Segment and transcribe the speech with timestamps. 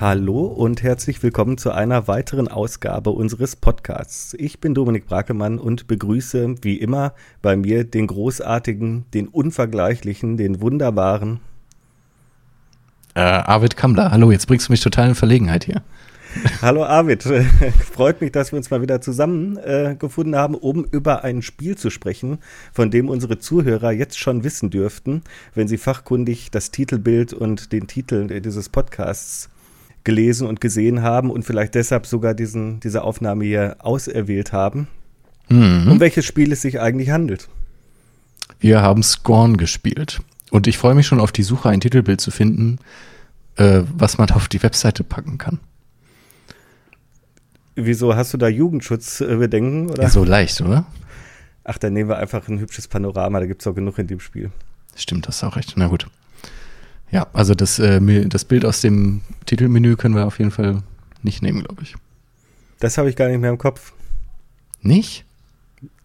[0.00, 4.34] Hallo und herzlich willkommen zu einer weiteren Ausgabe unseres Podcasts.
[4.38, 10.62] Ich bin Dominik Brakemann und begrüße wie immer bei mir den großartigen, den unvergleichlichen, den
[10.62, 11.40] wunderbaren.
[13.12, 15.82] Äh, Arvid Kammler, hallo, jetzt bringst du mich total in Verlegenheit hier.
[16.62, 17.24] Hallo Arvid,
[17.92, 21.90] freut mich, dass wir uns mal wieder zusammengefunden äh, haben, um über ein Spiel zu
[21.90, 22.38] sprechen,
[22.72, 25.22] von dem unsere Zuhörer jetzt schon wissen dürften,
[25.54, 29.49] wenn sie fachkundig das Titelbild und den Titel dieses Podcasts
[30.04, 34.88] gelesen und gesehen haben und vielleicht deshalb sogar diesen, diese Aufnahme hier auserwählt haben.
[35.48, 35.88] Mhm.
[35.90, 37.48] Um welches Spiel es sich eigentlich handelt.
[38.60, 40.20] Wir haben Scorn gespielt.
[40.50, 42.78] Und ich freue mich schon auf die Suche, ein Titelbild zu finden,
[43.56, 45.60] äh, was man auf die Webseite packen kann.
[47.76, 49.90] Wieso hast du da Jugendschutzbedenken?
[49.90, 50.02] Oder?
[50.02, 50.84] Ja, so leicht, oder?
[51.64, 54.20] Ach, dann nehmen wir einfach ein hübsches Panorama, da gibt es auch genug in dem
[54.20, 54.50] Spiel.
[54.96, 55.74] Stimmt, das ist auch recht.
[55.76, 56.06] Na gut.
[57.10, 60.82] Ja, also das, äh, das Bild aus dem Titelmenü können wir auf jeden Fall
[61.22, 61.96] nicht nehmen, glaube ich.
[62.78, 63.92] Das habe ich gar nicht mehr im Kopf.
[64.80, 65.24] Nicht?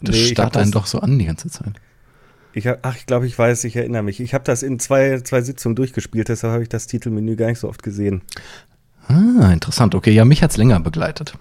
[0.02, 1.74] Das nee, starrt einen doch so an die ganze Zeit.
[2.54, 4.20] Ich hab, ach, ich glaube, ich weiß, ich erinnere mich.
[4.20, 7.60] Ich habe das in zwei, zwei Sitzungen durchgespielt, deshalb habe ich das Titelmenü gar nicht
[7.60, 8.22] so oft gesehen.
[9.08, 9.94] Ah, interessant.
[9.94, 11.38] Okay, ja, mich hat es länger begleitet.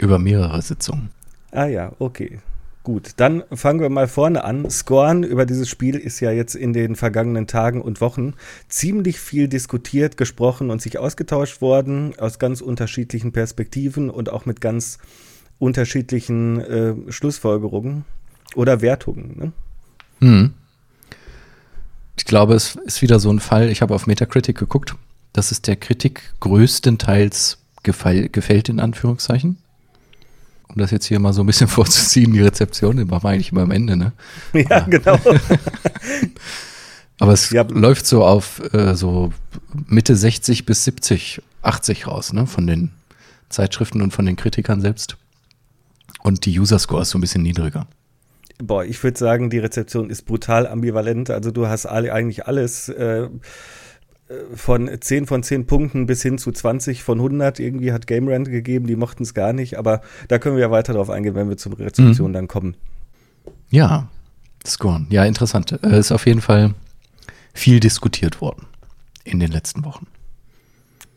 [0.00, 1.10] Über mehrere Sitzungen.
[1.52, 2.40] Ah ja, okay.
[2.84, 4.68] Gut, dann fangen wir mal vorne an.
[4.68, 8.34] Scorn über dieses Spiel ist ja jetzt in den vergangenen Tagen und Wochen
[8.68, 14.60] ziemlich viel diskutiert, gesprochen und sich ausgetauscht worden, aus ganz unterschiedlichen Perspektiven und auch mit
[14.60, 14.98] ganz
[15.58, 18.04] unterschiedlichen äh, Schlussfolgerungen
[18.54, 19.38] oder Wertungen.
[19.38, 19.52] Ne?
[20.20, 20.52] Hm.
[22.18, 24.94] Ich glaube, es ist wieder so ein Fall, ich habe auf Metacritic geguckt,
[25.32, 29.56] dass es der Kritik größtenteils gefällt, in Anführungszeichen
[30.74, 33.52] um das jetzt hier mal so ein bisschen vorzuziehen, die Rezeption, die machen wir eigentlich
[33.52, 34.12] immer am Ende, ne?
[34.52, 35.18] Ja, genau.
[37.20, 37.62] Aber es ja.
[37.62, 39.32] läuft so auf äh, so
[39.86, 42.46] Mitte 60 bis 70, 80 raus, ne?
[42.46, 42.90] Von den
[43.48, 45.16] Zeitschriften und von den Kritikern selbst.
[46.22, 47.86] Und die User-Score ist so ein bisschen niedriger.
[48.58, 51.30] Boah, ich würde sagen, die Rezeption ist brutal ambivalent.
[51.30, 52.88] Also du hast alle, eigentlich alles.
[52.88, 53.28] Äh,
[54.54, 58.48] von 10 von 10 Punkten bis hin zu 20 von 100 irgendwie hat Game Rant
[58.48, 61.48] gegeben, die mochten es gar nicht, aber da können wir ja weiter drauf eingehen, wenn
[61.48, 62.34] wir zur Rezension mhm.
[62.34, 62.76] dann kommen.
[63.70, 64.08] Ja,
[64.66, 65.06] Scorn.
[65.10, 65.72] Ja, interessant.
[65.72, 66.74] Es äh, ist auf jeden Fall
[67.52, 68.66] viel diskutiert worden
[69.24, 70.06] in den letzten Wochen.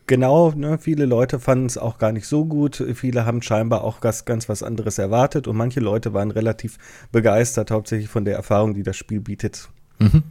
[0.06, 2.82] Genau, ne, viele Leute fanden es auch gar nicht so gut.
[2.94, 6.78] Viele haben scheinbar auch ganz, ganz was anderes erwartet und manche Leute waren relativ
[7.12, 9.68] begeistert, hauptsächlich von der Erfahrung, die das Spiel bietet.
[9.98, 10.22] Mhm.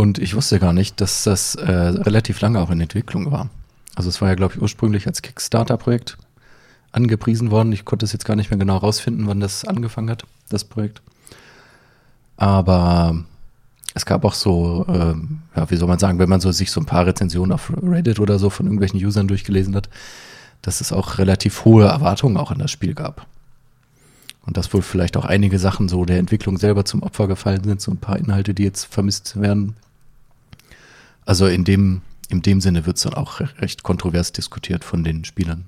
[0.00, 3.50] Und ich wusste gar nicht, dass das äh, relativ lange auch in Entwicklung war.
[3.94, 6.16] Also es war ja, glaube ich, ursprünglich als Kickstarter-Projekt
[6.90, 7.70] angepriesen worden.
[7.72, 11.02] Ich konnte es jetzt gar nicht mehr genau rausfinden, wann das angefangen hat, das Projekt.
[12.38, 13.26] Aber
[13.92, 16.80] es gab auch so, äh, ja, wie soll man sagen, wenn man so sich so
[16.80, 19.90] ein paar Rezensionen auf Reddit oder so von irgendwelchen Usern durchgelesen hat,
[20.62, 23.26] dass es auch relativ hohe Erwartungen auch an das Spiel gab.
[24.46, 27.82] Und dass wohl vielleicht auch einige Sachen so der Entwicklung selber zum Opfer gefallen sind,
[27.82, 29.76] so ein paar Inhalte, die jetzt vermisst werden,
[31.30, 35.24] also in dem, in dem Sinne wird es dann auch recht kontrovers diskutiert von den
[35.24, 35.66] Spielern.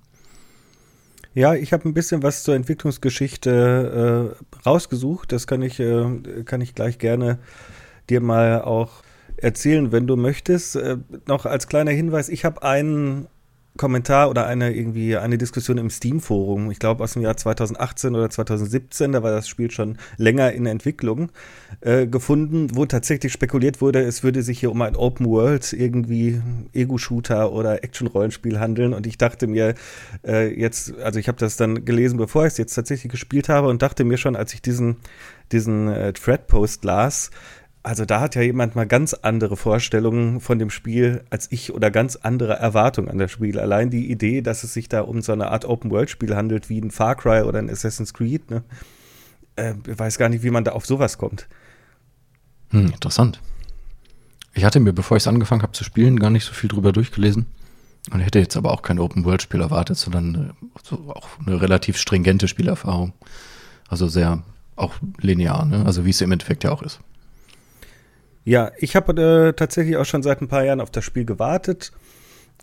[1.34, 5.30] Ja, ich habe ein bisschen was zur Entwicklungsgeschichte äh, rausgesucht.
[5.30, 7.38] Das kann ich, äh, kann ich gleich gerne
[8.10, 9.04] dir mal auch
[9.36, 10.74] erzählen, wenn du möchtest.
[10.74, 10.96] Äh,
[11.28, 13.28] noch als kleiner Hinweis, ich habe einen
[13.76, 18.28] Kommentar oder eine irgendwie eine Diskussion im Steam-Forum, ich glaube aus dem Jahr 2018 oder
[18.28, 21.30] 2017, da war das Spiel schon länger in Entwicklung,
[21.80, 26.42] äh, gefunden, wo tatsächlich spekuliert wurde, es würde sich hier um ein Open World irgendwie
[26.74, 28.92] Ego-Shooter oder Action-Rollenspiel handeln.
[28.92, 29.74] Und ich dachte mir
[30.26, 33.68] äh, jetzt, also ich habe das dann gelesen, bevor ich es jetzt tatsächlich gespielt habe
[33.68, 34.96] und dachte mir schon, als ich diesen
[35.52, 37.30] diesen äh, Thread-Post las,
[37.82, 41.90] also da hat ja jemand mal ganz andere Vorstellungen von dem Spiel als ich oder
[41.90, 43.58] ganz andere Erwartungen an das Spiel.
[43.58, 46.92] Allein die Idee, dass es sich da um so eine Art Open-World-Spiel handelt, wie ein
[46.92, 48.62] Far Cry oder ein Assassin's Creed, ne?
[49.56, 51.48] Äh, weiß gar nicht, wie man da auf sowas kommt.
[52.70, 53.40] Hm, interessant.
[54.54, 56.92] Ich hatte mir, bevor ich es angefangen habe zu spielen, gar nicht so viel drüber
[56.92, 57.46] durchgelesen.
[58.12, 62.48] Und hätte jetzt aber auch kein Open-World-Spiel erwartet, sondern äh, so auch eine relativ stringente
[62.48, 63.12] Spielerfahrung.
[63.88, 64.42] Also sehr
[64.76, 65.84] auch linear, ne?
[65.84, 67.00] Also wie es im Endeffekt ja auch ist.
[68.44, 71.92] Ja, ich habe äh, tatsächlich auch schon seit ein paar Jahren auf das Spiel gewartet.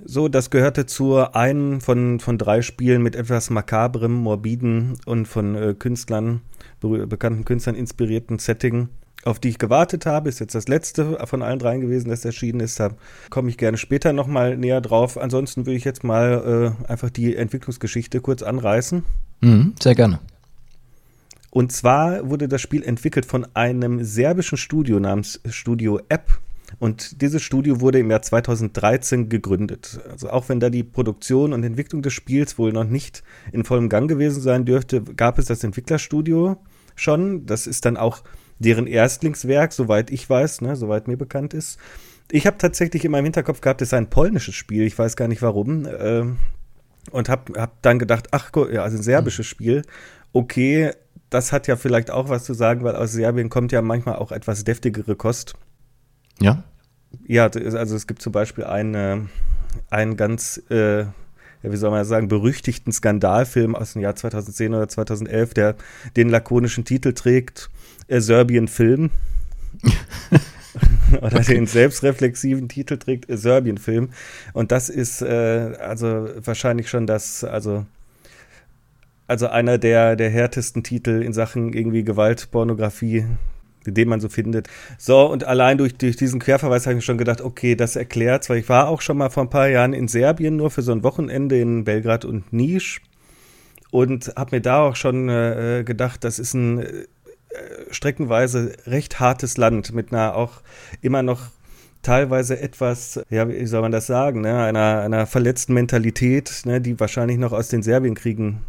[0.03, 5.55] So, das gehörte zu einem von, von drei Spielen mit etwas makabrem, morbiden und von
[5.55, 6.41] äh, Künstlern,
[6.79, 8.89] be bekannten Künstlern inspirierten Setting,
[9.23, 10.29] auf die ich gewartet habe.
[10.29, 12.79] Ist jetzt das letzte von allen dreien gewesen, das erschienen ist.
[12.79, 12.91] Da
[13.29, 15.17] komme ich gerne später nochmal näher drauf.
[15.17, 19.03] Ansonsten würde ich jetzt mal äh, einfach die Entwicklungsgeschichte kurz anreißen.
[19.41, 20.19] Mhm, sehr gerne.
[21.51, 26.39] Und zwar wurde das Spiel entwickelt von einem serbischen Studio namens Studio App.
[26.77, 29.99] Und dieses Studio wurde im Jahr 2013 gegründet.
[30.11, 33.89] Also auch wenn da die Produktion und Entwicklung des Spiels wohl noch nicht in vollem
[33.89, 36.57] Gang gewesen sein dürfte, gab es das Entwicklerstudio
[36.95, 37.47] schon.
[37.47, 38.23] Das ist dann auch
[38.59, 41.79] deren Erstlingswerk, soweit ich weiß, ne, soweit mir bekannt ist.
[42.31, 44.83] Ich habe tatsächlich in meinem Hinterkopf gehabt, es sei ein polnisches Spiel.
[44.83, 45.85] Ich weiß gar nicht warum.
[45.85, 46.25] Äh,
[47.11, 49.81] und habe hab dann gedacht, ach, ja, also ein serbisches Spiel.
[50.31, 50.91] Okay,
[51.29, 54.31] das hat ja vielleicht auch was zu sagen, weil aus Serbien kommt ja manchmal auch
[54.31, 55.53] etwas deftigere Kost.
[56.39, 56.63] Ja.
[57.27, 59.29] Ja, also es gibt zum Beispiel einen,
[59.89, 61.05] einen ganz, äh,
[61.63, 65.75] wie soll man sagen, berüchtigten Skandalfilm aus dem Jahr 2010 oder 2011, der
[66.15, 67.69] den lakonischen Titel trägt,
[68.07, 69.09] äh, Serbian Film.
[71.21, 71.55] oder okay.
[71.55, 74.09] den selbstreflexiven Titel trägt, äh, Serbien Film.
[74.53, 77.85] Und das ist äh, also wahrscheinlich schon das, also
[79.29, 83.25] also einer der, der härtesten Titel in Sachen irgendwie Gewalt, Pornografie,
[83.85, 84.67] den man so findet.
[84.97, 88.57] So, und allein durch, durch diesen Querverweis habe ich schon gedacht, okay, das erklärt, weil
[88.57, 91.03] ich war auch schon mal vor ein paar Jahren in Serbien, nur für so ein
[91.03, 93.01] Wochenende in Belgrad und Nisch
[93.91, 97.05] und habe mir da auch schon äh, gedacht, das ist ein äh,
[97.91, 100.61] streckenweise recht hartes Land mit einer auch
[101.01, 101.51] immer noch
[102.01, 106.99] teilweise etwas, ja, wie soll man das sagen, ne, einer, einer verletzten Mentalität, ne, die
[106.99, 108.61] wahrscheinlich noch aus den Serbienkriegen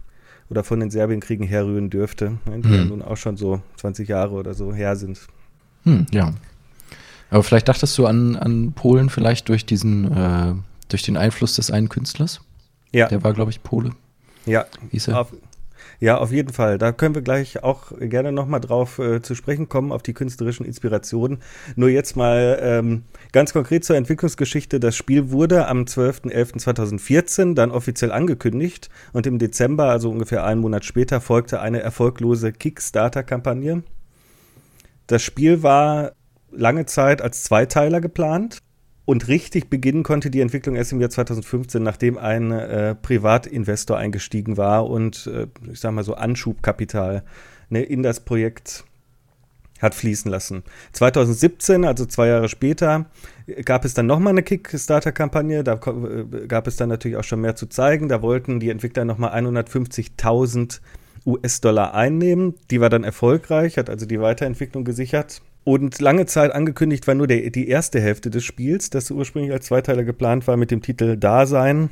[0.51, 2.75] oder von den Serbienkriegen herrühren dürfte, ne, die hm.
[2.75, 5.21] ja nun auch schon so 20 Jahre oder so her sind.
[5.85, 6.35] Hm, ja.
[7.31, 10.55] Aber vielleicht dachtest du an, an Polen vielleicht durch diesen, äh,
[10.89, 12.41] durch den Einfluss des einen Künstlers?
[12.93, 13.07] Ja.
[13.09, 13.93] Der war, glaube ich, Pole.
[14.47, 14.67] Ja.
[14.91, 15.21] Hieß er?
[15.21, 15.33] Auf,
[16.01, 16.79] ja, auf jeden Fall.
[16.79, 20.65] Da können wir gleich auch gerne nochmal drauf äh, zu sprechen kommen, auf die künstlerischen
[20.65, 21.41] Inspirationen.
[21.77, 23.03] Nur jetzt mal ähm,
[23.33, 24.81] ganz konkret zur Entwicklungsgeschichte.
[24.81, 30.87] Das Spiel wurde am 12.11.2014 dann offiziell angekündigt und im Dezember, also ungefähr einen Monat
[30.87, 33.83] später, folgte eine erfolglose Kickstarter-Kampagne.
[35.07, 36.13] Das Spiel war
[36.51, 38.63] lange Zeit als Zweiteiler geplant
[39.11, 44.57] und richtig beginnen konnte die Entwicklung erst im Jahr 2015, nachdem ein äh, Privatinvestor eingestiegen
[44.57, 47.25] war und, äh, ich sag mal so, Anschubkapital
[47.71, 48.85] ne, in das Projekt
[49.81, 50.63] hat fließen lassen.
[50.93, 53.07] 2017, also zwei Jahre später,
[53.65, 55.65] gab es dann nochmal eine Kickstarter-Kampagne.
[55.65, 58.09] Da äh, gab es dann natürlich auch schon mehr zu zeigen.
[58.09, 60.81] Da wollten die Entwickler nochmal 150.000
[61.27, 62.55] US-Dollar einnehmen.
[62.71, 65.43] Die war dann erfolgreich, hat also die Weiterentwicklung gesichert.
[65.71, 69.67] Und lange Zeit angekündigt war nur der, die erste Hälfte des Spiels, das ursprünglich als
[69.67, 71.91] Zweiteiler geplant war mit dem Titel Dasein.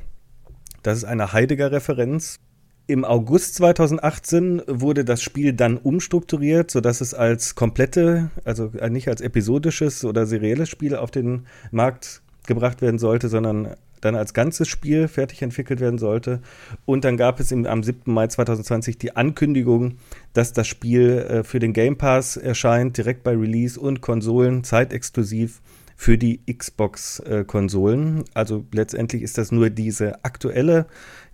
[0.82, 2.40] Das ist eine Heidegger-Referenz.
[2.88, 9.20] Im August 2018 wurde das Spiel dann umstrukturiert, sodass es als komplette, also nicht als
[9.20, 15.08] episodisches oder serielles Spiel auf den Markt gebracht werden sollte, sondern dann als ganzes Spiel
[15.08, 16.40] fertig entwickelt werden sollte.
[16.84, 18.12] Und dann gab es im, am 7.
[18.12, 19.98] Mai 2020 die Ankündigung,
[20.32, 25.60] dass das Spiel äh, für den Game Pass erscheint, direkt bei Release und Konsolen, zeitexklusiv
[25.96, 28.20] für die Xbox-Konsolen.
[28.20, 30.86] Äh, also letztendlich ist das nur diese aktuelle,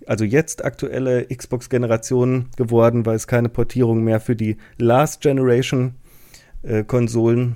[0.07, 7.55] also jetzt aktuelle Xbox-Generation geworden, weil es keine Portierung mehr für die Last Generation-Konsolen äh,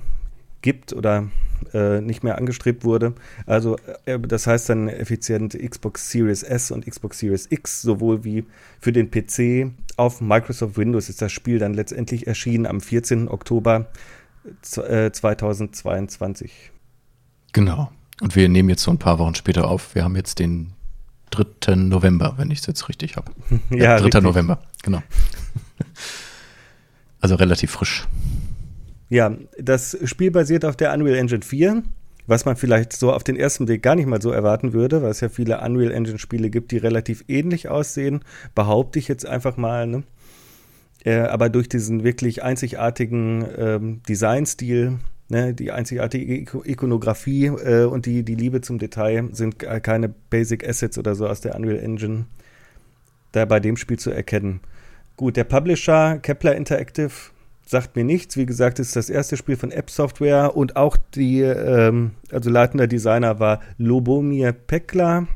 [0.61, 1.29] gibt oder
[1.73, 3.13] äh, nicht mehr angestrebt wurde.
[3.45, 8.45] Also äh, das heißt dann effizient Xbox Series S und Xbox Series X, sowohl wie
[8.79, 9.71] für den PC.
[9.97, 13.27] Auf Microsoft Windows ist das Spiel dann letztendlich erschienen am 14.
[13.27, 13.87] Oktober
[14.77, 16.71] äh, 2022.
[17.53, 17.91] Genau.
[18.21, 19.95] Und wir nehmen jetzt so ein paar Wochen später auf.
[19.95, 20.73] Wir haben jetzt den
[21.31, 21.75] 3.
[21.75, 23.31] November, wenn ich es jetzt richtig habe.
[23.69, 24.03] ja, 3.
[24.05, 24.23] Richtig.
[24.23, 25.01] November, genau.
[27.21, 28.07] also relativ frisch.
[29.09, 31.83] Ja, das Spiel basiert auf der Unreal Engine 4,
[32.27, 35.09] was man vielleicht so auf den ersten Blick gar nicht mal so erwarten würde, weil
[35.09, 38.21] es ja viele Unreal Engine Spiele gibt, die relativ ähnlich aussehen,
[38.53, 39.87] behaupte ich jetzt einfach mal.
[39.87, 40.03] Ne?
[41.03, 48.23] Äh, aber durch diesen wirklich einzigartigen ähm, Designstil, ne, die einzigartige Ikonografie äh, und die,
[48.23, 52.25] die Liebe zum Detail sind keine Basic Assets oder so aus der Unreal Engine
[53.31, 54.59] da bei dem Spiel zu erkennen.
[55.15, 57.11] Gut, der Publisher Kepler Interactive
[57.69, 58.35] sagt mir nichts.
[58.35, 62.87] Wie gesagt, ist das erste Spiel von App Software und auch die, ähm, also leitender
[62.87, 65.27] Designer war Lobomir Pekla,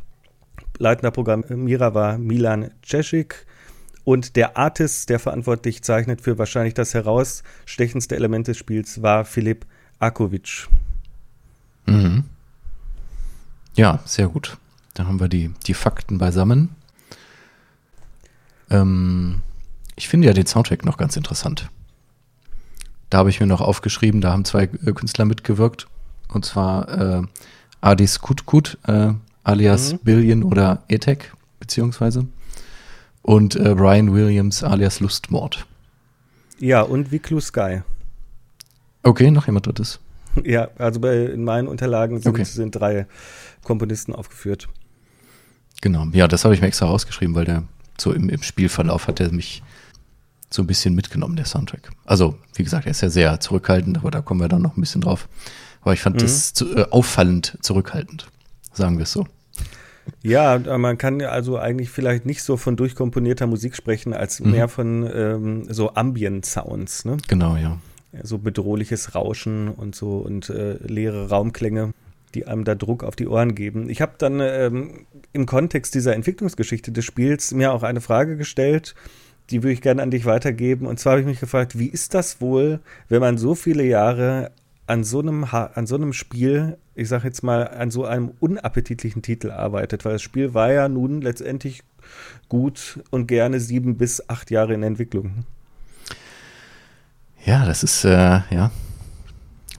[0.80, 3.46] leitender Programmierer war Milan Cesic
[4.04, 9.68] und der Artist, der verantwortlich zeichnet für wahrscheinlich das herausstechendste Element des Spiels, war Philipp
[10.00, 10.68] Akovic.
[11.86, 12.24] Mhm.
[13.76, 14.58] Ja, sehr gut.
[14.96, 16.70] Da haben wir die, die Fakten beisammen.
[18.72, 19.44] Ähm,
[19.96, 21.70] ich finde ja den Soundtrack noch ganz interessant.
[23.14, 25.86] Da habe ich mir noch aufgeschrieben, da haben zwei äh, Künstler mitgewirkt.
[26.30, 27.22] Und zwar äh,
[27.80, 29.12] Adis Kutkut, äh,
[29.44, 30.00] alias mhm.
[30.00, 32.26] Billion oder Etek, beziehungsweise.
[33.22, 35.68] Und äh, Brian Williams, alias Lustmord.
[36.58, 37.84] Ja, und wie Clue Sky.
[39.04, 40.00] Okay, noch jemand drittes.
[40.44, 42.46] Ja, also bei, in meinen Unterlagen sind, Okay.
[42.46, 43.06] sind drei
[43.64, 44.68] Komponisten aufgeführt.
[45.82, 47.64] Genau, ja, das habe ich mir extra rausgeschrieben, weil der
[48.00, 49.62] so im, im Spielverlauf hat er mich
[50.54, 51.90] so ein bisschen mitgenommen, der Soundtrack.
[52.06, 54.82] Also, wie gesagt, er ist ja sehr zurückhaltend, aber da kommen wir dann noch ein
[54.82, 55.28] bisschen drauf.
[55.82, 56.22] Aber ich fand Mhm.
[56.22, 58.28] das zu, äh, auffallend zurückhaltend,
[58.72, 59.26] sagen wir es so.
[60.22, 64.52] Ja, man kann ja also eigentlich vielleicht nicht so von durchkomponierter Musik sprechen, als Mhm.
[64.52, 67.18] mehr von ähm, so Ambient-Sounds, ne?
[67.28, 67.80] Genau, ja.
[68.22, 71.94] So bedrohliches Rauschen und so und äh, leere Raumklänge,
[72.36, 73.90] die einem da Druck auf die Ohren geben.
[73.90, 78.94] Ich habe dann ähm, im Kontext dieser Entwicklungsgeschichte des Spiels mir auch eine Frage gestellt,
[79.50, 80.88] die würde ich gerne an dich weitergeben.
[80.88, 84.52] Und zwar habe ich mich gefragt, wie ist das wohl, wenn man so viele Jahre
[84.88, 89.22] an so einem, an so einem Spiel, ich sage jetzt mal, an so einem unappetitlichen
[89.22, 90.06] Titel arbeitet?
[90.06, 91.84] Weil das Spiel war ja nun letztendlich
[92.50, 95.46] gut und gerne sieben bis acht Jahre in Entwicklung.
[97.46, 98.10] Ja, das ist, äh,
[98.50, 98.72] ja.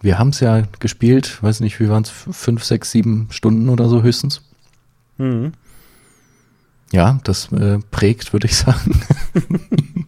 [0.02, 3.88] Wir haben es ja gespielt, weiß nicht, wie waren es, fünf, sechs, sieben Stunden oder
[3.88, 4.42] so höchstens.
[5.16, 5.52] Mhm.
[6.94, 9.00] Ja, das äh, prägt, würde ich sagen.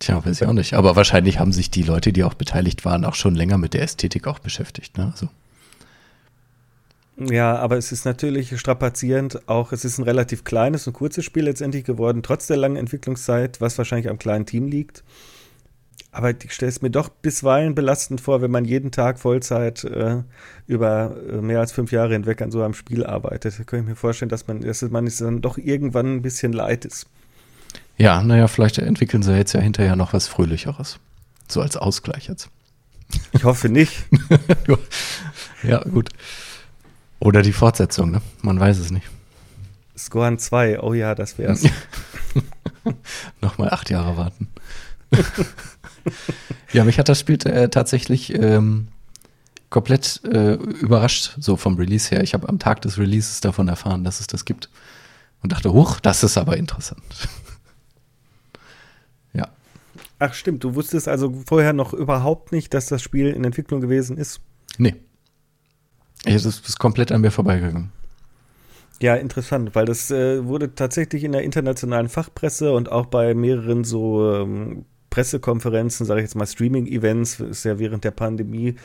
[0.00, 0.74] Tja, weiß ich auch nicht.
[0.74, 3.82] Aber wahrscheinlich haben sich die Leute, die auch beteiligt waren, auch schon länger mit der
[3.82, 4.98] Ästhetik auch beschäftigt.
[4.98, 5.12] Ne?
[5.12, 5.28] Also,
[7.16, 9.48] Ja, aber es ist natürlich strapazierend.
[9.48, 13.60] Auch es ist ein relativ kleines und kurzes Spiel letztendlich geworden, trotz der langen Entwicklungszeit,
[13.60, 15.04] was wahrscheinlich am kleinen Team liegt.
[16.14, 20.22] Aber ich stelle es mir doch bisweilen belastend vor, wenn man jeden Tag Vollzeit äh,
[20.66, 23.58] über äh, mehr als fünf Jahre hinweg an so einem Spiel arbeitet.
[23.58, 26.52] Da könnte ich mir vorstellen, dass man, dass man es dann doch irgendwann ein bisschen
[26.52, 27.06] leid ist.
[27.96, 30.98] ja, naja, vielleicht entwickeln sie jetzt ja hinterher noch was Fröhlicheres.
[31.48, 32.50] So als Ausgleich jetzt.
[33.32, 34.04] Ich hoffe nicht.
[35.62, 36.10] ja, gut.
[37.20, 38.20] Oder die Fortsetzung, ne?
[38.42, 39.08] Man weiß es nicht.
[39.96, 41.64] Scoren 2, oh ja, das wär's.
[43.40, 44.41] Nochmal acht Jahre warten.
[46.72, 48.88] Ja, mich hat das Spiel äh, tatsächlich ähm,
[49.70, 52.22] komplett äh, überrascht, so vom Release her.
[52.22, 54.68] Ich habe am Tag des Releases davon erfahren, dass es das gibt.
[55.42, 57.02] Und dachte, huch, das ist aber interessant.
[59.32, 59.48] ja.
[60.18, 64.18] Ach stimmt, du wusstest also vorher noch überhaupt nicht, dass das Spiel in Entwicklung gewesen
[64.18, 64.40] ist.
[64.78, 64.94] Nee.
[66.24, 67.90] Es ist, ist komplett an mir vorbeigegangen.
[69.00, 73.82] Ja, interessant, weil das äh, wurde tatsächlich in der internationalen Fachpresse und auch bei mehreren
[73.82, 78.76] so ähm, Pressekonferenzen, sage ich jetzt mal Streaming-Events, ist ja während der Pandemie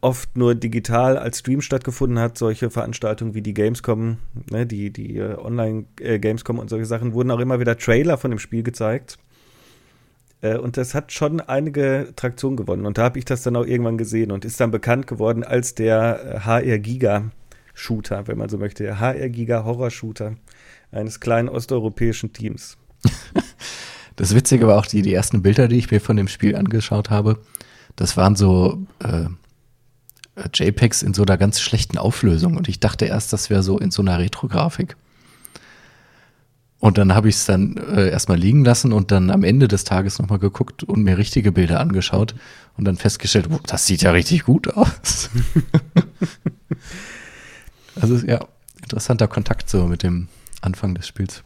[0.00, 2.36] oft nur digital als Stream stattgefunden hat.
[2.36, 4.18] Solche Veranstaltungen wie die Gamescom,
[4.50, 8.40] ne, die, die äh, Online-Gamescom und solche Sachen, wurden auch immer wieder Trailer von dem
[8.40, 9.18] Spiel gezeigt.
[10.40, 12.84] Äh, und das hat schon einige Traktion gewonnen.
[12.84, 15.76] Und da habe ich das dann auch irgendwann gesehen und ist dann bekannt geworden als
[15.76, 17.30] der äh, HR Giga
[17.74, 18.98] Shooter, wenn man so möchte.
[18.98, 20.34] HR Giga Horror Shooter
[20.90, 22.76] eines kleinen osteuropäischen Teams.
[24.16, 27.10] Das Witzige war auch die, die ersten Bilder, die ich mir von dem Spiel angeschaut
[27.10, 27.40] habe.
[27.96, 29.26] Das waren so äh,
[30.52, 32.56] JPEGs in so einer ganz schlechten Auflösung.
[32.56, 34.96] Und ich dachte erst, das wäre so in so einer Retro-Grafik.
[36.78, 39.84] Und dann habe ich es dann äh, erstmal liegen lassen und dann am Ende des
[39.84, 42.34] Tages nochmal geguckt und mir richtige Bilder angeschaut
[42.78, 45.28] und dann festgestellt, oh, das sieht ja richtig gut aus.
[48.00, 48.40] also ja,
[48.82, 50.28] interessanter Kontakt so mit dem
[50.62, 51.42] Anfang des Spiels.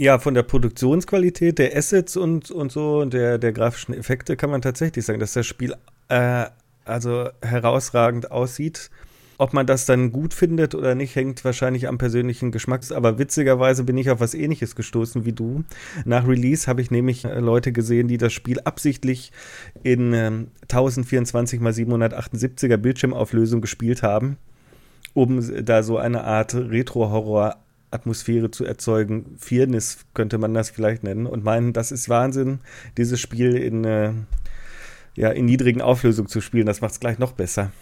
[0.00, 4.48] Ja, von der Produktionsqualität der Assets und, und so, und der, der grafischen Effekte kann
[4.48, 5.74] man tatsächlich sagen, dass das Spiel
[6.08, 6.46] äh,
[6.84, 8.90] also herausragend aussieht.
[9.38, 12.82] Ob man das dann gut findet oder nicht, hängt wahrscheinlich am persönlichen Geschmack.
[12.92, 15.64] Aber witzigerweise bin ich auf was ähnliches gestoßen wie du.
[16.04, 19.32] Nach Release habe ich nämlich äh, Leute gesehen, die das Spiel absichtlich
[19.82, 24.38] in ähm, 1024 x 778er Bildschirmauflösung gespielt haben,
[25.12, 27.56] um da so eine Art Retro-Horror
[27.90, 29.36] Atmosphäre zu erzeugen.
[29.38, 32.60] Viernis könnte man das vielleicht nennen und meinen, das ist Wahnsinn,
[32.96, 34.12] dieses Spiel in, äh,
[35.14, 36.66] ja, in niedrigen Auflösungen zu spielen.
[36.66, 37.72] Das macht es gleich noch besser.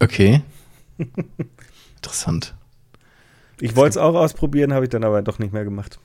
[0.00, 0.42] Okay.
[1.96, 2.54] Interessant.
[3.60, 5.98] Ich wollte es auch ausprobieren, habe ich dann aber doch nicht mehr gemacht.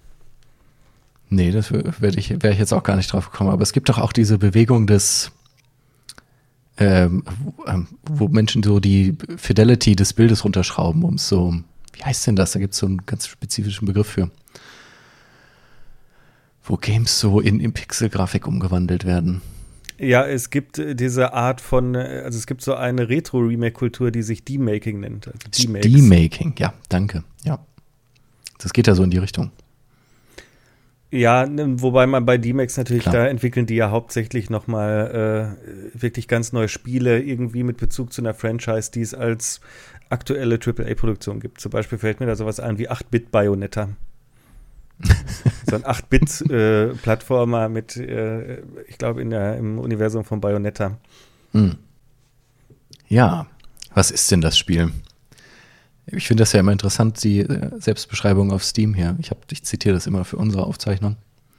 [1.30, 3.50] Nee, das werde ich, wäre ich jetzt auch gar nicht drauf gekommen.
[3.50, 5.32] Aber es gibt doch auch diese Bewegung des,
[6.78, 11.56] ähm, wo, ähm, wo Menschen so die Fidelity des Bildes runterschrauben, um es so,
[12.02, 12.54] wie heißt denn das?
[12.54, 14.32] Da gibt es so einen ganz spezifischen Begriff für.
[16.64, 19.42] Wo Games so in, in Pixel-Grafik umgewandelt werden.
[20.00, 24.24] Ja, es gibt äh, diese Art von, äh, also es gibt so eine Retro-Remake-Kultur, die
[24.24, 25.28] sich Demaking nennt.
[25.28, 25.74] Also.
[25.74, 27.24] Demaking, ja, danke.
[27.44, 27.60] Ja.
[28.58, 29.52] Das geht ja so in die Richtung.
[31.12, 33.16] Ja, ne, wobei man bei D-Max natürlich, Klar.
[33.16, 35.58] da entwickeln die ja hauptsächlich nochmal
[35.94, 39.60] äh, wirklich ganz neue Spiele, irgendwie mit Bezug zu einer Franchise, die es als
[40.12, 41.62] aktuelle AAA-Produktion gibt.
[41.62, 43.90] Zum Beispiel fällt mir da sowas ein wie 8-Bit-Bayonetta.
[45.70, 50.98] so ein 8-Bit-Plattformer mit, äh, ich glaube, im Universum von Bayonetta.
[51.54, 51.78] Hm.
[53.08, 53.48] Ja,
[53.94, 54.92] was ist denn das Spiel?
[56.06, 59.16] Ich finde das ja immer interessant, die äh, Selbstbeschreibung auf Steam hier.
[59.20, 61.16] Ich, hab, ich zitiere das immer für unsere Aufzeichnung.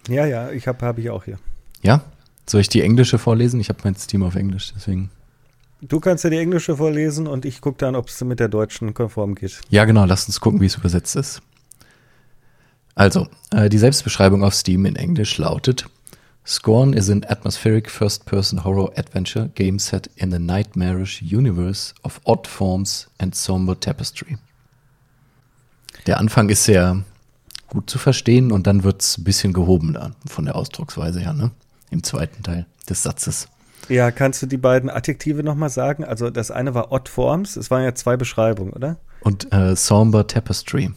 [0.08, 1.38] Ja, ja, ich habe hab ich auch hier.
[1.82, 2.02] Ja?
[2.48, 3.60] Soll ich die englische vorlesen?
[3.60, 5.10] Ich habe mein Steam auf Englisch, deswegen.
[5.84, 8.94] Du kannst ja die englische vorlesen und ich gucke dann, ob es mit der deutschen
[8.94, 9.60] konform geht.
[9.68, 11.42] Ja, genau, lass uns gucken, wie es übersetzt ist.
[12.94, 15.86] Also, äh, die Selbstbeschreibung auf Steam in Englisch lautet:
[16.46, 22.46] Scorn is an atmospheric first-person horror adventure game set in a nightmarish universe of odd
[22.46, 24.38] forms and somber tapestry.
[26.06, 27.02] Der Anfang ist sehr
[27.66, 31.50] gut zu verstehen und dann wird es ein bisschen gehobener von der Ausdrucksweise her, ne?
[31.90, 33.48] Im zweiten Teil des Satzes.
[33.88, 36.04] Ja, kannst du die beiden Adjektive nochmal sagen?
[36.04, 38.96] Also das eine war Odd Forms, es waren ja zwei Beschreibungen, oder?
[39.20, 40.92] Und äh, Somber Tapestry.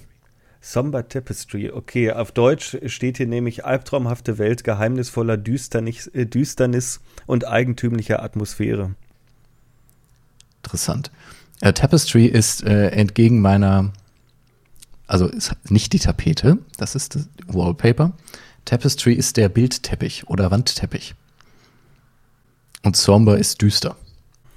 [0.61, 2.11] Somber Tapestry, okay.
[2.11, 8.95] Auf Deutsch steht hier nämlich albtraumhafte Welt geheimnisvoller Düsternis, äh, Düsternis und eigentümlicher Atmosphäre.
[10.63, 11.11] Interessant.
[11.61, 13.93] Äh, Tapestry ist äh, entgegen meiner,
[15.05, 18.13] also ist nicht die Tapete, das ist das Wallpaper.
[18.65, 21.13] Tapestry ist der Bildteppich oder Wandteppich.
[22.85, 23.97] Und Somber ist düster.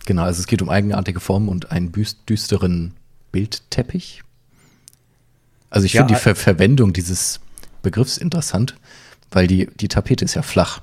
[0.05, 1.91] Genau, also es geht um eigenartige Formen und einen
[2.29, 2.93] düsteren
[3.33, 4.23] Bildteppich.
[5.71, 7.41] Also ich ja, finde die Ver Verwendung dieses
[7.83, 8.77] Begriffs interessant,
[9.31, 10.83] weil die, die Tapete ist ja flach.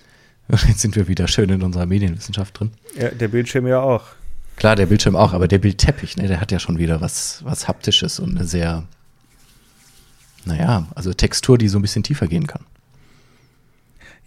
[0.66, 2.72] Jetzt sind wir wieder schön in unserer Medienwissenschaft drin.
[2.98, 4.04] Ja, der Bildschirm ja auch.
[4.56, 7.68] Klar, der Bildschirm auch, aber der Bildteppich, ne, der hat ja schon wieder was, was
[7.68, 8.84] Haptisches und eine sehr,
[10.46, 12.64] naja, also Textur, die so ein bisschen tiefer gehen kann.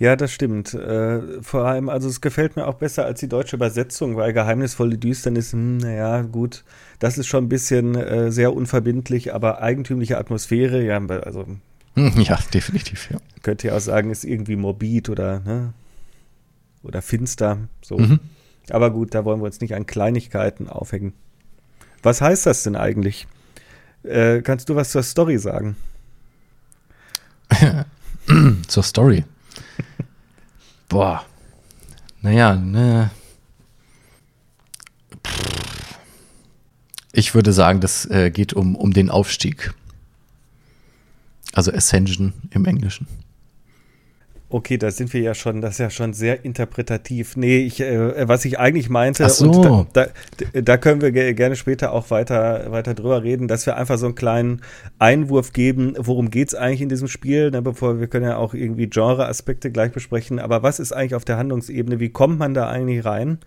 [0.02, 0.74] Ja, das stimmt.
[0.74, 4.98] Äh, vor allem, also es gefällt mir auch besser als die deutsche Übersetzung, weil geheimnisvolle
[4.98, 6.64] Düsternis, hm, naja, gut,
[6.98, 11.46] das ist schon ein bisschen äh, sehr unverbindlich, aber eigentümliche Atmosphäre, ja, also.
[11.96, 13.20] Ja, definitiv, ja.
[13.44, 15.74] Könnte ja auch sagen, ist irgendwie morbid oder, ne,
[16.82, 18.00] oder finster, so.
[18.00, 18.20] Mhm.
[18.72, 21.14] Aber gut, da wollen wir uns nicht an Kleinigkeiten aufhängen.
[22.02, 23.28] Was heißt das denn eigentlich?
[24.02, 25.76] Äh, kannst du was zur Story sagen?
[28.68, 29.26] zur Story.
[30.90, 31.26] Boah.
[32.22, 33.12] Naja, ne.
[37.14, 39.74] Ich würde sagen, das äh, geht um, um den Aufstieg.
[41.54, 43.08] Also Ascension im Englischen.
[44.54, 47.38] Okay, da sind wir ja schon, das ist ja schon sehr interpretativ.
[47.38, 49.88] Nee, ich, äh, was ich eigentlich meinte, Ach so.
[49.94, 50.08] da,
[50.54, 54.08] da, da, können wir gerne später auch weiter, weiter drüber reden, dass wir einfach so
[54.08, 54.62] einen kleinen
[55.00, 58.54] Einwurf geben, worum geht es eigentlich in diesem Spiel, ne, bevor wir können ja auch
[58.54, 62.70] irgendwie Genre-Aspekte gleich besprechen, aber was ist eigentlich auf der Handlungsebene, wie kommt man da
[62.70, 63.40] eigentlich rein?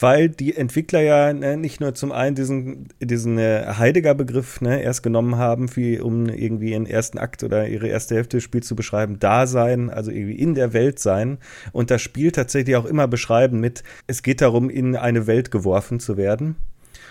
[0.00, 5.02] Weil die Entwickler ja ne, nicht nur zum einen diesen, diesen äh, Heidegger-Begriff ne, erst
[5.02, 8.74] genommen haben, für, um irgendwie ihren ersten Akt oder ihre erste Hälfte des Spiels zu
[8.74, 11.38] beschreiben, da sein, also irgendwie in der Welt sein
[11.72, 16.00] und das Spiel tatsächlich auch immer beschreiben mit, es geht darum, in eine Welt geworfen
[16.00, 16.56] zu werden.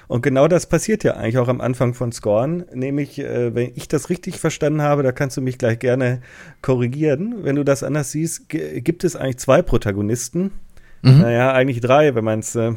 [0.07, 3.87] Und genau das passiert ja eigentlich auch am Anfang von Scorn, nämlich, äh, wenn ich
[3.87, 6.21] das richtig verstanden habe, da kannst du mich gleich gerne
[6.61, 7.43] korrigieren.
[7.43, 10.51] Wenn du das anders siehst, gibt es eigentlich zwei Protagonisten,
[11.01, 11.19] Mhm.
[11.19, 12.73] Naja, eigentlich drei, wenn man es, äh,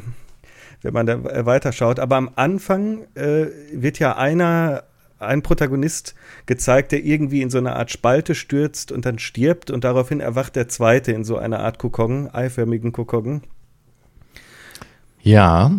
[0.81, 1.99] wenn man da äh, weiterschaut.
[1.99, 4.83] Aber am Anfang äh, wird ja einer,
[5.19, 9.83] ein Protagonist gezeigt, der irgendwie in so eine Art Spalte stürzt und dann stirbt und
[9.83, 13.41] daraufhin erwacht der zweite in so einer Art Kokon, eiförmigen Kokon.
[15.21, 15.71] Ja.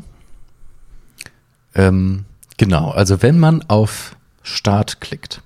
[1.74, 2.24] Ähm,
[2.56, 5.42] genau, also wenn man auf Start klickt,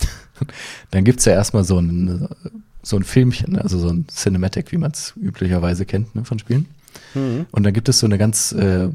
[0.90, 2.28] dann gibt es ja erstmal so ein
[2.88, 3.62] so ein Filmchen, ne?
[3.62, 6.66] also so ein Cinematic, wie man es üblicherweise kennt ne, von Spielen.
[7.14, 7.46] Mhm.
[7.50, 8.88] Und dann gibt es so eine ganz äh,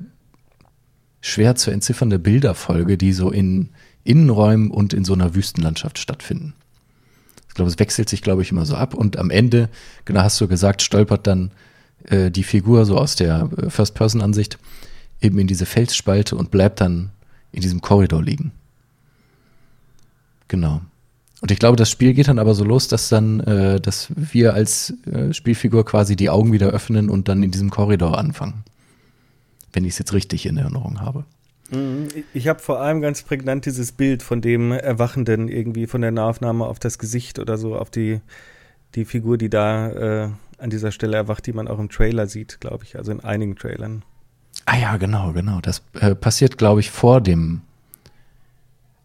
[1.21, 3.69] schwer zu entziffernde Bilderfolge, die so in
[4.03, 6.53] Innenräumen und in so einer Wüstenlandschaft stattfinden.
[7.47, 8.95] Ich glaube, es wechselt sich, glaube ich, immer so ab.
[8.95, 9.69] Und am Ende,
[10.05, 11.51] genau hast du gesagt, stolpert dann
[12.05, 14.57] äh, die Figur so aus der äh, First-Person-Ansicht
[15.21, 17.11] eben in diese Felsspalte und bleibt dann
[17.51, 18.51] in diesem Korridor liegen.
[20.47, 20.81] Genau.
[21.43, 24.53] Und ich glaube, das Spiel geht dann aber so los, dass dann, äh, dass wir
[24.53, 28.63] als äh, Spielfigur quasi die Augen wieder öffnen und dann in diesem Korridor anfangen.
[29.73, 31.25] Wenn ich es jetzt richtig in Erinnerung habe.
[31.69, 32.07] Mhm.
[32.33, 36.63] Ich habe vor allem ganz prägnant dieses Bild von dem Erwachenden irgendwie von der Nahaufnahme
[36.63, 38.21] auf das Gesicht oder so, auf die,
[38.95, 40.29] die Figur, die da äh,
[40.59, 43.57] an dieser Stelle erwacht, die man auch im Trailer sieht, glaube ich, also in einigen
[43.57, 44.03] Trailern.
[44.63, 45.59] Ah ja, genau, genau.
[45.59, 47.63] Das äh, passiert, glaube ich, vor dem,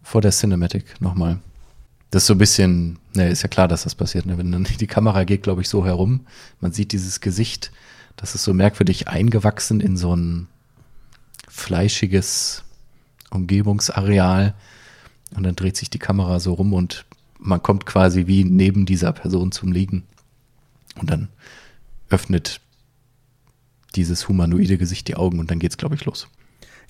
[0.05, 1.40] vor der Cinematic nochmal.
[2.11, 4.38] Das ist so ein bisschen, ne, ist ja klar, dass das passiert, ne?
[4.38, 6.27] wenn dann die Kamera geht, glaube ich, so herum.
[6.61, 7.71] Man sieht dieses Gesicht,
[8.16, 10.49] das ist so merkwürdig eingewachsen in so ein
[11.49, 12.64] fleischiges
[13.31, 14.55] Umgebungsareal.
[15.37, 17.05] Und dann dreht sich die Kamera so rum und
[17.38, 20.05] man kommt quasi wie neben dieser Person zum Liegen.
[20.97, 21.29] Und dann
[22.09, 22.61] öffnet
[23.94, 26.29] dieses humanoide Gesicht die Augen und dann geht's, glaube ich, los.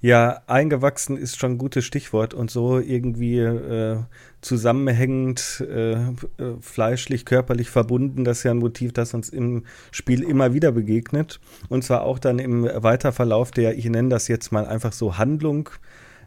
[0.01, 3.99] Ja, eingewachsen ist schon ein gutes Stichwort und so irgendwie äh,
[4.43, 6.13] zusammenhängend, äh, äh,
[6.61, 8.23] fleischlich, körperlich verbunden.
[8.23, 11.41] Das ist ja ein Motiv, das uns im Spiel immer wieder begegnet.
[11.69, 15.69] Und zwar auch dann im Weiterverlauf der, ich nenne das jetzt mal einfach so Handlung,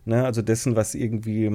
[0.03, 0.25] ne?
[0.25, 1.49] also dessen, was irgendwie,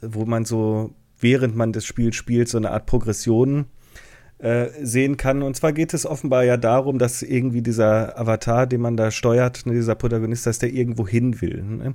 [0.00, 3.66] wo man so, während man das Spiel spielt, so eine Art Progression
[4.42, 5.42] äh, sehen kann.
[5.42, 9.66] Und zwar geht es offenbar ja darum, dass irgendwie dieser Avatar, den man da steuert,
[9.66, 11.62] ne, dieser Protagonist, dass der irgendwo hin will.
[11.62, 11.94] Ne?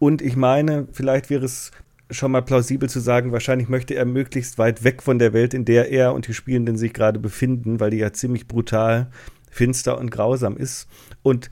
[0.00, 1.70] Und ich meine, vielleicht wäre es
[2.10, 5.64] schon mal plausibel zu sagen, wahrscheinlich möchte er möglichst weit weg von der Welt, in
[5.64, 9.08] der er und die Spielenden sich gerade befinden, weil die ja ziemlich brutal,
[9.48, 10.88] finster und grausam ist.
[11.22, 11.50] Und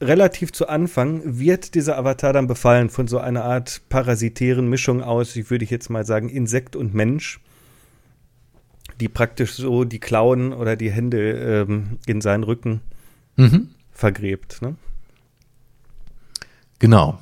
[0.00, 5.34] relativ zu Anfang wird dieser Avatar dann befallen von so einer Art parasitären Mischung aus,
[5.34, 7.40] ich würde jetzt mal sagen, Insekt und Mensch
[9.00, 12.80] die praktisch so die Klauen oder die Hände ähm, in seinen Rücken
[13.36, 13.70] mhm.
[13.92, 14.62] vergräbt.
[14.62, 14.76] Ne?
[16.78, 17.18] Genau.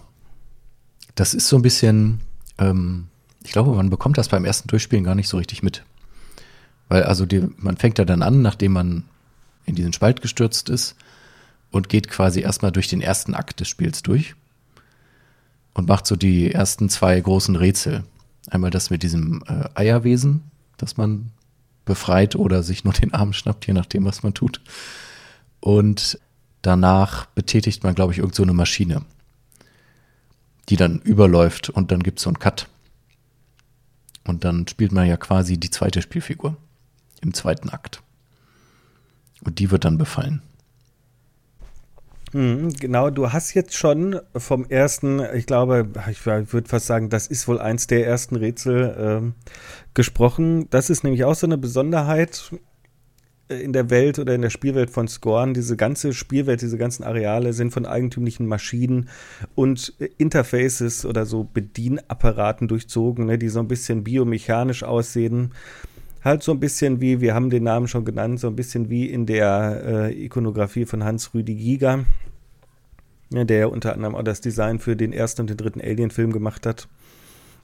[1.15, 2.21] Das ist so ein bisschen,
[2.59, 3.09] ähm,
[3.45, 5.85] ich glaube, man bekommt das beim ersten Durchspielen gar nicht so richtig mit.
[6.89, 9.05] Weil also die, man fängt ja dann an, nachdem man
[9.67, 10.97] in diesen Spalt gestürzt ist
[11.71, 14.35] und geht quasi erstmal durch den ersten Akt des Spiels durch
[15.75, 18.05] und macht so die ersten zwei großen Rätsel.
[18.49, 21.31] Einmal das mit diesem äh, Eierwesen, das man
[21.91, 24.61] befreit oder sich nur den Arm schnappt, je nachdem, was man tut.
[25.59, 26.21] Und
[26.63, 29.05] danach betätigt man, glaube ich, irgend so eine Maschine,
[30.69, 32.69] die dann überläuft und dann gibt es so einen Cut.
[34.25, 36.57] Und dann spielt man ja quasi die zweite Spielfigur
[37.23, 38.03] im zweiten Akt.
[39.43, 40.43] Und die wird dann befallen.
[42.33, 47.27] Mhm, genau, du hast jetzt schon vom ersten, ich glaube, ich würde fast sagen, das
[47.27, 49.47] ist wohl eins der ersten Rätsel äh,
[49.95, 50.69] gesprochen.
[50.71, 52.53] Das ist nämlich auch so eine Besonderheit
[53.51, 55.55] in der Welt oder in der Spielwelt von Scorn.
[55.55, 59.09] Diese ganze Spielwelt, diese ganzen Areale sind von eigentümlichen Maschinen
[59.57, 65.53] und Interfaces oder so Bedienapparaten durchzogen, ne, die so ein bisschen biomechanisch aussehen
[66.23, 69.07] halt so ein bisschen wie, wir haben den Namen schon genannt, so ein bisschen wie
[69.07, 72.05] in der äh, Ikonografie von Hans-Rüdi Giger,
[73.33, 76.67] ja, der unter anderem auch das Design für den ersten und den dritten Alien-Film gemacht
[76.67, 76.89] hat.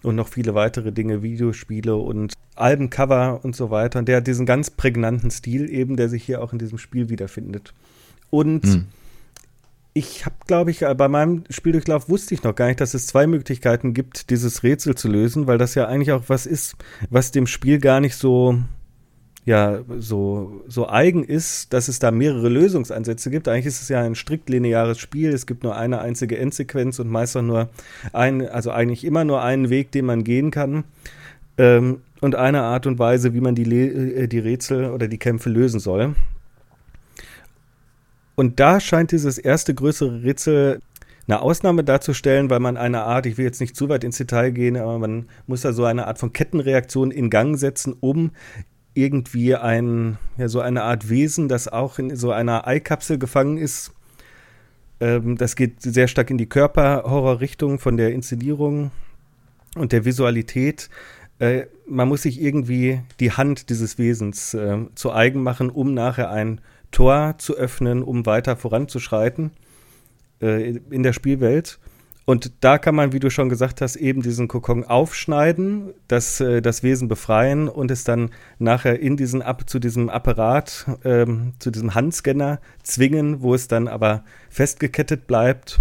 [0.03, 3.99] Und noch viele weitere Dinge, Videospiele und Albencover und so weiter.
[3.99, 7.09] Und der hat diesen ganz prägnanten Stil eben, der sich hier auch in diesem Spiel
[7.09, 7.75] wiederfindet.
[8.31, 8.87] Und hm
[9.97, 13.07] ich habe, glaube ich, äh, bei meinem Spieldurchlauf wusste ich noch gar nicht, dass es
[13.07, 16.77] zwei Möglichkeiten gibt, dieses Rätsel zu lösen, weil das ja eigentlich auch was ist,
[17.09, 18.59] was dem Spiel gar nicht so,
[19.47, 23.49] ja, so, so eigen ist, dass es da mehrere Lösungsansätze gibt.
[23.49, 25.31] Eigentlich ist es ja ein strikt lineares Spiel.
[25.31, 27.71] Es gibt nur eine einzige Endsequenz und meist auch nur
[28.13, 30.85] ein, also eigentlich immer nur einen Weg, den man gehen kann.
[31.57, 35.49] Ähm, und eine Art und Weise, wie man die, äh, die Rätsel oder die Kämpfe
[35.49, 36.15] lösen soll.
[38.37, 40.81] Und da scheint dieses erste größere Rätsel
[41.27, 44.51] eine Ausnahme darzustellen, weil man eine Art, ich will jetzt nicht zu weit ins Detail
[44.51, 48.31] gehen, aber man muss da so eine Art von Kettenreaktion in Gang setzen, um
[48.95, 53.93] irgendwie ein, ja, so eine Art Wesen, das auch in so einer Eikapsel gefangen ist.
[55.01, 58.93] Ähm, das geht sehr stark in die Körperhorror-Richtung von der Inszenierung
[59.75, 60.89] und der Visualität.
[61.39, 66.31] Äh, man muss sich irgendwie die Hand dieses Wesens äh, zu eigen machen, um nachher
[66.31, 69.51] ein Tor zu öffnen, um weiter voranzuschreiten
[70.41, 71.79] äh, in der Spielwelt.
[72.27, 76.61] Und da kann man, wie du schon gesagt hast, eben diesen Kokon aufschneiden, das, äh,
[76.61, 81.71] das Wesen befreien und es dann nachher in diesen Ab zu diesem Apparat, ähm, zu
[81.71, 85.81] diesem Handscanner zwingen, wo es dann aber festgekettet bleibt.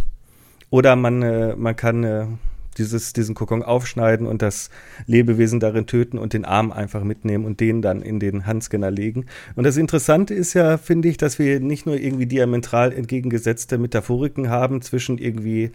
[0.70, 2.28] Oder man, äh, man kann äh,
[2.78, 4.70] dieses, diesen Kokon aufschneiden und das
[5.06, 9.26] Lebewesen darin töten und den Arm einfach mitnehmen und den dann in den Handscanner legen.
[9.56, 14.50] Und das Interessante ist ja, finde ich, dass wir nicht nur irgendwie diametral entgegengesetzte Metaphoriken
[14.50, 15.72] haben zwischen irgendwie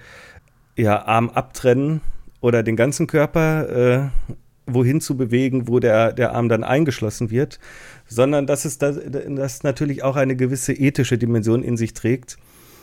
[0.76, 2.00] ja, Arm abtrennen
[2.40, 4.34] oder den ganzen Körper äh,
[4.66, 7.58] wohin zu bewegen, wo der, der Arm dann eingeschlossen wird,
[8.06, 12.38] sondern dass es da, das natürlich auch eine gewisse ethische Dimension in sich trägt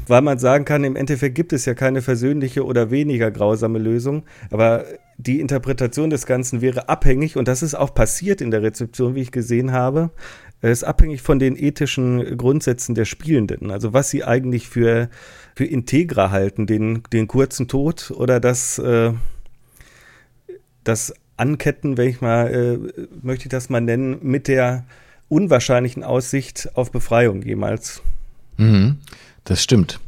[0.09, 4.23] weil man sagen kann, im Endeffekt gibt es ja keine versöhnliche oder weniger grausame Lösung,
[4.51, 4.85] aber
[5.17, 9.21] die Interpretation des Ganzen wäre abhängig, und das ist auch passiert in der Rezeption, wie
[9.21, 10.11] ich gesehen habe,
[10.61, 15.09] ist abhängig von den ethischen Grundsätzen der Spielenden, also was sie eigentlich für,
[15.55, 19.13] für integra halten, den, den kurzen Tod oder das, äh,
[20.83, 24.85] das Anketten, wenn ich mal, äh, möchte ich das mal nennen, mit der
[25.29, 28.01] unwahrscheinlichen Aussicht auf Befreiung jemals.
[28.57, 28.97] Mhm.
[29.47, 29.99] Das stimmt.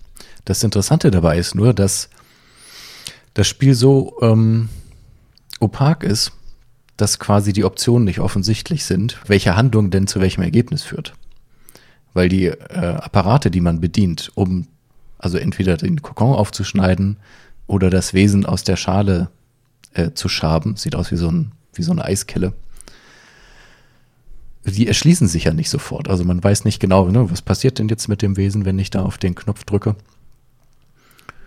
[0.43, 2.09] Das Interessante dabei ist nur, dass
[3.33, 4.67] das Spiel so ähm,
[5.61, 6.33] opak ist,
[6.97, 11.13] dass quasi die Optionen nicht offensichtlich sind, welche Handlung denn zu welchem Ergebnis führt.
[12.13, 14.67] Weil die äh, Apparate, die man bedient, um
[15.19, 17.17] Also entweder den Kokon aufzuschneiden
[17.67, 19.29] oder das Wesen aus der Schale
[19.93, 20.75] äh, zu schaben.
[20.75, 22.51] Sieht aus wie so, ein, wie so eine Eiskelle.
[24.69, 26.09] Die erschließen sich ja nicht sofort.
[26.09, 28.89] Also man weiß nicht genau, ne, was passiert denn jetzt mit dem Wesen, wenn ich
[28.89, 29.95] da auf den Knopf drücke.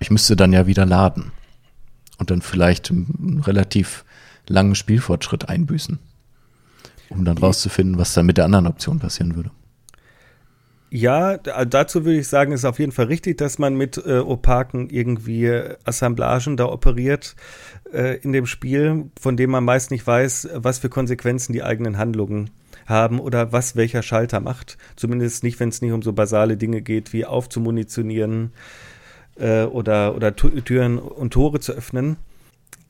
[0.00, 1.32] Ich müsste dann ja wieder laden
[2.18, 4.04] und dann vielleicht einen relativ
[4.48, 5.98] langen Spielfortschritt einbüßen,
[7.10, 9.50] um dann rauszufinden, was dann mit der anderen Option passieren würde.
[10.94, 14.90] Ja, dazu würde ich sagen, ist auf jeden Fall richtig, dass man mit äh, opaken
[14.90, 15.50] irgendwie
[15.84, 17.34] Assemblagen da operiert
[17.94, 21.96] äh, in dem Spiel, von dem man meist nicht weiß, was für Konsequenzen die eigenen
[21.96, 22.50] Handlungen
[22.86, 24.78] haben oder was welcher Schalter macht.
[24.96, 28.52] Zumindest nicht, wenn es nicht um so basale Dinge geht, wie aufzumunitionieren
[29.36, 32.16] äh, oder, oder Türen und Tore zu öffnen.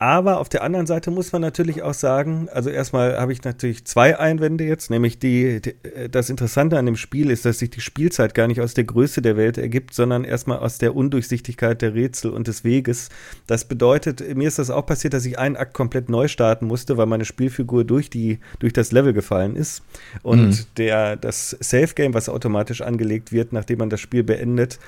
[0.03, 3.85] Aber auf der anderen Seite muss man natürlich auch sagen, also erstmal habe ich natürlich
[3.85, 5.75] zwei Einwände jetzt, nämlich die, die,
[6.11, 9.21] das Interessante an dem Spiel ist, dass sich die Spielzeit gar nicht aus der Größe
[9.21, 13.07] der Welt ergibt, sondern erstmal aus der Undurchsichtigkeit der Rätsel und des Weges.
[13.47, 16.97] Das bedeutet, mir ist das auch passiert, dass ich einen Akt komplett neu starten musste,
[16.97, 19.83] weil meine Spielfigur durch die durch das Level gefallen ist
[20.21, 20.59] und mhm.
[20.75, 24.79] der das Safe Game, was automatisch angelegt wird, nachdem man das Spiel beendet,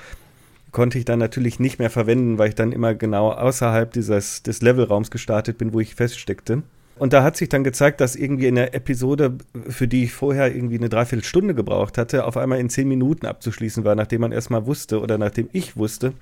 [0.76, 4.60] konnte ich dann natürlich nicht mehr verwenden, weil ich dann immer genau außerhalb dieses, des
[4.60, 6.64] Levelraums gestartet bin, wo ich feststeckte.
[6.98, 9.38] Und da hat sich dann gezeigt, dass irgendwie in der Episode,
[9.70, 13.84] für die ich vorher irgendwie eine Dreiviertelstunde gebraucht hatte, auf einmal in zehn Minuten abzuschließen
[13.84, 16.12] war, nachdem man erstmal wusste oder nachdem ich wusste,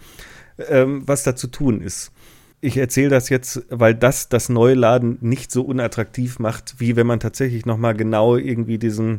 [0.69, 2.13] ähm, was da zu tun ist.
[2.61, 7.19] Ich erzähle das jetzt, weil das das Neuladen nicht so unattraktiv macht, wie wenn man
[7.19, 9.19] tatsächlich nochmal genau irgendwie diesen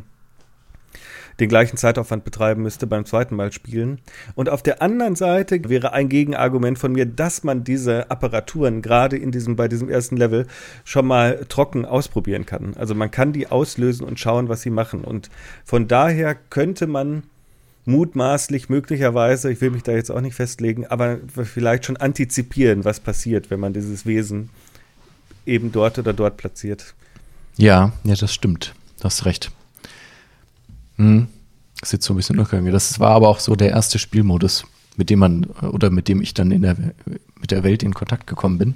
[1.40, 4.00] den gleichen Zeitaufwand betreiben müsste beim zweiten Mal spielen.
[4.34, 9.16] Und auf der anderen Seite wäre ein Gegenargument von mir, dass man diese Apparaturen gerade
[9.16, 10.46] in diesem, bei diesem ersten Level
[10.84, 12.74] schon mal trocken ausprobieren kann.
[12.76, 15.02] Also man kann die auslösen und schauen, was sie machen.
[15.04, 15.30] Und
[15.64, 17.24] von daher könnte man
[17.84, 22.98] mutmaßlich möglicherweise, ich will mich da jetzt auch nicht festlegen, aber vielleicht schon antizipieren, was
[22.98, 24.50] passiert, wenn man dieses Wesen
[25.46, 26.94] eben dort oder dort platziert.
[27.56, 28.74] Ja, ja, das stimmt.
[28.98, 29.52] Du hast recht.
[30.96, 31.28] Hm.
[31.80, 32.72] Das ist jetzt so ein bisschen durchgegangen.
[32.72, 34.64] Das war aber auch so der erste Spielmodus,
[34.96, 36.76] mit dem man oder mit dem ich dann in der,
[37.40, 38.74] mit der Welt in Kontakt gekommen bin.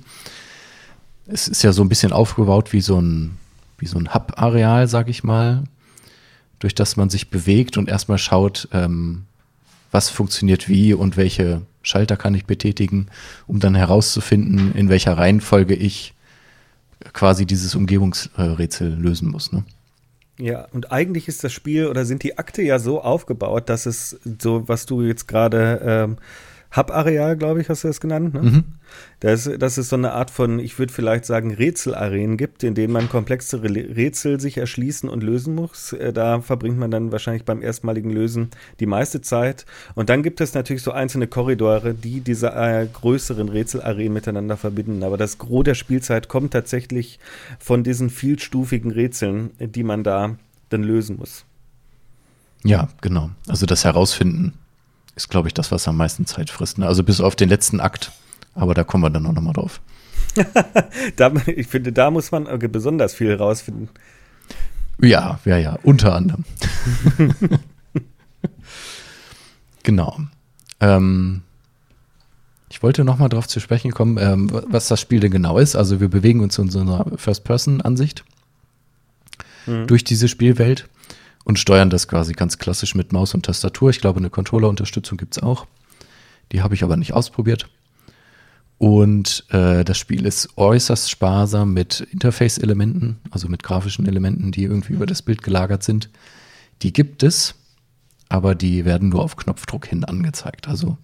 [1.27, 3.39] Es ist ja so ein bisschen aufgebaut wie so ein,
[3.79, 5.65] wie so ein Hub-Areal, sag ich mal,
[6.59, 9.25] durch das man sich bewegt und erstmal schaut, ähm,
[9.91, 13.07] was funktioniert wie und welche Schalter kann ich betätigen,
[13.47, 16.15] um dann herauszufinden, in welcher Reihenfolge ich
[17.13, 19.53] quasi dieses Umgebungsrätsel lösen muss.
[19.53, 19.65] Ne?
[20.41, 24.19] Ja, und eigentlich ist das Spiel oder sind die Akte ja so aufgebaut, dass es
[24.41, 26.17] so, was du jetzt gerade ähm,
[26.77, 28.35] Hub-Areal, glaube ich, hast du das genannt.
[28.35, 28.43] Ne?
[28.43, 28.65] Mhm.
[29.19, 32.93] Dass, dass es so eine Art von, ich würde vielleicht sagen, Rätselarenen gibt, in denen
[32.93, 35.93] man komplexere Rätsel sich erschließen und lösen muss.
[35.93, 39.67] Äh, da verbringt man dann wahrscheinlich beim erstmaligen Lösen die meiste Zeit.
[39.97, 45.03] Und dann gibt es natürlich so einzelne Korridore, die diese äh, größeren Rätselarenen miteinander verbinden.
[45.03, 47.19] Aber das Gros der Spielzeit kommt tatsächlich
[47.59, 50.37] von diesen vielstufigen Rätseln, die man da
[50.69, 51.45] dann lösen muss.
[52.63, 53.31] Ja, genau.
[53.49, 54.55] Also das Herausfinden
[55.21, 56.79] ist, glaube ich, das, was am meisten Zeit frisst.
[56.79, 56.87] Ne?
[56.87, 58.13] Also bis auf den letzten Akt.
[58.55, 59.81] Aber da kommen wir dann auch nochmal drauf.
[61.17, 63.89] da, ich finde, da muss man besonders viel rausfinden.
[65.01, 66.45] Ja, ja, ja, unter anderem.
[69.83, 70.21] genau.
[70.81, 71.43] Ähm,
[72.71, 75.77] ich wollte nochmal darauf zu sprechen kommen, ähm, was das Spiel denn genau ist.
[75.77, 78.25] Also wir bewegen uns in so einer First-Person-Ansicht
[79.67, 79.87] mhm.
[79.87, 80.89] durch diese Spielwelt
[81.45, 83.91] und steuern das quasi ganz klassisch mit Maus und Tastatur.
[83.91, 85.67] Ich glaube, eine Controller-Unterstützung gibt es auch.
[86.53, 87.69] Die habe ich aber nicht ausprobiert.
[88.79, 94.95] Und äh, das Spiel ist äußerst sparsam mit Interface-Elementen, also mit grafischen Elementen, die irgendwie
[94.95, 96.09] über das Bild gelagert sind.
[96.81, 97.57] Die gibt es,
[98.31, 100.67] aber die werden nur auf Knopfdruck hin angezeigt.
[100.67, 100.97] Also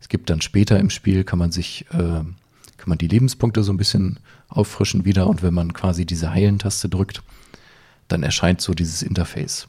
[0.00, 3.72] es gibt dann später im Spiel, kann man sich, äh, kann man die Lebenspunkte so
[3.72, 4.18] ein bisschen
[4.48, 7.22] auffrischen wieder und wenn man quasi diese Heilen-Taste drückt,
[8.08, 9.68] dann erscheint so dieses Interface.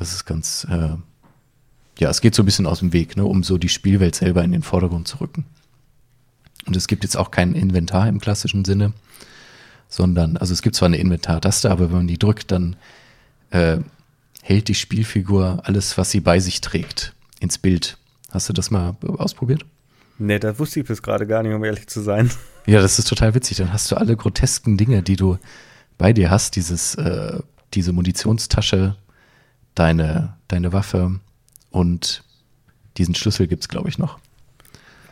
[0.00, 0.96] Das ist ganz, äh,
[1.98, 4.42] ja, es geht so ein bisschen aus dem Weg, ne, um so die Spielwelt selber
[4.42, 5.44] in den Vordergrund zu rücken.
[6.66, 8.94] Und es gibt jetzt auch kein Inventar im klassischen Sinne,
[9.90, 12.76] sondern, also es gibt zwar eine Inventartaste, aber wenn man die drückt, dann
[13.50, 13.76] äh,
[14.40, 17.98] hält die Spielfigur alles, was sie bei sich trägt, ins Bild.
[18.30, 19.66] Hast du das mal ausprobiert?
[20.18, 22.30] Nee, da wusste ich bis gerade gar nicht, um ehrlich zu sein.
[22.64, 23.58] Ja, das ist total witzig.
[23.58, 25.36] Dann hast du alle grotesken Dinge, die du
[25.98, 27.38] bei dir hast, dieses, äh,
[27.74, 28.96] diese Munitionstasche,
[29.80, 31.20] deine, deine Waffe
[31.70, 32.22] und
[32.98, 34.18] diesen Schlüssel gibt es, glaube ich, noch.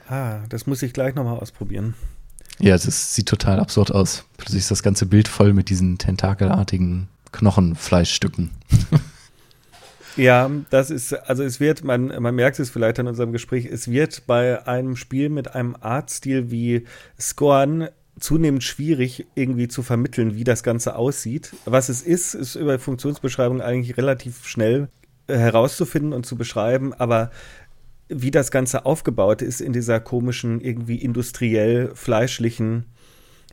[0.08, 1.94] Ah, das muss ich gleich nochmal ausprobieren.
[2.58, 4.24] Ja, es sieht total absurd aus.
[4.36, 8.50] Plötzlich ist das ganze Bild voll mit diesen tentakelartigen Knochenfleischstücken.
[10.16, 13.86] Ja, das ist, also es wird, man, man merkt es vielleicht an unserem Gespräch, es
[13.88, 16.86] wird bei einem Spiel mit einem Artstil wie
[17.20, 17.88] Scorn
[18.20, 21.54] zunehmend schwierig, irgendwie zu vermitteln, wie das Ganze aussieht.
[21.64, 24.88] Was es ist, ist über Funktionsbeschreibung eigentlich relativ schnell
[25.26, 27.30] äh, herauszufinden und zu beschreiben, aber
[28.08, 32.86] wie das Ganze aufgebaut ist in dieser komischen, irgendwie industriell fleischlichen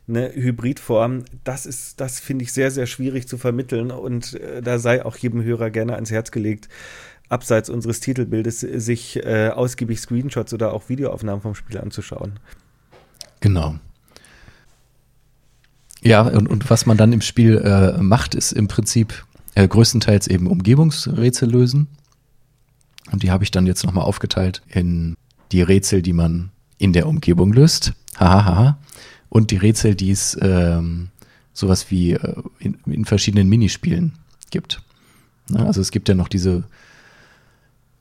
[0.06, 4.78] ne, Hybridform, das ist, das finde ich sehr, sehr schwierig zu vermitteln und äh, da
[4.78, 6.68] sei auch jedem Hörer gerne ans Herz gelegt,
[7.28, 12.38] abseits unseres Titelbildes sich äh, ausgiebig Screenshots oder auch Videoaufnahmen vom Spiel anzuschauen.
[13.40, 13.76] Genau.
[16.06, 20.28] Ja, und, und was man dann im Spiel äh, macht, ist im Prinzip äh, größtenteils
[20.28, 21.88] eben Umgebungsrätsel lösen.
[23.10, 25.16] Und die habe ich dann jetzt nochmal aufgeteilt in
[25.52, 27.92] die Rätsel, die man in der Umgebung löst.
[28.18, 28.78] Hahaha.
[29.28, 31.08] und die Rätsel, die es ähm,
[31.52, 34.12] sowas wie äh, in, in, verschiedenen Minispielen
[34.50, 34.80] gibt.
[35.48, 36.64] Na, also es gibt ja noch diese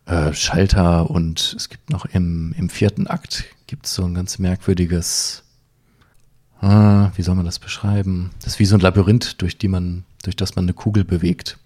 [0.06, 4.40] äh, Schalter und es gibt noch im, im vierten Akt gibt es so ein ganz
[4.40, 5.45] merkwürdiges
[6.62, 8.32] ah, wie soll man das beschreiben?
[8.40, 11.58] Das ist wie so ein Labyrinth, durch, die man, durch das man eine Kugel bewegt.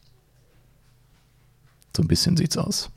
[1.95, 2.89] So ein bisschen sieht's aus.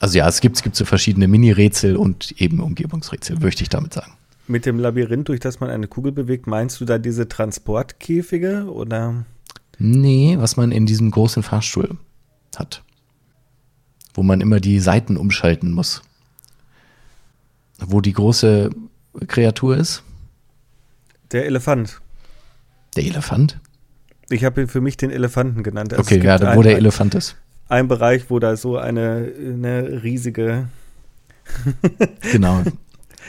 [0.00, 3.94] Also ja, es gibt, es gibt so verschiedene Mini-Rätsel und eben Umgebungsrätsel, möchte ich damit
[3.94, 4.12] sagen.
[4.46, 9.24] Mit dem Labyrinth, durch das man eine Kugel bewegt, meinst du da diese Transportkäfige oder?
[9.78, 11.96] Nee, was man in diesem großen Fahrstuhl
[12.54, 12.82] hat.
[14.12, 16.02] Wo man immer die Seiten umschalten muss.
[17.78, 18.70] Wo die große
[19.26, 20.02] Kreatur ist.
[21.32, 22.00] Der Elefant.
[22.96, 23.58] Der Elefant?
[24.30, 25.92] Ich habe für mich den Elefanten genannt.
[25.92, 27.36] Also okay, ja, wo der Elefant ist.
[27.68, 30.68] Ein Bereich, wo da so eine, eine riesige.
[32.32, 32.62] genau.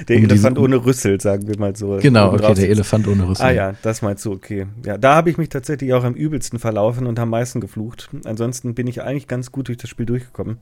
[0.08, 1.98] Der um Elefant ohne Rüssel, sagen wir mal so.
[2.02, 3.46] Genau, okay, der Elefant ohne Rüssel.
[3.46, 4.68] Ah ja, das meinst du, okay.
[4.86, 8.10] Ja, da habe ich mich tatsächlich auch am übelsten verlaufen und am meisten geflucht.
[8.26, 10.58] Ansonsten bin ich eigentlich ganz gut durch das Spiel durchgekommen.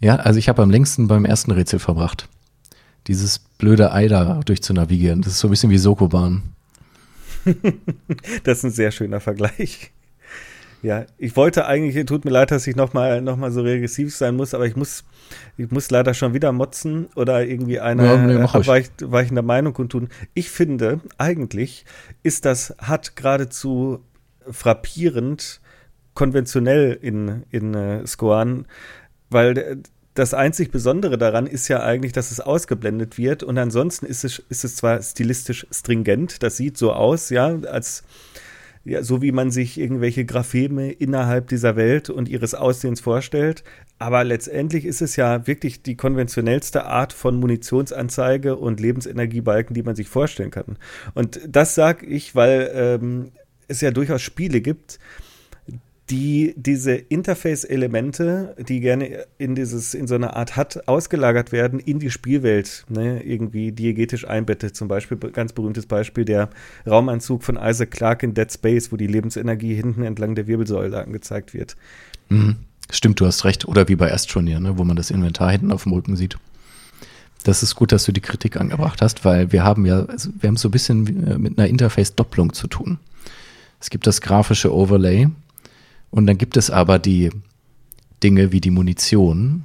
[0.00, 2.28] Ja, also ich habe am längsten beim ersten Rätsel verbracht
[3.06, 5.22] dieses blöde Ei da durchzunavigieren.
[5.22, 6.42] Das ist so ein bisschen wie Sokoban.
[8.44, 9.92] das ist ein sehr schöner Vergleich.
[10.82, 14.34] Ja, ich wollte eigentlich, tut mir leid, dass ich nochmal noch mal so regressiv sein
[14.34, 15.04] muss, aber ich muss,
[15.56, 20.08] ich muss leider schon wieder motzen oder irgendwie eine ja, nee, weich, weichende Meinung kundtun.
[20.34, 21.84] Ich finde, eigentlich
[22.24, 24.00] ist das hat geradezu
[24.50, 25.60] frappierend
[26.14, 28.66] konventionell in, in uh, Skoan,
[29.30, 29.82] weil
[30.14, 34.42] das einzig Besondere daran ist ja eigentlich, dass es ausgeblendet wird und ansonsten ist es,
[34.48, 38.04] ist es zwar stilistisch stringent, das sieht so aus, ja, als
[38.84, 43.62] ja, so wie man sich irgendwelche Grapheme innerhalb dieser Welt und ihres Aussehens vorstellt.
[43.98, 49.94] Aber letztendlich ist es ja wirklich die konventionellste Art von Munitionsanzeige und Lebensenergiebalken, die man
[49.94, 50.78] sich vorstellen kann.
[51.14, 53.30] Und das sage ich, weil ähm,
[53.68, 54.98] es ja durchaus Spiele gibt,
[56.12, 62.00] die diese Interface-Elemente, die gerne in dieses, in so eine Art HUD ausgelagert werden, in
[62.00, 64.76] die Spielwelt, ne, irgendwie diegetisch einbettet.
[64.76, 66.50] Zum Beispiel, ganz berühmtes Beispiel, der
[66.86, 71.54] Raumanzug von Isaac Clarke in Dead Space, wo die Lebensenergie hinten entlang der Wirbelsäule angezeigt
[71.54, 71.76] wird.
[72.28, 72.56] Mhm.
[72.90, 73.66] Stimmt, du hast recht.
[73.66, 76.36] Oder wie bei Astroneer, ne, wo man das Inventar hinten auf dem Rücken sieht.
[77.42, 80.48] Das ist gut, dass du die Kritik angebracht hast, weil wir haben ja, also wir
[80.48, 82.98] haben so ein bisschen äh, mit einer Interface-Doppelung zu tun.
[83.80, 85.30] Es gibt das grafische Overlay,
[86.12, 87.30] und dann gibt es aber die
[88.22, 89.64] Dinge wie die Munition,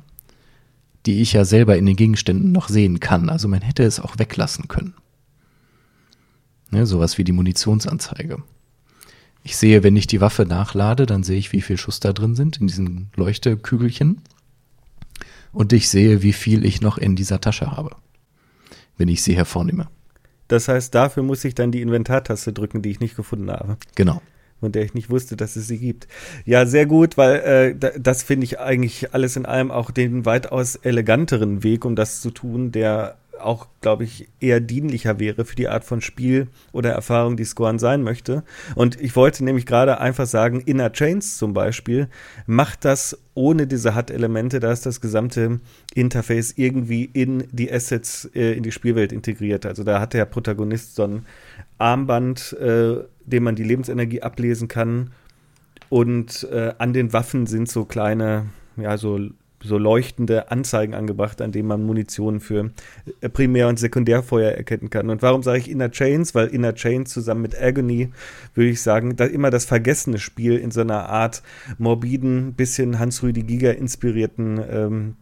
[1.06, 3.30] die ich ja selber in den Gegenständen noch sehen kann.
[3.30, 4.96] Also man hätte es auch weglassen können.
[6.72, 8.42] Ne, sowas wie die Munitionsanzeige.
[9.44, 12.36] Ich sehe, wenn ich die Waffe nachlade, dann sehe ich, wie viel Schuss da drin
[12.36, 14.22] sind in diesen Leuchtekügelchen.
[15.52, 17.96] Und ich sehe, wie viel ich noch in dieser Tasche habe,
[18.98, 19.90] wenn ich sie hervornehme.
[20.48, 23.78] Das heißt, dafür muss ich dann die Inventartaste drücken, die ich nicht gefunden habe.
[23.96, 24.22] Genau
[24.60, 26.08] von der ich nicht wusste, dass es sie gibt.
[26.46, 30.76] Ja, sehr gut, weil äh, das finde ich eigentlich alles in allem auch den weitaus
[30.76, 35.68] eleganteren Weg, um das zu tun, der auch, glaube ich, eher dienlicher wäre für die
[35.68, 38.44] Art von Spiel oder Erfahrung, die Scorn sein möchte.
[38.76, 42.08] Und ich wollte nämlich gerade einfach sagen, Inner Chains zum Beispiel
[42.46, 45.60] macht das ohne diese HUD-Elemente, da ist das gesamte
[45.94, 49.66] Interface irgendwie in die Assets, äh, in die Spielwelt integriert.
[49.66, 51.26] Also da hat der Protagonist so ein
[51.78, 55.12] Armband, äh, dem man die Lebensenergie ablesen kann.
[55.90, 59.20] Und äh, an den Waffen sind so kleine, ja, so,
[59.64, 62.72] so leuchtende Anzeigen angebracht, an denen man Munition für
[63.22, 65.10] äh, Primär- und Sekundärfeuer erkennen kann.
[65.10, 66.36] Und warum sage ich Inner Chains?
[66.36, 68.12] Weil Inner Chains zusammen mit Agony,
[68.54, 71.42] würde ich sagen, da immer das vergessene Spiel in so einer Art
[71.78, 75.16] morbiden, bisschen Hans-Rüdi Giger inspirierten ähm,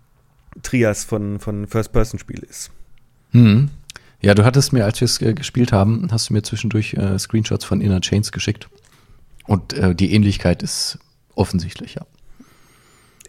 [0.64, 2.72] Trias von, von First-Person-Spiel ist.
[3.32, 3.70] Mhm.
[4.22, 7.20] Ja, du hattest mir, als wir es äh, gespielt haben, hast du mir zwischendurch äh,
[7.20, 8.70] Screenshots von Inner Chains geschickt.
[9.46, 10.98] Und äh, die Ähnlichkeit ist
[11.36, 12.06] offensichtlich, ja.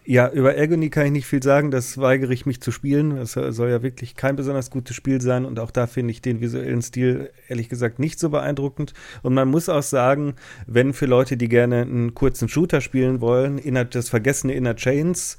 [0.09, 3.17] Ja, über Agony kann ich nicht viel sagen, das weigere ich mich zu spielen.
[3.17, 6.41] Das soll ja wirklich kein besonders gutes Spiel sein und auch da finde ich den
[6.41, 8.95] visuellen Stil ehrlich gesagt nicht so beeindruckend.
[9.25, 10.35] Und man muss auch sagen,
[10.69, 15.39] wenn für Leute, die gerne einen kurzen Shooter spielen wollen, das vergessene Inner Chains,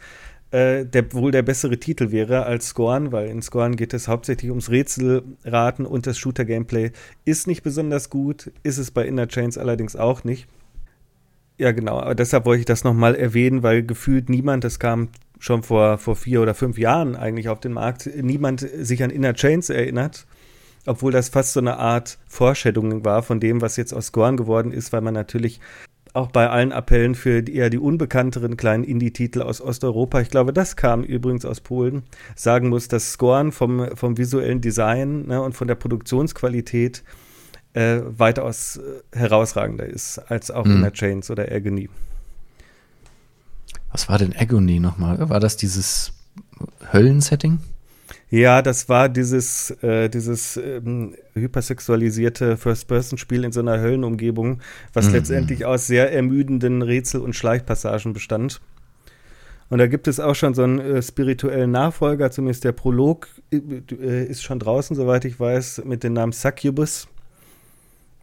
[0.51, 4.51] äh, der wohl der bessere Titel wäre als Scorn, weil in Scorn geht es hauptsächlich
[4.51, 6.91] ums Rätselraten und das Shooter-Gameplay
[7.23, 10.45] ist nicht besonders gut, ist es bei Inner Chains allerdings auch nicht.
[11.57, 11.99] Ja, genau.
[11.99, 16.15] Aber deshalb wollte ich das nochmal erwähnen, weil gefühlt niemand, das kam schon vor, vor
[16.15, 20.25] vier oder fünf Jahren eigentlich auf den Markt, niemand sich an Inner Chains erinnert.
[20.85, 24.71] Obwohl das fast so eine Art Foreshadowing war von dem, was jetzt aus Scorn geworden
[24.71, 25.59] ist, weil man natürlich
[26.13, 30.75] auch bei allen Appellen für eher die unbekannteren kleinen Indie-Titel aus Osteuropa, ich glaube, das
[30.75, 32.03] kam übrigens aus Polen,
[32.35, 37.03] sagen muss, dass Scorn vom, vom visuellen Design ne, und von der Produktionsqualität
[37.77, 40.77] äh, weitaus äh, herausragender ist als auch mhm.
[40.77, 41.89] in der Chains oder Agony.
[43.91, 45.29] Was war denn Agony nochmal?
[45.29, 46.13] War das dieses
[46.91, 47.59] Höllensetting?
[48.29, 54.59] Ja, das war dieses, äh, dieses ähm, hypersexualisierte First-Person-Spiel in so einer Höllenumgebung,
[54.93, 55.13] was mhm.
[55.13, 58.59] letztendlich aus sehr ermüdenden Rätsel- und Schleichpassagen bestand.
[59.69, 63.57] Und da gibt es auch schon so einen äh, spirituellen Nachfolger, zumindest der Prolog äh,
[63.57, 67.07] äh ist schon draußen, soweit ich weiß, mit dem Namen Succubus.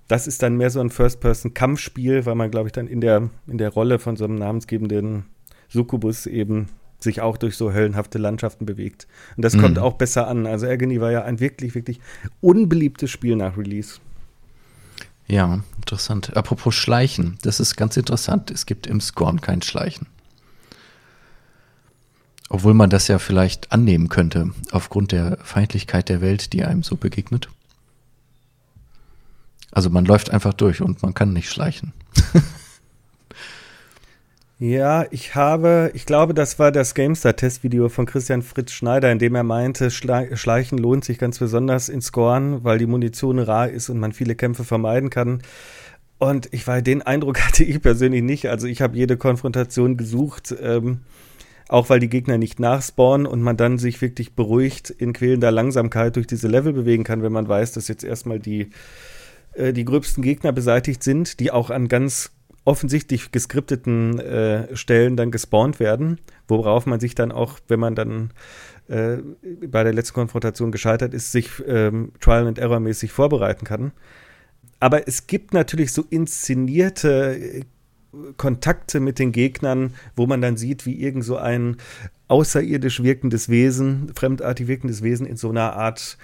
[0.09, 3.59] Das ist dann mehr so ein First-Person-Kampfspiel, weil man, glaube ich, dann in der, in
[3.59, 5.25] der Rolle von so einem namensgebenden
[5.69, 6.69] Succubus eben
[7.01, 9.07] sich auch durch so höllenhafte Landschaften bewegt.
[9.37, 9.61] Und das mhm.
[9.63, 10.47] kommt auch besser an.
[10.47, 12.01] Also Agony war ja ein wirklich, wirklich
[12.41, 13.99] unbeliebtes Spiel nach Release.
[15.27, 16.37] Ja, interessant.
[16.37, 18.51] Apropos Schleichen, das ist ganz interessant.
[18.51, 20.07] Es gibt im Scorn kein Schleichen.
[22.51, 26.97] Obwohl man das ja vielleicht annehmen könnte, aufgrund der Feindlichkeit der Welt, die einem so
[26.97, 27.49] begegnet.
[29.75, 31.93] Also man läuft einfach durch und man kann nicht schleichen.
[34.61, 39.35] ja, ich habe, ich glaube, das war das GameStar-Testvideo von Christian Fritz Schneider, in dem
[39.35, 43.99] er meinte, Schleichen lohnt sich ganz besonders in Scorn, weil die Munition rar ist und
[43.99, 45.43] man viele Kämpfe vermeiden kann.
[46.18, 48.49] Und ich war, den Eindruck hatte ich persönlich nicht.
[48.49, 51.01] Also ich habe jede Konfrontation gesucht, ähm,
[51.68, 56.14] auch weil die Gegner nicht nachspawnen und man dann sich wirklich beruhigt in quälender Langsamkeit
[56.14, 58.70] durch diese Level bewegen kann, wenn man weiß, dass jetzt erstmal die
[59.57, 62.31] äh, die gröbsten Gegner beseitigt sind, die auch an ganz
[62.65, 68.31] offensichtlich geskripteten äh, Stellen dann gespawnt werden, worauf man sich dann auch, wenn man dann
[68.89, 69.19] äh,
[69.67, 73.93] bei der letzten Konfrontation gescheitert ist, sich ähm, Trial and Error mäßig vorbereiten kann.
[74.81, 77.65] Aber es gibt natürlich so inszenierte äh,
[78.37, 81.77] Kontakte mit den Gegnern, wo man dann sieht, wie irgend so ein
[82.29, 86.17] außerirdisch wirkendes Wesen, fremdartig wirkendes Wesen in so einer Art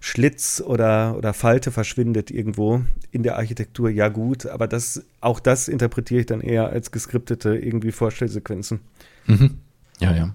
[0.00, 5.68] Schlitz oder, oder Falte verschwindet irgendwo in der Architektur, ja gut, aber das, auch das
[5.68, 8.80] interpretiere ich dann eher als geskriptete irgendwie Vorstellsequenzen.
[9.26, 9.58] Mhm.
[9.98, 10.34] Ja, ja.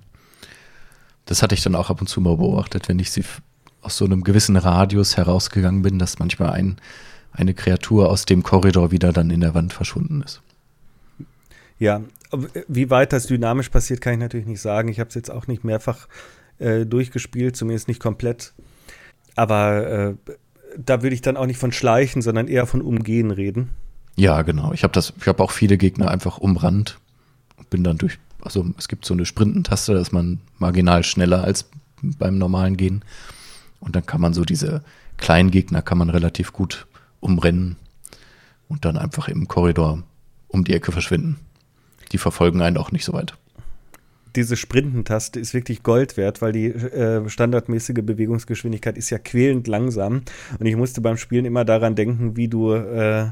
[1.26, 3.24] Das hatte ich dann auch ab und zu mal beobachtet, wenn ich sie
[3.82, 6.78] aus so einem gewissen Radius herausgegangen bin, dass manchmal ein,
[7.32, 10.42] eine Kreatur aus dem Korridor wieder dann in der Wand verschwunden ist.
[11.80, 12.02] Ja,
[12.68, 14.90] wie weit das dynamisch passiert, kann ich natürlich nicht sagen.
[14.90, 16.08] Ich habe es jetzt auch nicht mehrfach
[16.60, 18.54] äh, durchgespielt, zumindest nicht komplett.
[19.36, 20.16] Aber äh,
[20.78, 23.70] da würde ich dann auch nicht von Schleichen, sondern eher von Umgehen reden.
[24.16, 24.74] Ja, genau.
[24.74, 27.00] Ich habe das, ich habe auch viele Gegner einfach umrannt
[27.74, 28.20] bin dann durch.
[28.42, 31.70] Also es gibt so eine Sprintentaste, da ist man marginal schneller als
[32.04, 33.04] beim normalen Gehen.
[33.80, 34.84] Und dann kann man so diese
[35.18, 36.86] kleinen Gegner kann man relativ gut
[37.20, 37.78] umrennen
[38.68, 40.04] und dann einfach im Korridor
[40.48, 41.40] um die Ecke verschwinden.
[42.12, 43.34] Die verfolgen einen auch nicht so weit
[44.36, 50.22] diese Sprintentaste ist wirklich Gold wert, weil die äh, standardmäßige Bewegungsgeschwindigkeit ist ja quälend langsam.
[50.60, 53.28] Und ich musste beim Spielen immer daran denken, wie du äh,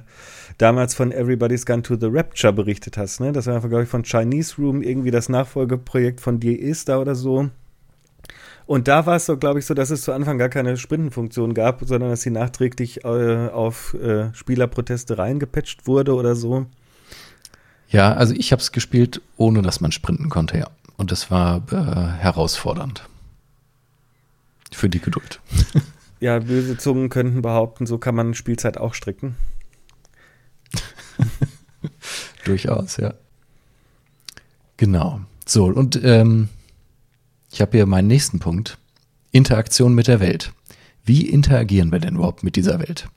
[0.58, 3.20] damals von Everybody's Gone to the Rapture berichtet hast.
[3.20, 3.32] Ne?
[3.32, 7.16] Das war einfach, glaube ich, von Chinese Room, irgendwie das Nachfolgeprojekt von Dear Esther oder
[7.16, 7.50] so.
[8.68, 11.54] Und da war es so, glaube ich, so, dass es zu Anfang gar keine Sprintenfunktion
[11.54, 16.68] gab, sondern dass sie nachträglich äh, auf äh, Spielerproteste reingepatcht wurde oder so.
[17.90, 20.68] Ja, also ich habe es gespielt, ohne dass man sprinten konnte, ja.
[21.02, 23.10] Und das war äh, herausfordernd.
[24.72, 25.42] Für die Geduld.
[26.20, 29.36] ja, böse Zungen könnten behaupten, so kann man Spielzeit auch stricken.
[32.46, 33.16] Durchaus, ja.
[34.78, 35.22] Genau.
[35.48, 36.50] So, und ähm,
[37.52, 38.78] ich habe hier meinen nächsten Punkt.
[39.32, 40.54] Interaktion mit der Welt.
[41.04, 43.08] Wie interagieren wir denn überhaupt mit dieser Welt?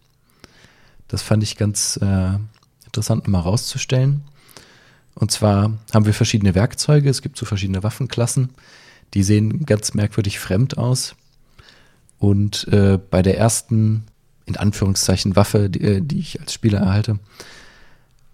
[1.09, 2.39] Das fand ich ganz äh,
[2.87, 4.23] interessant mal rauszustellen.
[5.15, 7.09] Und zwar haben wir verschiedene Werkzeuge.
[7.09, 8.51] Es gibt so verschiedene Waffenklassen.
[9.15, 11.15] Die sehen ganz merkwürdig fremd aus.
[12.19, 14.05] Und äh, bei der ersten,
[14.47, 17.19] in Anführungszeichen, Waffe, die, äh, die ich als Spieler erhalte,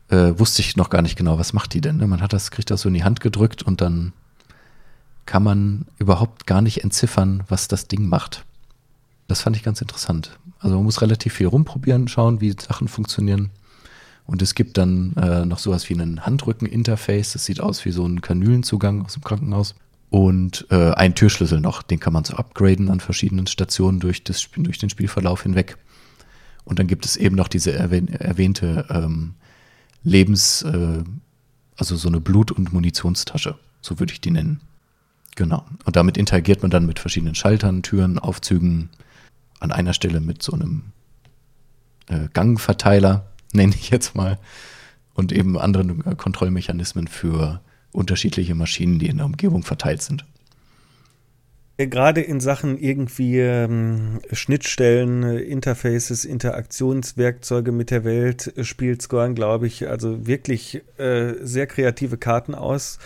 [0.08, 1.98] äh, wusste ich noch gar nicht genau, was macht die denn.
[1.98, 2.06] Ne?
[2.06, 4.12] Man hat das, kriegt das so in die Hand gedrückt und dann
[5.26, 8.44] kann man überhaupt gar nicht entziffern, was das Ding macht.
[9.28, 10.38] Das fand ich ganz interessant.
[10.58, 13.50] Also man muss relativ viel rumprobieren, schauen, wie Sachen funktionieren.
[14.30, 17.32] Und es gibt dann äh, noch sowas wie einen Handrücken-Interface.
[17.32, 19.74] Das sieht aus wie so ein Kanülenzugang aus dem Krankenhaus.
[20.08, 24.48] Und äh, ein Türschlüssel noch, den kann man so upgraden an verschiedenen Stationen durch, das,
[24.56, 25.78] durch den Spielverlauf hinweg.
[26.62, 29.34] Und dann gibt es eben noch diese erwähnte ähm,
[30.04, 31.02] Lebens, äh,
[31.76, 34.60] also so eine Blut- und Munitionstasche, so würde ich die nennen.
[35.34, 35.66] Genau.
[35.84, 38.90] Und damit interagiert man dann mit verschiedenen Schaltern, Türen, Aufzügen,
[39.58, 40.92] an einer Stelle mit so einem
[42.06, 44.38] äh, Gangverteiler, nenne ich jetzt mal,
[45.14, 47.60] und eben anderen Kontrollmechanismen für
[47.92, 50.24] unterschiedliche Maschinen, die in der Umgebung verteilt sind.
[51.76, 59.66] Gerade in Sachen irgendwie ähm, Schnittstellen, Interfaces, Interaktionswerkzeuge mit der Welt äh, spielt Scorn, glaube
[59.66, 62.98] ich, also wirklich äh, sehr kreative Karten aus.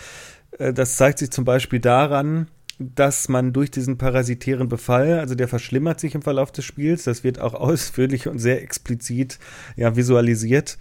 [0.59, 2.49] Äh, das zeigt sich zum Beispiel daran,
[2.95, 7.25] dass man durch diesen parasitären Befall, also der verschlimmert sich im Verlauf des Spiels, das
[7.25, 9.39] wird auch ausführlich und sehr explizit
[9.77, 10.79] ja, visualisiert.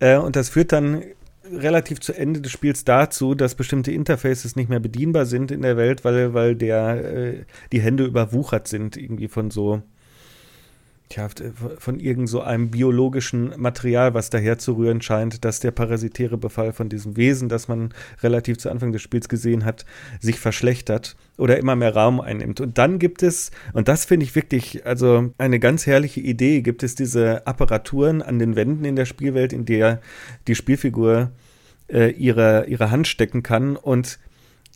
[0.00, 1.02] Äh, und das führt dann
[1.50, 5.76] relativ zu Ende des Spiels dazu, dass bestimmte Interfaces nicht mehr bedienbar sind in der
[5.76, 9.82] Welt, weil, weil der, äh, die Hände überwuchert sind, irgendwie von so
[11.14, 11.28] tja,
[11.78, 17.16] von irgend so einem biologischen Material, was daherzurühren scheint, dass der parasitäre Befall von diesem
[17.16, 19.84] Wesen, das man relativ zu Anfang des Spiels gesehen hat,
[20.20, 22.60] sich verschlechtert oder immer mehr Raum einnimmt.
[22.60, 26.82] Und dann gibt es, und das finde ich wirklich, also eine ganz herrliche Idee, gibt
[26.82, 30.00] es diese Apparaturen an den Wänden in der Spielwelt, in der
[30.48, 31.30] die Spielfigur
[31.88, 34.18] äh, ihre, ihre Hand stecken kann und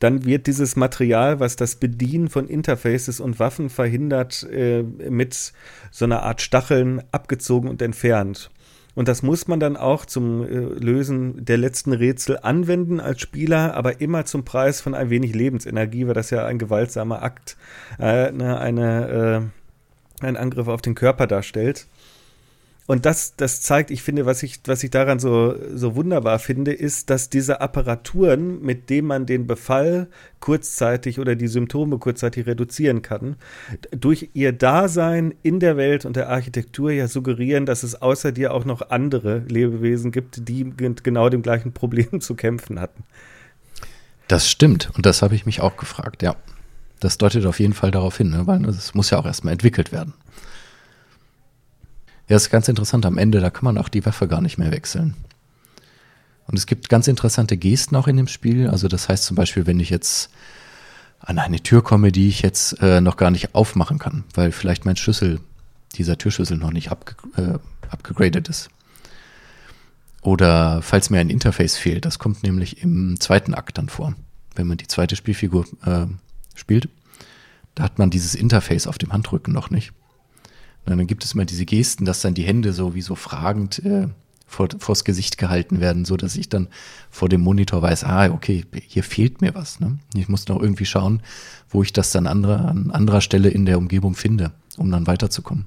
[0.01, 5.53] dann wird dieses Material, was das Bedienen von Interfaces und Waffen verhindert, äh, mit
[5.91, 8.51] so einer Art Stacheln abgezogen und entfernt.
[8.95, 13.75] Und das muss man dann auch zum äh, Lösen der letzten Rätsel anwenden als Spieler,
[13.75, 17.57] aber immer zum Preis von ein wenig Lebensenergie, weil das ja ein gewaltsamer Akt,
[18.01, 19.53] äh, ne, eine,
[20.21, 21.87] äh, ein Angriff auf den Körper darstellt.
[22.89, 26.73] Und das, das zeigt, ich finde, was ich, was ich daran so, so wunderbar finde,
[26.73, 30.09] ist, dass diese Apparaturen, mit denen man den Befall
[30.41, 33.37] kurzzeitig oder die Symptome kurzzeitig reduzieren kann,
[33.91, 38.55] durch ihr Dasein in der Welt und der Architektur ja suggerieren, dass es außer dir
[38.55, 43.05] auch noch andere Lebewesen gibt, die mit genau dem gleichen Problem zu kämpfen hatten.
[44.29, 44.91] Das stimmt.
[44.95, 46.37] Und das habe ich mich auch gefragt, ja.
[47.01, 48.47] Das deutet auf jeden Fall darauf hin, ne?
[48.47, 50.15] weil es muss ja auch erstmal entwickelt werden.
[52.29, 53.07] Ja, das ist ganz interessant.
[53.07, 55.15] Am Ende, da kann man auch die Waffe gar nicht mehr wechseln.
[56.47, 58.69] Und es gibt ganz interessante Gesten auch in dem Spiel.
[58.69, 60.31] Also das heißt zum Beispiel, wenn ich jetzt
[61.21, 64.85] an eine Tür komme, die ich jetzt äh, noch gar nicht aufmachen kann, weil vielleicht
[64.85, 65.41] mein Schlüssel,
[65.95, 67.59] dieser Türschlüssel noch nicht abge äh,
[67.91, 68.69] abgegradet ist.
[70.21, 74.15] Oder falls mir ein Interface fehlt, das kommt nämlich im zweiten Akt dann vor,
[74.55, 76.07] wenn man die zweite Spielfigur äh,
[76.55, 76.89] spielt.
[77.75, 79.93] Da hat man dieses Interface auf dem Handrücken noch nicht.
[80.93, 83.85] Und dann gibt es immer diese Gesten, dass dann die Hände so wie so fragend
[83.85, 84.09] äh,
[84.47, 86.69] vor, vors Gesicht gehalten werden, so dass ich dann
[87.11, 89.81] vor dem Monitor weiß, ah, okay, hier fehlt mir was.
[89.81, 89.99] Ne?
[90.15, 91.23] Ich muss noch irgendwie schauen,
[91.69, 95.67] wo ich das dann andere, an anderer Stelle in der Umgebung finde, um dann weiterzukommen.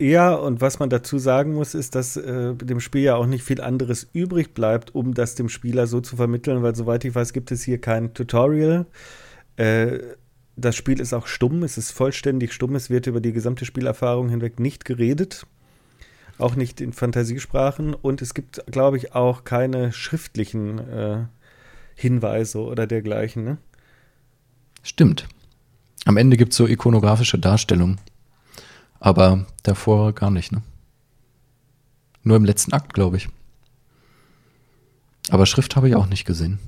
[0.00, 3.44] Ja, und was man dazu sagen muss, ist, dass äh, dem Spiel ja auch nicht
[3.44, 7.34] viel anderes übrig bleibt, um das dem Spieler so zu vermitteln, weil soweit ich weiß,
[7.34, 8.86] gibt es hier kein Tutorial.
[9.56, 9.98] Äh,
[10.60, 14.28] das Spiel ist auch stumm, es ist vollständig stumm, es wird über die gesamte Spielerfahrung
[14.28, 15.46] hinweg nicht geredet,
[16.38, 21.24] auch nicht in Fantasiesprachen und es gibt, glaube ich, auch keine schriftlichen äh,
[21.94, 23.44] Hinweise oder dergleichen.
[23.44, 23.58] Ne?
[24.82, 25.28] Stimmt.
[26.06, 28.00] Am Ende gibt es so ikonografische Darstellungen,
[28.98, 30.62] aber davor gar nicht, ne?
[32.22, 33.28] Nur im letzten Akt, glaube ich.
[35.30, 36.58] Aber Schrift habe ich auch nicht gesehen.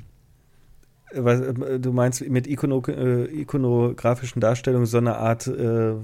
[1.14, 5.94] Was, äh, du meinst mit Ikono, äh, ikonografischen Darstellungen so eine Art, äh,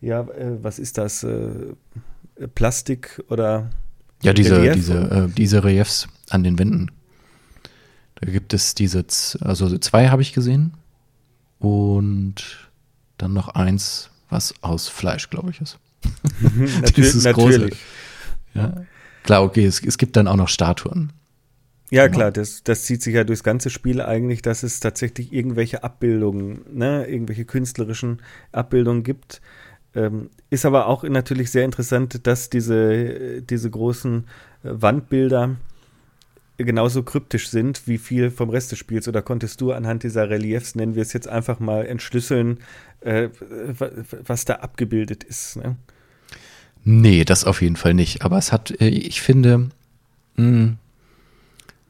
[0.00, 1.24] ja, äh, was ist das?
[1.24, 1.74] Äh,
[2.54, 3.70] Plastik oder
[4.22, 4.74] Ja, diese, Relief?
[4.74, 6.90] diese, äh, diese Reliefs an den Wänden.
[8.20, 9.04] Da gibt es diese,
[9.40, 10.74] also zwei habe ich gesehen
[11.58, 12.68] und
[13.16, 15.78] dann noch eins, was aus Fleisch, glaube ich, ist.
[16.96, 17.70] Dieses natürlich.
[17.70, 17.76] Große.
[18.54, 18.72] Ja.
[19.24, 21.12] Klar, okay, es, es gibt dann auch noch Statuen.
[21.90, 22.16] Ja, genau.
[22.16, 26.60] klar, das, das zieht sich ja durchs ganze Spiel eigentlich, dass es tatsächlich irgendwelche Abbildungen,
[26.70, 28.20] ne, irgendwelche künstlerischen
[28.52, 29.40] Abbildungen gibt.
[29.94, 34.24] Ähm, ist aber auch natürlich sehr interessant, dass diese, diese großen
[34.64, 35.56] äh, Wandbilder
[36.58, 39.08] genauso kryptisch sind wie viel vom Rest des Spiels.
[39.08, 42.58] Oder konntest du anhand dieser Reliefs, nennen wir es jetzt einfach mal, entschlüsseln,
[43.00, 43.28] äh,
[44.26, 45.56] was da abgebildet ist?
[45.56, 45.76] Ne?
[46.84, 48.22] Nee, das auf jeden Fall nicht.
[48.22, 49.70] Aber es hat, äh, ich finde,
[50.36, 50.78] mh, hm,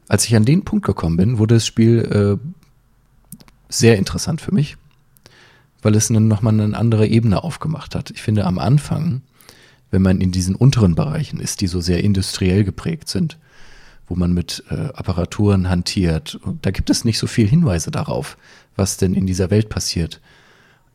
[0.09, 2.39] als ich an den Punkt gekommen bin, wo das Spiel
[3.69, 4.75] sehr interessant für mich,
[5.81, 8.11] weil es nochmal eine andere Ebene aufgemacht hat.
[8.11, 9.21] Ich finde am Anfang,
[9.91, 13.37] wenn man in diesen unteren Bereichen ist, die so sehr industriell geprägt sind,
[14.07, 18.37] wo man mit äh, Apparaturen hantiert, da gibt es nicht so viel Hinweise darauf,
[18.75, 20.19] was denn in dieser Welt passiert.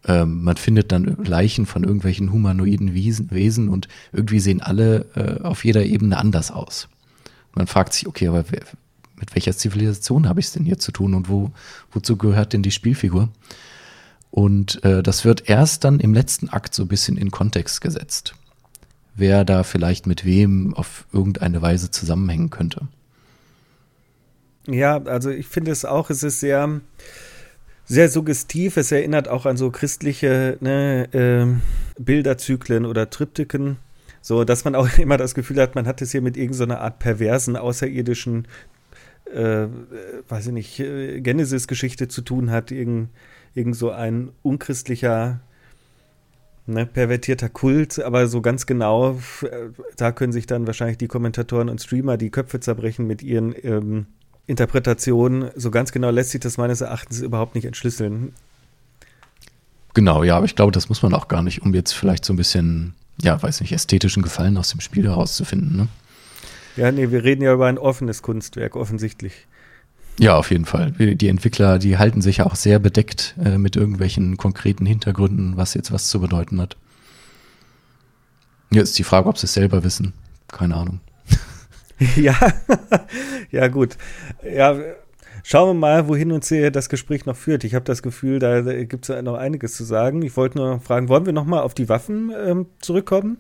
[0.07, 5.43] Ähm, man findet dann Leichen von irgendwelchen humanoiden Wesen, Wesen und irgendwie sehen alle äh,
[5.43, 6.89] auf jeder Ebene anders aus.
[7.55, 8.63] Man fragt sich, okay, aber wer,
[9.25, 11.51] mit welcher Zivilisation habe ich es denn hier zu tun und wo,
[11.93, 13.31] wozu gehört denn die Spielfigur?
[14.31, 18.35] Und äh, das wird erst dann im letzten Akt so ein bisschen in Kontext gesetzt.
[19.15, 22.89] Wer da vielleicht mit wem auf irgendeine Weise zusammenhängen könnte.
[24.67, 26.81] Ja, also ich finde es auch, es ist sehr,
[27.85, 28.77] sehr suggestiv.
[28.77, 33.77] Es erinnert auch an so christliche ne, äh, Bilderzyklen oder Triptyken.
[34.21, 36.99] So, dass man auch immer das Gefühl hat, man hat es hier mit irgendeiner Art
[36.99, 38.49] perversen, außerirdischen
[39.33, 39.67] äh,
[40.29, 43.09] weiß ich nicht, äh, Genesis-Geschichte zu tun hat, irgend,
[43.55, 45.41] irgend so ein unchristlicher,
[46.67, 51.69] ne, pervertierter Kult, aber so ganz genau, äh, da können sich dann wahrscheinlich die Kommentatoren
[51.69, 54.07] und Streamer die Köpfe zerbrechen mit ihren ähm,
[54.47, 55.51] Interpretationen.
[55.57, 58.33] So ganz genau lässt sich das meines Erachtens überhaupt nicht entschlüsseln.
[59.95, 62.33] Genau, ja, aber ich glaube, das muss man auch gar nicht, um jetzt vielleicht so
[62.33, 65.89] ein bisschen, ja, weiß nicht, ästhetischen Gefallen aus dem Spiel herauszufinden, ne?
[66.77, 69.47] Ja, nee, wir reden ja über ein offenes Kunstwerk, offensichtlich.
[70.19, 70.93] Ja, auf jeden Fall.
[70.93, 75.75] Die Entwickler, die halten sich ja auch sehr bedeckt äh, mit irgendwelchen konkreten Hintergründen, was
[75.75, 76.77] jetzt was zu bedeuten hat.
[78.71, 80.13] Jetzt ist die Frage, ob sie es selber wissen.
[80.49, 81.01] Keine Ahnung.
[82.17, 82.37] ja,
[83.51, 83.97] ja gut.
[84.49, 84.77] Ja,
[85.43, 87.65] schauen wir mal, wohin uns hier das Gespräch noch führt.
[87.65, 90.23] Ich habe das Gefühl, da gibt es noch einiges zu sagen.
[90.23, 93.39] Ich wollte nur fragen, wollen wir noch mal auf die Waffen ähm, zurückkommen?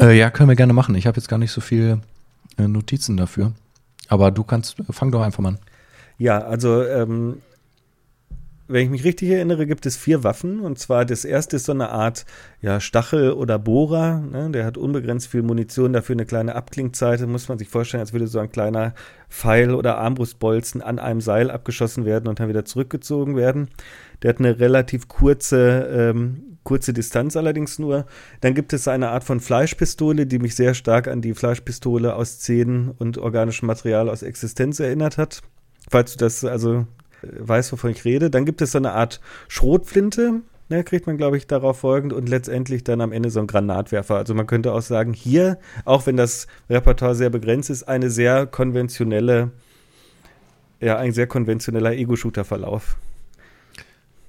[0.00, 0.96] Äh, ja, können wir gerne machen.
[0.96, 2.00] Ich habe jetzt gar nicht so viel
[2.58, 3.52] Notizen dafür.
[4.08, 5.58] Aber du kannst, fang doch einfach mal an.
[6.18, 7.38] Ja, also ähm,
[8.66, 10.60] wenn ich mich richtig erinnere, gibt es vier Waffen.
[10.60, 12.24] Und zwar das erste ist so eine Art
[12.62, 14.20] ja, Stachel oder Bohrer.
[14.20, 14.50] Ne?
[14.50, 17.20] Der hat unbegrenzt viel Munition, dafür eine kleine Abklingzeit.
[17.26, 18.94] Muss man sich vorstellen, als würde so ein kleiner
[19.28, 23.68] Pfeil oder Armbrustbolzen an einem Seil abgeschossen werden und dann wieder zurückgezogen werden.
[24.22, 28.06] Der hat eine relativ kurze, ähm, kurze Distanz allerdings nur.
[28.40, 32.40] Dann gibt es eine Art von Fleischpistole, die mich sehr stark an die Fleischpistole aus
[32.40, 35.42] Zähnen und organischem Material aus Existenz erinnert hat.
[35.88, 36.86] Falls du das also
[37.32, 38.30] weiß, wovon ich rede.
[38.30, 42.28] Dann gibt es so eine Art Schrotflinte, ne, kriegt man, glaube ich, darauf folgend und
[42.28, 44.16] letztendlich dann am Ende so ein Granatwerfer.
[44.16, 48.46] Also man könnte auch sagen, hier, auch wenn das Repertoire sehr begrenzt ist, eine sehr
[48.46, 49.50] konventionelle,
[50.80, 52.96] ja, ein sehr konventioneller Ego-Shooter-Verlauf.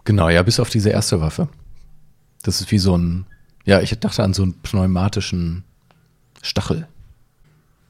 [0.03, 1.49] Genau, ja, bis auf diese erste Waffe.
[2.45, 3.25] Das ist wie so ein,
[3.65, 5.63] ja, ich dachte an so einen pneumatischen
[6.41, 6.87] Stachel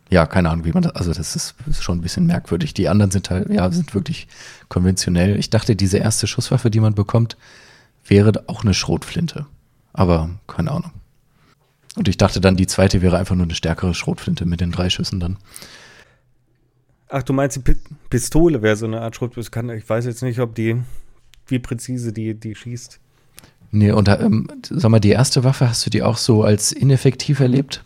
[0.10, 2.74] ja, keine Ahnung, wie man das, also das ist, schon ein bisschen merkwürdig.
[2.74, 4.28] Die anderen sind halt, ja, sind wirklich
[4.70, 5.38] konventionell.
[5.38, 7.38] Ich dachte, diese erste Schusswaffe, die man bekommt,
[8.06, 9.48] wäre auch eine Schrotflinte.
[9.94, 10.92] Aber keine Ahnung.
[11.96, 14.90] Und ich dachte dann, die zweite wäre einfach nur eine stärkere Schrotflinte mit den drei
[14.90, 15.38] Schüssen dann.
[17.10, 17.76] Ach, du meinst, die
[18.10, 19.76] Pistole wäre so eine Art Schrotflinte.
[19.76, 20.82] Ich weiß jetzt nicht, ob die,
[21.48, 23.00] wie präzise die, die schießt.
[23.76, 27.42] Nee, und ähm, sag mal, die erste Waffe, hast du die auch so als ineffektiv
[27.42, 27.84] erlebt?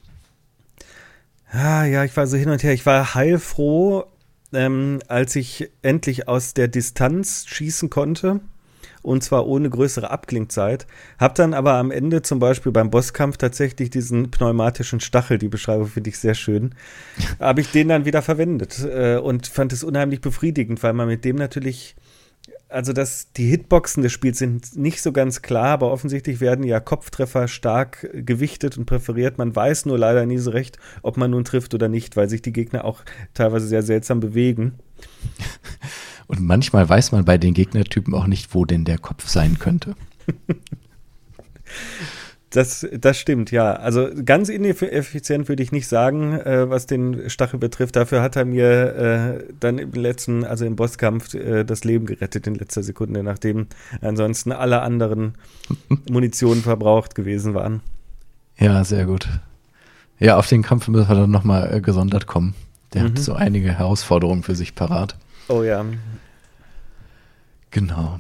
[1.52, 2.74] Ah, ja, ich war so hin und her.
[2.74, 4.04] Ich war heilfroh,
[4.54, 8.40] ähm, als ich endlich aus der Distanz schießen konnte.
[9.02, 10.86] Und zwar ohne größere Abklingzeit.
[11.18, 15.88] Hab dann aber am Ende zum Beispiel beim Bosskampf tatsächlich diesen pneumatischen Stachel, die Beschreibung
[15.88, 16.76] finde ich sehr schön,
[17.40, 21.26] habe ich den dann wieder verwendet äh, und fand es unheimlich befriedigend, weil man mit
[21.26, 21.96] dem natürlich
[22.70, 26.80] also dass die Hitboxen des Spiels sind nicht so ganz klar, aber offensichtlich werden ja
[26.80, 29.38] Kopftreffer stark gewichtet und präferiert.
[29.38, 32.42] Man weiß nur leider nie so recht, ob man nun trifft oder nicht, weil sich
[32.42, 33.02] die Gegner auch
[33.34, 34.74] teilweise sehr seltsam bewegen.
[36.28, 39.96] Und manchmal weiß man bei den Gegnertypen auch nicht, wo denn der Kopf sein könnte.
[42.52, 43.74] Das, das stimmt, ja.
[43.74, 47.96] Also ganz ineffizient würde ich nicht sagen, äh, was den Stachel betrifft.
[47.96, 52.48] Dafür hat er mir äh, dann im letzten, also im Bosskampf, äh, das Leben gerettet
[52.48, 53.68] in letzter Sekunde, nachdem
[54.02, 55.36] ansonsten alle anderen
[56.10, 57.82] Munitionen verbraucht gewesen waren.
[58.58, 59.30] Ja, sehr gut.
[60.18, 62.56] Ja, auf den Kampf müssen wir dann nochmal äh, gesondert kommen.
[62.94, 63.10] Der mhm.
[63.10, 65.16] hat so einige Herausforderungen für sich parat.
[65.50, 65.86] Oh ja.
[67.70, 68.20] Genau.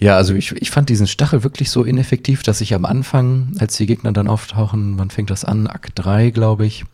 [0.00, 3.76] Ja, also ich, ich fand diesen Stachel wirklich so ineffektiv, dass ich am Anfang, als
[3.76, 5.66] die Gegner dann auftauchen, wann fängt das an?
[5.66, 6.86] Akt 3, glaube ich,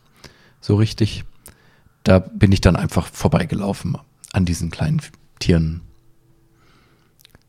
[0.61, 1.25] so richtig,
[2.03, 3.97] da bin ich dann einfach vorbeigelaufen
[4.33, 5.01] an diesen kleinen
[5.39, 5.83] Tieren.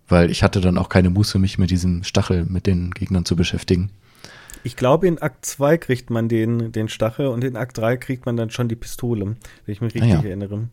[0.08, 3.36] Weil ich hatte dann auch keine Muße, mich mit diesem Stachel, mit den Gegnern zu
[3.36, 3.90] beschäftigen.
[4.64, 8.28] Ich glaube, in Akt 2 kriegt man den, den Stachel und in Akt 3 kriegt
[8.28, 10.24] man dann schon die Pistole, wenn ich mich richtig ah, ja.
[10.24, 10.70] erinnere.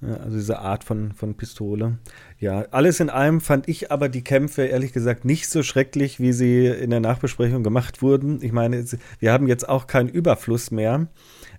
[0.00, 1.98] Also diese Art von, von Pistole.
[2.38, 6.32] Ja, alles in allem fand ich aber die Kämpfe ehrlich gesagt nicht so schrecklich, wie
[6.32, 8.38] sie in der Nachbesprechung gemacht wurden.
[8.42, 8.84] Ich meine,
[9.18, 11.08] wir haben jetzt auch keinen Überfluss mehr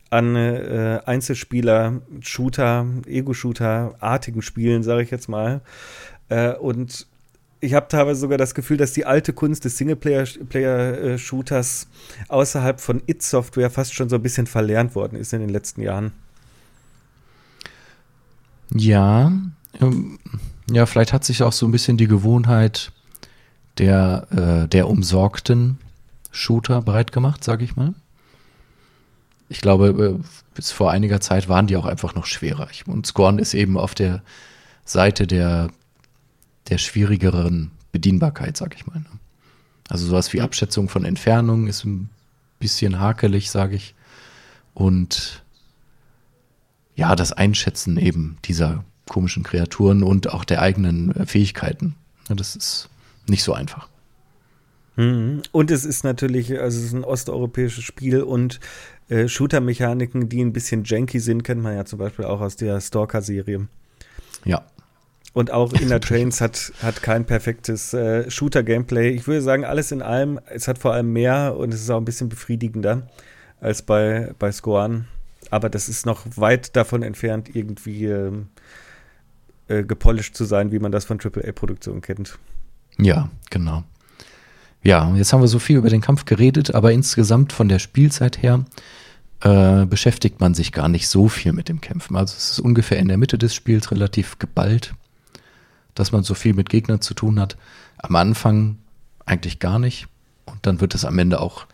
[0.09, 5.61] an äh, Einzelspieler, Shooter, Ego-Shooter-artigen Spielen, sage ich jetzt mal.
[6.29, 7.07] Äh, und
[7.59, 11.89] ich habe teilweise sogar das Gefühl, dass die alte Kunst des Singleplayer-Shooters
[12.29, 16.13] außerhalb von It-Software fast schon so ein bisschen verlernt worden ist in den letzten Jahren.
[18.73, 19.31] Ja,
[19.81, 20.19] ähm,
[20.69, 22.91] ja, vielleicht hat sich auch so ein bisschen die Gewohnheit
[23.77, 25.79] der, äh, der umsorgten
[26.31, 27.93] Shooter breit gemacht, sage ich mal.
[29.47, 32.67] Ich glaube, äh, bis vor einiger Zeit waren die auch einfach noch schwerer.
[32.85, 34.21] Und Scorn ist eben auf der
[34.85, 35.69] Seite der,
[36.69, 38.99] der schwierigeren Bedienbarkeit, sag ich mal.
[38.99, 39.05] Ne?
[39.87, 42.09] Also sowas wie Abschätzung von Entfernung ist ein
[42.59, 43.95] bisschen hakelig, sage ich.
[44.75, 45.43] Und
[46.99, 51.95] ja, das Einschätzen eben dieser komischen Kreaturen und auch der eigenen äh, Fähigkeiten.
[52.27, 52.89] Das ist
[53.27, 53.87] nicht so einfach.
[54.97, 55.41] Mhm.
[55.53, 58.59] Und es ist natürlich, also es ist ein osteuropäisches Spiel und
[59.07, 62.81] äh, Shooter-Mechaniken, die ein bisschen janky sind, kennt man ja zum Beispiel auch aus der
[62.81, 63.69] Stalker-Serie.
[64.43, 64.65] Ja.
[65.31, 69.11] Und auch Inner Trains hat, hat kein perfektes äh, Shooter-Gameplay.
[69.11, 71.97] Ich würde sagen, alles in allem, es hat vor allem mehr und es ist auch
[71.97, 73.07] ein bisschen befriedigender
[73.61, 75.07] als bei, bei Scoan.
[75.49, 78.47] Aber das ist noch weit davon entfernt, irgendwie ähm,
[79.67, 82.37] äh, gepolished zu sein, wie man das von AAA-Produktionen kennt.
[82.97, 83.83] Ja, genau.
[84.81, 88.41] Ja, jetzt haben wir so viel über den Kampf geredet, aber insgesamt von der Spielzeit
[88.41, 88.65] her
[89.41, 92.15] äh, beschäftigt man sich gar nicht so viel mit dem Kämpfen.
[92.15, 94.93] Also es ist ungefähr in der Mitte des Spiels relativ geballt,
[95.95, 97.57] dass man so viel mit Gegnern zu tun hat.
[97.97, 98.77] Am Anfang
[99.25, 100.07] eigentlich gar nicht.
[100.45, 101.65] Und dann wird es am Ende auch,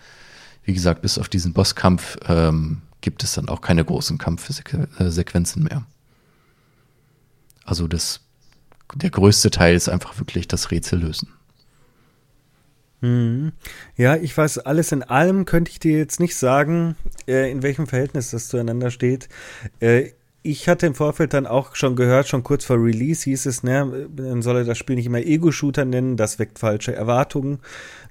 [0.63, 5.86] wie gesagt, bis auf diesen Bosskampf ähm, gibt es dann auch keine großen Kampfsequenzen mehr.
[7.64, 8.22] Also das,
[8.95, 11.30] der größte Teil ist einfach wirklich das Rätsel lösen.
[13.01, 13.51] Hm.
[13.95, 16.95] Ja, ich weiß, alles in allem könnte ich dir jetzt nicht sagen,
[17.28, 19.30] äh, in welchem Verhältnis das zueinander steht.
[20.48, 24.08] Ich hatte im Vorfeld dann auch schon gehört, schon kurz vor Release hieß es, ne,
[24.16, 27.58] man solle das Spiel nicht immer Ego-Shooter nennen, das weckt falsche Erwartungen.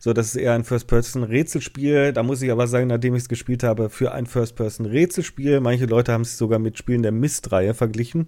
[0.01, 2.13] So, das ist eher ein First-Person-Rätselspiel.
[2.13, 6.13] Da muss ich aber sagen, nachdem ich es gespielt habe, für ein First-Person-Rätselspiel, manche Leute
[6.13, 8.27] haben es sogar mit Spielen der Mist-Reihe verglichen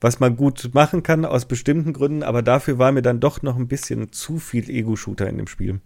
[0.00, 3.56] was man gut machen kann aus bestimmten Gründen, aber dafür war mir dann doch noch
[3.56, 5.80] ein bisschen zu viel Ego-Shooter in dem Spiel.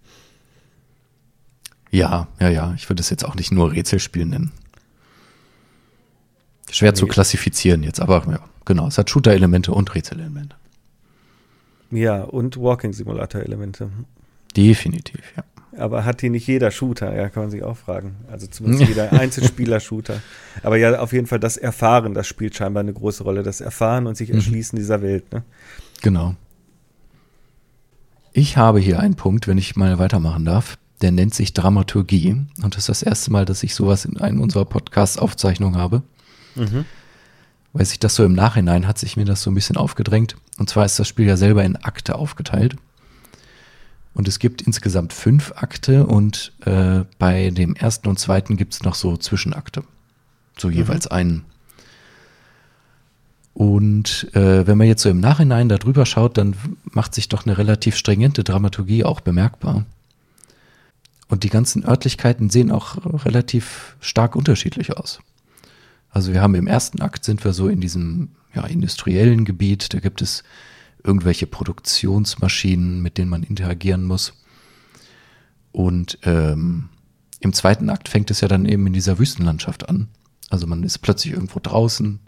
[1.90, 2.74] Ja, ja, ja.
[2.74, 4.52] Ich würde es jetzt auch nicht nur Rätselspiel nennen.
[6.72, 6.96] Schwer nee.
[6.96, 8.88] zu klassifizieren jetzt, aber ja, genau.
[8.88, 10.56] Es hat Shooter-Elemente und Rätselelemente.
[11.90, 13.90] Ja, und Walking-Simulator-Elemente.
[14.56, 15.44] Definitiv, ja.
[15.78, 17.14] Aber hat die nicht jeder Shooter?
[17.14, 18.16] Ja, kann man sich auch fragen.
[18.30, 20.20] Also zumindest jeder Einzelspieler-Shooter.
[20.62, 23.42] Aber ja, auf jeden Fall das Erfahren, das spielt scheinbar eine große Rolle.
[23.42, 24.36] Das Erfahren und sich mhm.
[24.36, 24.80] erschließen mhm.
[24.80, 25.30] dieser Welt.
[25.32, 25.42] Ne?
[26.02, 26.34] Genau.
[28.32, 30.78] Ich habe hier einen Punkt, wenn ich mal weitermachen darf.
[31.02, 32.36] Der nennt sich Dramaturgie.
[32.62, 36.02] Und das ist das erste Mal, dass ich sowas in einem unserer Podcast-Aufzeichnungen habe.
[36.54, 36.84] Mhm.
[37.72, 40.36] Weil sich das so im Nachhinein hat sich mir das so ein bisschen aufgedrängt.
[40.58, 42.76] Und zwar ist das Spiel ja selber in Akte aufgeteilt.
[44.14, 48.82] Und es gibt insgesamt fünf Akte und äh, bei dem ersten und zweiten gibt es
[48.82, 49.84] noch so Zwischenakte.
[50.58, 50.74] So mhm.
[50.74, 51.44] jeweils einen.
[53.54, 57.58] Und äh, wenn man jetzt so im Nachhinein darüber schaut, dann macht sich doch eine
[57.58, 59.84] relativ stringente Dramaturgie auch bemerkbar.
[61.28, 65.20] Und die ganzen Örtlichkeiten sehen auch relativ stark unterschiedlich aus.
[66.12, 69.98] Also wir haben im ersten Akt sind wir so in diesem ja, industriellen Gebiet, da
[69.98, 70.44] gibt es
[71.02, 74.34] irgendwelche Produktionsmaschinen, mit denen man interagieren muss.
[75.72, 76.90] Und ähm,
[77.40, 80.08] im zweiten Akt fängt es ja dann eben in dieser Wüstenlandschaft an.
[80.50, 82.20] Also man ist plötzlich irgendwo draußen,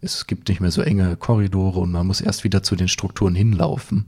[0.00, 3.34] es gibt nicht mehr so enge Korridore und man muss erst wieder zu den Strukturen
[3.34, 4.06] hinlaufen.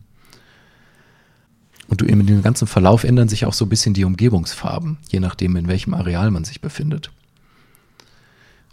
[1.88, 5.56] Und in dem ganzen Verlauf ändern sich auch so ein bisschen die Umgebungsfarben, je nachdem,
[5.56, 7.10] in welchem Areal man sich befindet.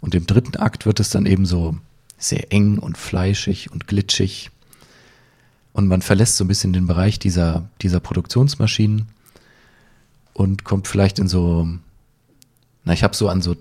[0.00, 1.76] Und im dritten Akt wird es dann eben so
[2.18, 4.50] sehr eng und fleischig und glitschig.
[5.72, 9.08] Und man verlässt so ein bisschen den Bereich dieser, dieser Produktionsmaschinen
[10.32, 11.68] und kommt vielleicht in so,
[12.84, 13.56] na, ich habe so an so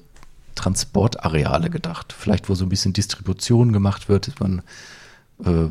[0.56, 2.16] Transportareale gedacht.
[2.18, 4.40] Vielleicht, wo so ein bisschen Distribution gemacht wird.
[4.40, 4.62] Man
[5.44, 5.68] äh,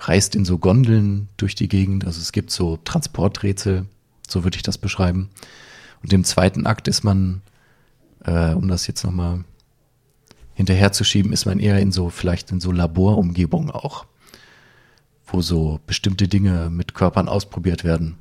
[0.00, 2.04] reist in so Gondeln durch die Gegend.
[2.04, 3.86] Also es gibt so Transporträtsel,
[4.28, 5.30] so würde ich das beschreiben.
[6.02, 7.42] Und im zweiten Akt ist man,
[8.24, 9.44] äh, um das jetzt nochmal
[10.62, 14.06] hinterherzuschieben, ist man eher in so, vielleicht in so Laborumgebungen auch
[15.32, 18.16] wo so bestimmte Dinge mit Körpern ausprobiert werden.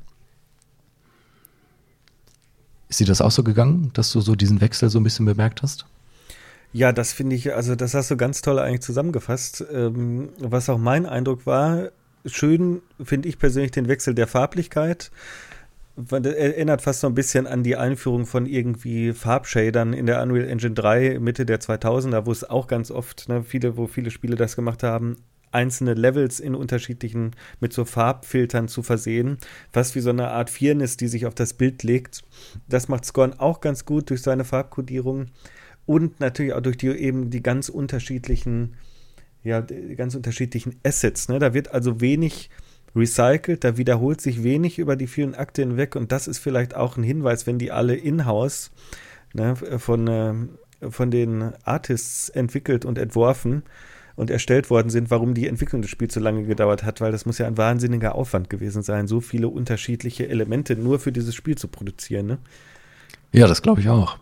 [2.89, 5.61] Ist dir das auch so gegangen, dass du so diesen Wechsel so ein bisschen bemerkt
[5.61, 5.85] hast?
[6.73, 9.63] Ja, das finde ich, also das hast du ganz toll eigentlich zusammengefasst.
[9.71, 11.89] Ähm, was auch mein Eindruck war,
[12.25, 15.11] schön finde ich persönlich den Wechsel der Farblichkeit.
[15.95, 20.73] Erinnert fast so ein bisschen an die Einführung von irgendwie Farbshadern in der Unreal Engine
[20.73, 24.55] 3 Mitte der 2000er, wo es auch ganz oft, ne, viele, wo viele Spiele das
[24.55, 25.17] gemacht haben,
[25.51, 29.37] einzelne Levels in unterschiedlichen, mit so Farbfiltern zu versehen.
[29.71, 32.21] Fast wie so eine Art Viernis, die sich auf das Bild legt.
[32.67, 35.27] Das macht Scorn auch ganz gut durch seine Farbkodierung
[35.85, 38.75] und natürlich auch durch die eben die ganz unterschiedlichen,
[39.43, 41.27] ja, die ganz unterschiedlichen Assets.
[41.27, 41.39] Ne?
[41.39, 42.49] Da wird also wenig
[42.95, 46.97] recycelt, da wiederholt sich wenig über die vielen Akte hinweg und das ist vielleicht auch
[46.97, 48.71] ein Hinweis, wenn die alle in-house
[49.33, 50.33] ne, von, äh,
[50.89, 53.63] von den Artists entwickelt und entworfen
[54.15, 57.25] und erstellt worden sind, warum die Entwicklung des Spiels so lange gedauert hat, weil das
[57.25, 61.57] muss ja ein wahnsinniger Aufwand gewesen sein, so viele unterschiedliche Elemente nur für dieses Spiel
[61.57, 62.27] zu produzieren.
[62.27, 62.37] Ne?
[63.31, 64.17] Ja, das glaube ich auch.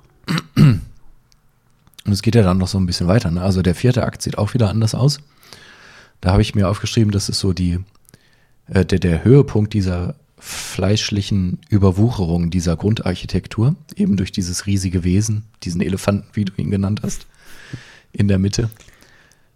[0.55, 3.32] Und es geht ja dann noch so ein bisschen weiter.
[3.32, 3.41] Ne?
[3.41, 5.20] Also der vierte Akt sieht auch wieder anders aus.
[6.22, 7.80] Da habe ich mir aufgeschrieben, das ist so die,
[8.70, 15.82] äh, der, der Höhepunkt dieser fleischlichen Überwucherung dieser Grundarchitektur, eben durch dieses riesige Wesen, diesen
[15.82, 17.28] Elefanten, wie du ihn genannt hast,
[18.13, 18.70] in der Mitte.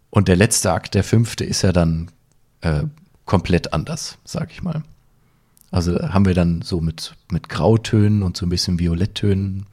[0.09, 2.11] Und der letzte Akt, der fünfte, ist ja dann
[2.61, 2.83] äh,
[3.25, 4.83] komplett anders, sag ich mal.
[5.71, 9.65] Also haben wir dann so mit, mit Grautönen und so ein bisschen Violetttönen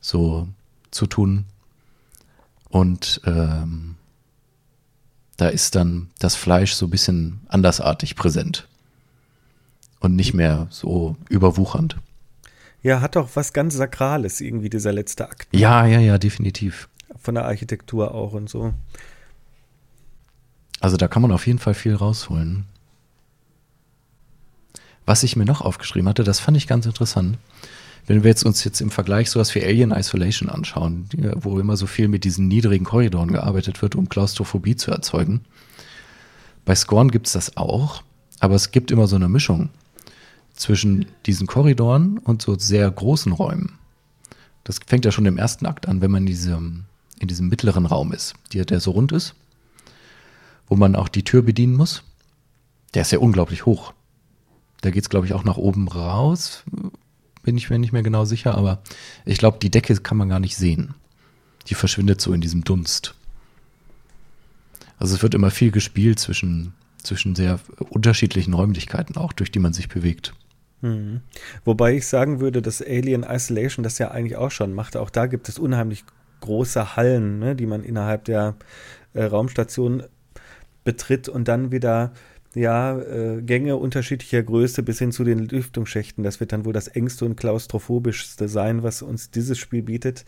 [0.00, 0.48] so
[0.90, 1.44] zu tun.
[2.68, 3.94] Und ähm,
[5.40, 8.68] da ist dann das Fleisch so ein bisschen andersartig präsent
[9.98, 11.96] und nicht mehr so überwuchernd.
[12.82, 15.52] Ja, hat doch was ganz Sakrales irgendwie, dieser letzte Akt.
[15.52, 15.60] Ne?
[15.60, 16.88] Ja, ja, ja, definitiv.
[17.18, 18.74] Von der Architektur auch und so.
[20.80, 22.64] Also da kann man auf jeden Fall viel rausholen.
[25.06, 27.38] Was ich mir noch aufgeschrieben hatte, das fand ich ganz interessant
[28.06, 31.86] wenn wir jetzt uns jetzt im Vergleich sowas wie Alien Isolation anschauen, wo immer so
[31.86, 35.42] viel mit diesen niedrigen Korridoren gearbeitet wird, um Klaustrophobie zu erzeugen.
[36.64, 38.02] Bei Scorn gibt es das auch,
[38.40, 39.70] aber es gibt immer so eine Mischung
[40.54, 43.78] zwischen diesen Korridoren und so sehr großen Räumen.
[44.64, 46.84] Das fängt ja schon im ersten Akt an, wenn man in diesem,
[47.18, 49.34] in diesem mittleren Raum ist, der, der so rund ist,
[50.68, 52.02] wo man auch die Tür bedienen muss.
[52.94, 53.94] Der ist ja unglaublich hoch.
[54.80, 56.64] Da geht es, glaube ich, auch nach oben raus,
[57.42, 58.82] bin ich mir nicht mehr genau sicher, aber
[59.24, 60.94] ich glaube, die Decke kann man gar nicht sehen.
[61.68, 63.14] Die verschwindet so in diesem Dunst.
[64.98, 67.58] Also es wird immer viel gespielt zwischen, zwischen sehr
[67.90, 70.34] unterschiedlichen Räumlichkeiten auch, durch die man sich bewegt.
[70.82, 71.20] Mhm.
[71.64, 74.96] Wobei ich sagen würde, dass Alien Isolation das ja eigentlich auch schon macht.
[74.96, 76.04] Auch da gibt es unheimlich
[76.40, 78.56] große Hallen, ne, die man innerhalb der
[79.12, 80.02] äh, Raumstation
[80.84, 82.12] betritt und dann wieder
[82.54, 86.24] ja, äh, Gänge unterschiedlicher Größe bis hin zu den Lüftungsschächten.
[86.24, 90.24] Das wird dann wohl das engste und klaustrophobischste sein, was uns dieses Spiel bietet.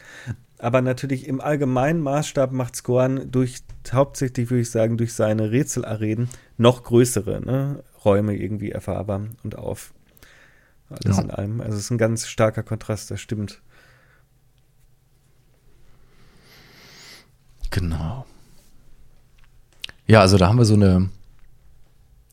[0.58, 6.28] Aber natürlich im allgemeinen Maßstab macht Scorn durch, hauptsächlich würde ich sagen, durch seine Rätselarenen
[6.56, 9.92] noch größere ne, Räume irgendwie erfahrbar und auf.
[10.88, 11.22] Alles ja.
[11.24, 11.60] in allem.
[11.60, 13.60] Also es ist ein ganz starker Kontrast, das stimmt.
[17.70, 18.26] Genau.
[20.06, 21.08] Ja, also da haben wir so eine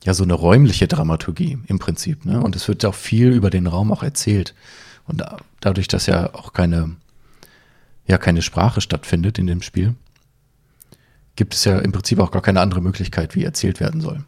[0.04, 2.26] ja so eine räumliche Dramaturgie im Prinzip.
[2.26, 2.42] Ne?
[2.42, 4.56] Und es wird auch viel über den Raum auch erzählt.
[5.06, 6.96] Und da, dadurch, dass ja auch keine,
[8.08, 9.96] ja, keine Sprache stattfindet in dem Spiel,
[11.36, 14.24] gibt es ja im Prinzip auch gar keine andere Möglichkeit, wie erzählt werden soll.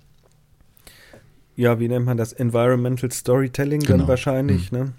[1.55, 2.34] Ja, wie nennt man das?
[2.34, 3.99] Environmental Storytelling genau.
[3.99, 4.78] dann wahrscheinlich, hm.
[4.78, 4.93] ne?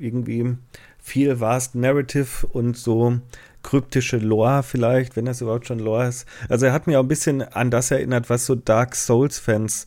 [0.00, 0.56] Irgendwie
[0.98, 3.20] viel vast Narrative und so
[3.62, 6.26] kryptische Lore vielleicht, wenn das überhaupt schon Lore ist.
[6.48, 9.86] Also er hat mir auch ein bisschen an das erinnert, was so Dark Souls-Fans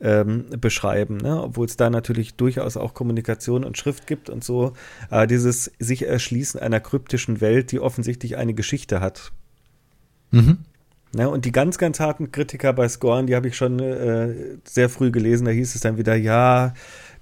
[0.00, 1.42] ähm, beschreiben, ne?
[1.42, 4.72] obwohl es da natürlich durchaus auch Kommunikation und Schrift gibt und so.
[5.10, 9.32] Aber dieses sich erschließen einer kryptischen Welt, die offensichtlich eine Geschichte hat.
[10.30, 10.58] Mhm.
[11.14, 14.32] Ja, und die ganz, ganz harten Kritiker bei Scorn, die habe ich schon äh,
[14.64, 16.72] sehr früh gelesen, da hieß es dann wieder, ja,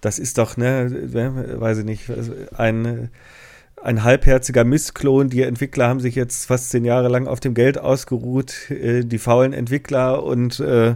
[0.01, 0.91] das ist doch, ne,
[1.59, 2.11] weiß ich nicht,
[2.55, 3.11] ein,
[3.83, 5.31] ein halbherziger Missklon.
[5.31, 9.19] Die Entwickler haben sich jetzt fast zehn Jahre lang auf dem Geld ausgeruht, äh, die
[9.19, 10.95] faulen Entwickler und äh,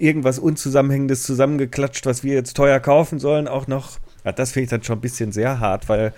[0.00, 3.98] irgendwas Unzusammenhängendes zusammengeklatscht, was wir jetzt teuer kaufen sollen, auch noch.
[4.24, 6.12] Ja, das finde ich dann schon ein bisschen sehr hart, weil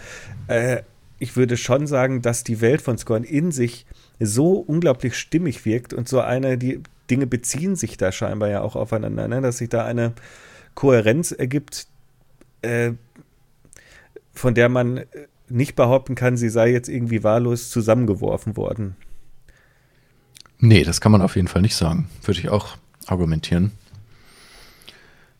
[0.48, 0.82] äh,
[1.18, 3.86] ich würde schon sagen, dass die Welt von Scorn in sich
[4.18, 6.80] so unglaublich stimmig wirkt und so eine, die
[7.10, 9.40] Dinge beziehen sich da scheinbar ja auch aufeinander, ne?
[9.40, 10.14] dass sich da eine
[10.74, 11.86] Kohärenz ergibt,
[12.62, 12.92] äh,
[14.32, 15.02] von der man
[15.48, 18.96] nicht behaupten kann, sie sei jetzt irgendwie wahllos zusammengeworfen worden.
[20.58, 22.08] Nee, das kann man auf jeden Fall nicht sagen.
[22.22, 22.76] Würde ich auch
[23.06, 23.72] argumentieren.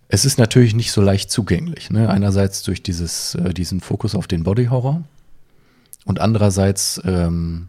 [0.08, 1.90] Es ist natürlich nicht so leicht zugänglich.
[1.90, 2.08] Ne?
[2.08, 5.02] Einerseits durch dieses, äh, diesen Fokus auf den Body Horror
[6.04, 7.68] und andererseits ähm,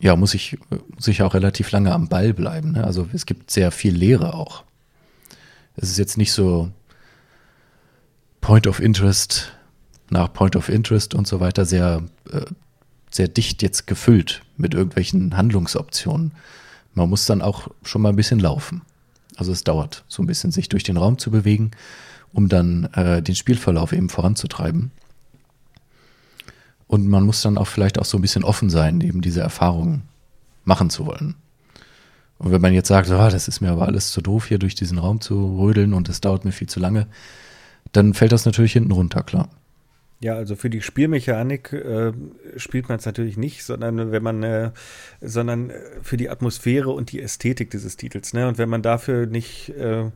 [0.00, 0.56] ja, muss ich,
[0.94, 2.72] muss ich auch relativ lange am Ball bleiben.
[2.72, 2.84] Ne?
[2.84, 4.64] Also es gibt sehr viel Lehre auch.
[5.76, 6.70] Es ist jetzt nicht so
[8.40, 9.52] Point of Interest
[10.10, 12.42] nach Point of Interest und so weiter sehr, äh,
[13.10, 16.32] sehr dicht jetzt gefüllt mit irgendwelchen Handlungsoptionen.
[16.94, 18.82] Man muss dann auch schon mal ein bisschen laufen.
[19.38, 21.70] Also es dauert so ein bisschen, sich durch den Raum zu bewegen,
[22.32, 24.90] um dann äh, den Spielverlauf eben voranzutreiben.
[26.88, 30.02] Und man muss dann auch vielleicht auch so ein bisschen offen sein, eben diese Erfahrungen
[30.64, 31.36] machen zu wollen.
[32.38, 34.74] Und wenn man jetzt sagt, oh, das ist mir aber alles zu doof, hier durch
[34.74, 37.06] diesen Raum zu rödeln und es dauert mir viel zu lange,
[37.92, 39.48] dann fällt das natürlich hinten runter, klar.
[40.20, 42.12] Ja, also für die Spielmechanik äh,
[42.56, 44.72] spielt man es natürlich nicht, sondern wenn man, äh,
[45.20, 48.32] sondern für die Atmosphäre und die Ästhetik dieses Titels.
[48.32, 48.48] Ne?
[48.48, 50.10] Und wenn man dafür nicht, äh,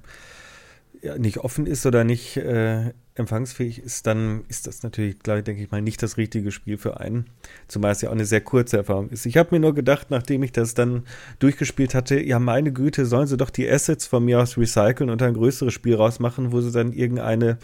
[1.02, 5.62] ja, nicht offen ist oder nicht äh, empfangsfähig ist, dann ist das natürlich, glaube denke
[5.62, 7.26] ich mal, nicht das richtige Spiel für einen.
[7.68, 9.26] Zumal es ja auch eine sehr kurze Erfahrung ist.
[9.26, 11.04] Ich habe mir nur gedacht, nachdem ich das dann
[11.38, 15.22] durchgespielt hatte, ja, meine Güte, sollen sie doch die Assets von mir aus recyceln und
[15.22, 17.58] ein größeres Spiel rausmachen, wo sie dann irgendeine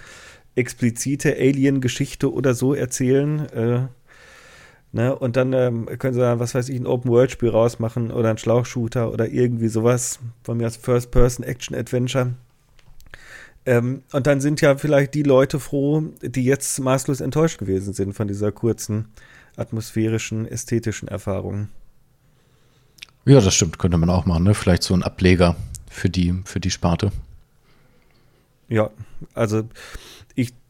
[0.58, 3.48] explizite Alien-Geschichte oder so erzählen.
[3.50, 3.86] Äh,
[4.92, 5.16] ne?
[5.16, 9.12] Und dann ähm, können sie dann, was weiß ich, ein Open-World-Spiel rausmachen oder ein Schlauchshooter
[9.12, 10.18] oder irgendwie sowas.
[10.42, 12.34] Von mir als First-Person-Action-Adventure.
[13.66, 18.14] Ähm, und dann sind ja vielleicht die Leute froh, die jetzt maßlos enttäuscht gewesen sind
[18.14, 19.08] von dieser kurzen
[19.56, 21.68] atmosphärischen, ästhetischen Erfahrung.
[23.26, 24.54] Ja, das stimmt, könnte man auch machen, ne?
[24.54, 25.56] Vielleicht so ein Ableger
[25.90, 27.12] für die, für die Sparte.
[28.68, 28.90] Ja,
[29.34, 29.64] also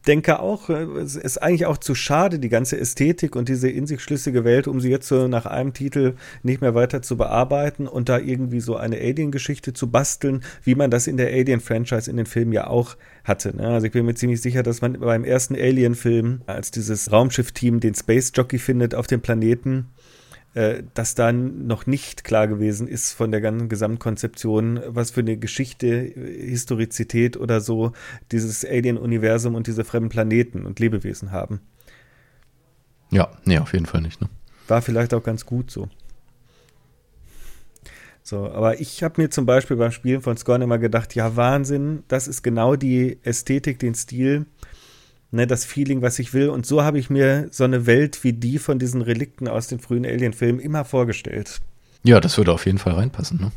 [0.09, 3.85] denke auch, äh, es ist eigentlich auch zu schade, die ganze Ästhetik und diese in
[3.85, 7.87] sich schlüssige Welt, um sie jetzt so nach einem Titel nicht mehr weiter zu bearbeiten
[7.87, 12.17] und da irgendwie so eine Alien-Geschichte zu basteln, wie man das in der Alien-Franchise in
[12.17, 13.55] den Filmen ja auch hatte.
[13.55, 13.67] Ne?
[13.67, 17.93] Also ich bin mir ziemlich sicher, dass man beim ersten Alien-Film, als dieses Raumschiff-Team den
[17.93, 19.89] Space Jockey findet auf dem Planeten,
[20.55, 25.37] äh, dass dann noch nicht klar gewesen ist von der ganzen Gesamtkonzeption, was für eine
[25.37, 27.91] Geschichte, Historizität oder so
[28.31, 31.61] dieses Alien-Universum und diese fremden Planeten und Lebewesen haben.
[33.11, 34.21] Ja, nee, auf jeden Fall nicht.
[34.21, 34.29] Ne?
[34.67, 35.87] War vielleicht auch ganz gut so.
[38.23, 42.03] So, aber ich habe mir zum Beispiel beim Spielen von Scorn immer gedacht, ja, Wahnsinn,
[42.07, 44.45] das ist genau die Ästhetik, den Stil,
[45.31, 46.49] ne, das Feeling, was ich will.
[46.49, 49.79] Und so habe ich mir so eine Welt wie die von diesen Relikten aus den
[49.79, 51.59] frühen Alien-Filmen immer vorgestellt.
[52.03, 53.51] Ja, das würde auf jeden Fall reinpassen, ne?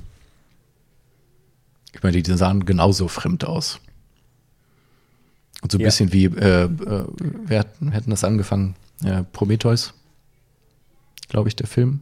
[1.95, 3.81] Ich meine, die sahen genauso fremd aus.
[5.62, 5.87] Und so ein ja.
[5.87, 7.07] bisschen wie, äh, äh,
[7.47, 9.95] wir hatten, hätten das angefangen, äh, Prometheus,
[11.29, 12.01] glaube ich, der Film.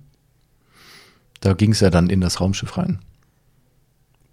[1.41, 3.01] Da ging es ja dann in das Raumschiff rein.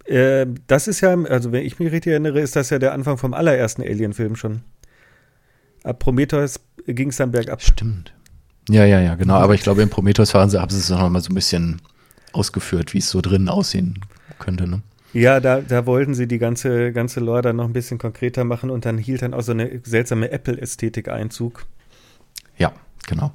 [0.04, 3.18] Äh, das ist ja, also wenn ich mich richtig erinnere, ist das ja der Anfang
[3.18, 4.62] vom allerersten Alien-Film schon.
[5.88, 7.62] Ab Prometheus ging es dann bergab.
[7.62, 8.12] Stimmt.
[8.68, 9.34] Ja, ja, ja, genau.
[9.34, 11.80] Aber ich glaube, in Prometheus haben sie, haben sie es noch mal so ein bisschen
[12.32, 14.00] ausgeführt, wie es so drinnen aussehen
[14.38, 14.68] könnte.
[14.68, 14.82] Ne?
[15.14, 18.68] Ja, da, da wollten sie die ganze, ganze Lore dann noch ein bisschen konkreter machen
[18.68, 21.64] und dann hielt dann auch so eine seltsame Apple-Ästhetik Einzug.
[22.58, 22.72] Ja,
[23.06, 23.32] genau.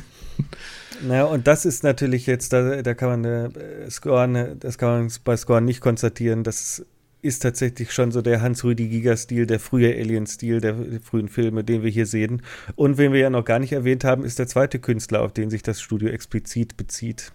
[1.06, 5.12] naja, und das ist natürlich jetzt, da, da kann man äh, Score, das kann man
[5.24, 6.84] bei Score nicht konstatieren, dass
[7.26, 12.06] ist tatsächlich schon so der Hans-Rüdi-Giger-Stil, der frühe Alien-Stil der frühen Filme, den wir hier
[12.06, 12.42] sehen.
[12.74, 15.50] Und wen wir ja noch gar nicht erwähnt haben, ist der zweite Künstler, auf den
[15.50, 17.32] sich das Studio explizit bezieht.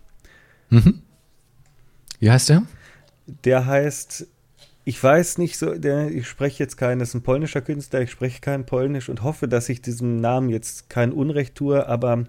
[0.69, 1.01] Mhm.
[2.19, 2.63] Wie heißt der?
[3.43, 4.27] Der heißt,
[4.83, 8.11] ich weiß nicht so, der, ich spreche jetzt keinen, das ist ein polnischer Künstler, ich
[8.11, 12.25] spreche kein Polnisch und hoffe, dass ich diesem Namen jetzt kein Unrecht tue, aber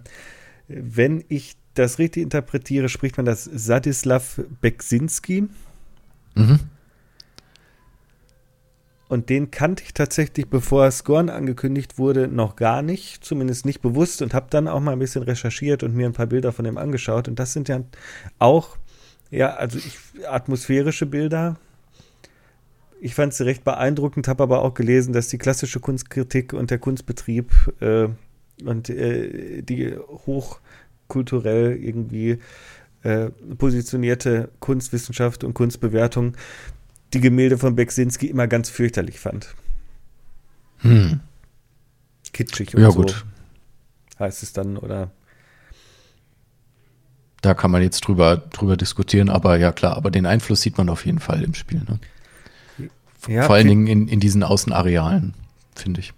[0.68, 5.48] wenn ich das richtig interpretiere, spricht man das Sadislav Beksinski.
[6.34, 6.60] Mhm.
[9.12, 14.22] Und den kannte ich tatsächlich, bevor Scorn angekündigt wurde, noch gar nicht, zumindest nicht bewusst
[14.22, 16.78] und habe dann auch mal ein bisschen recherchiert und mir ein paar Bilder von dem
[16.78, 17.28] angeschaut.
[17.28, 17.82] Und das sind ja
[18.38, 18.78] auch,
[19.30, 21.58] ja, also ich, atmosphärische Bilder.
[23.02, 26.78] Ich fand sie recht beeindruckend, habe aber auch gelesen, dass die klassische Kunstkritik und der
[26.78, 27.50] Kunstbetrieb
[27.80, 28.08] äh,
[28.64, 32.38] und äh, die hochkulturell irgendwie
[33.02, 36.34] äh, positionierte Kunstwissenschaft und Kunstbewertung
[37.14, 39.54] die Gemälde von Beksinski immer ganz fürchterlich fand.
[40.78, 41.20] Hm.
[42.32, 43.00] Kitschig und ja, so.
[43.02, 43.24] Gut.
[44.18, 45.10] Heißt es dann, oder?
[47.42, 50.88] Da kann man jetzt drüber, drüber diskutieren, aber ja klar, aber den Einfluss sieht man
[50.88, 51.82] auf jeden Fall im Spiel.
[51.88, 51.98] Ne?
[53.28, 55.34] Ja, Vor allen Dingen in, in diesen Außenarealen,
[55.74, 56.12] finde ich.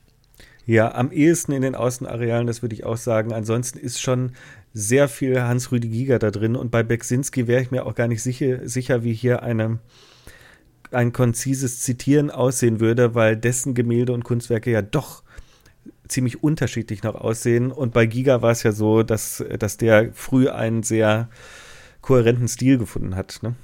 [0.67, 3.33] Ja, am ehesten in den Außenarealen, das würde ich auch sagen.
[3.33, 4.33] Ansonsten ist schon
[4.73, 8.23] sehr viel Hans-Rüdi Giger da drin und bei Beksinski wäre ich mir auch gar nicht
[8.23, 9.79] sicher, sicher wie hier eine
[10.95, 15.23] ein konzises Zitieren aussehen würde, weil dessen Gemälde und Kunstwerke ja doch
[16.09, 17.73] ziemlich unterschiedlich noch aussehen.
[17.73, 21.29] Und bei Giga war es ja so, dass, dass der früh einen sehr
[22.01, 23.55] kohärenten Stil gefunden hat, ne?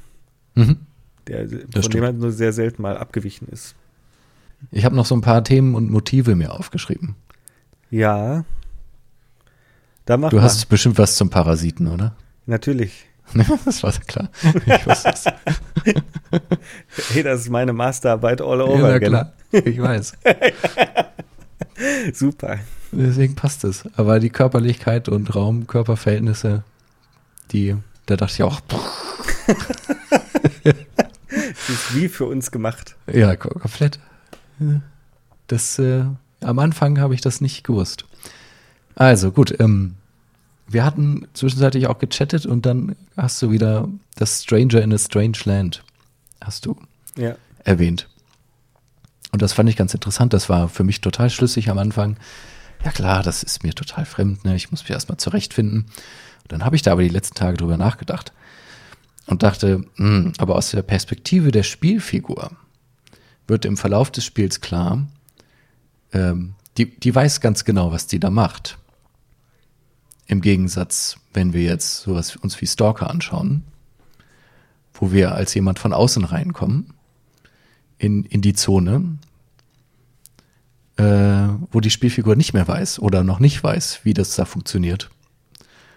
[0.55, 0.79] Mhm.
[1.27, 1.95] Der, das von stimmt.
[1.95, 3.75] dem er nur sehr selten mal abgewichen ist.
[4.71, 7.15] Ich habe noch so ein paar Themen und Motive mir aufgeschrieben.
[7.91, 8.45] Ja.
[10.07, 10.43] Da mach du mal.
[10.43, 12.17] hast bestimmt was zum Parasiten, oder?
[12.47, 13.07] Natürlich.
[13.65, 14.29] das war klar.
[14.67, 15.25] Ich wusste es.
[17.13, 18.91] hey, das ist meine Masterarbeit all over.
[18.91, 19.33] Ja, klar.
[19.53, 20.15] Ich weiß.
[22.13, 22.59] Super.
[22.93, 23.85] Deswegen passt es.
[23.97, 26.65] Aber die Körperlichkeit und Raum-Körperverhältnisse,
[27.53, 27.77] die,
[28.07, 28.61] da dachte ich auch.
[28.61, 28.89] das
[31.69, 32.97] ist wie für uns gemacht.
[33.13, 33.99] Ja, komplett.
[35.47, 36.05] Das, äh,
[36.41, 38.05] am Anfang habe ich das nicht gewusst.
[38.95, 39.95] Also gut, ähm,
[40.73, 45.39] wir hatten zwischenzeitlich auch gechattet und dann hast du wieder das Stranger in a Strange
[45.45, 45.83] Land,
[46.41, 46.77] hast du
[47.17, 47.35] ja.
[47.65, 48.09] erwähnt.
[49.33, 50.33] Und das fand ich ganz interessant.
[50.33, 52.17] Das war für mich total schlüssig am Anfang.
[52.85, 54.45] Ja klar, das ist mir total fremd.
[54.45, 54.57] Ne?
[54.57, 55.87] Ich muss mich erstmal zurechtfinden.
[56.43, 58.33] Und dann habe ich da aber die letzten Tage drüber nachgedacht
[59.27, 62.53] und dachte, mh, hm, aber aus der Perspektive der Spielfigur
[63.47, 65.07] wird im Verlauf des Spiels klar,
[66.13, 68.79] ähm, die, die weiß ganz genau, was die da macht.
[70.31, 73.65] Im Gegensatz, wenn wir jetzt sowas uns wie Stalker anschauen,
[74.95, 76.95] wo wir als jemand von außen reinkommen
[77.99, 79.19] in, in die Zone,
[80.99, 85.11] äh, wo die Spielfigur nicht mehr weiß oder noch nicht weiß, wie das da funktioniert.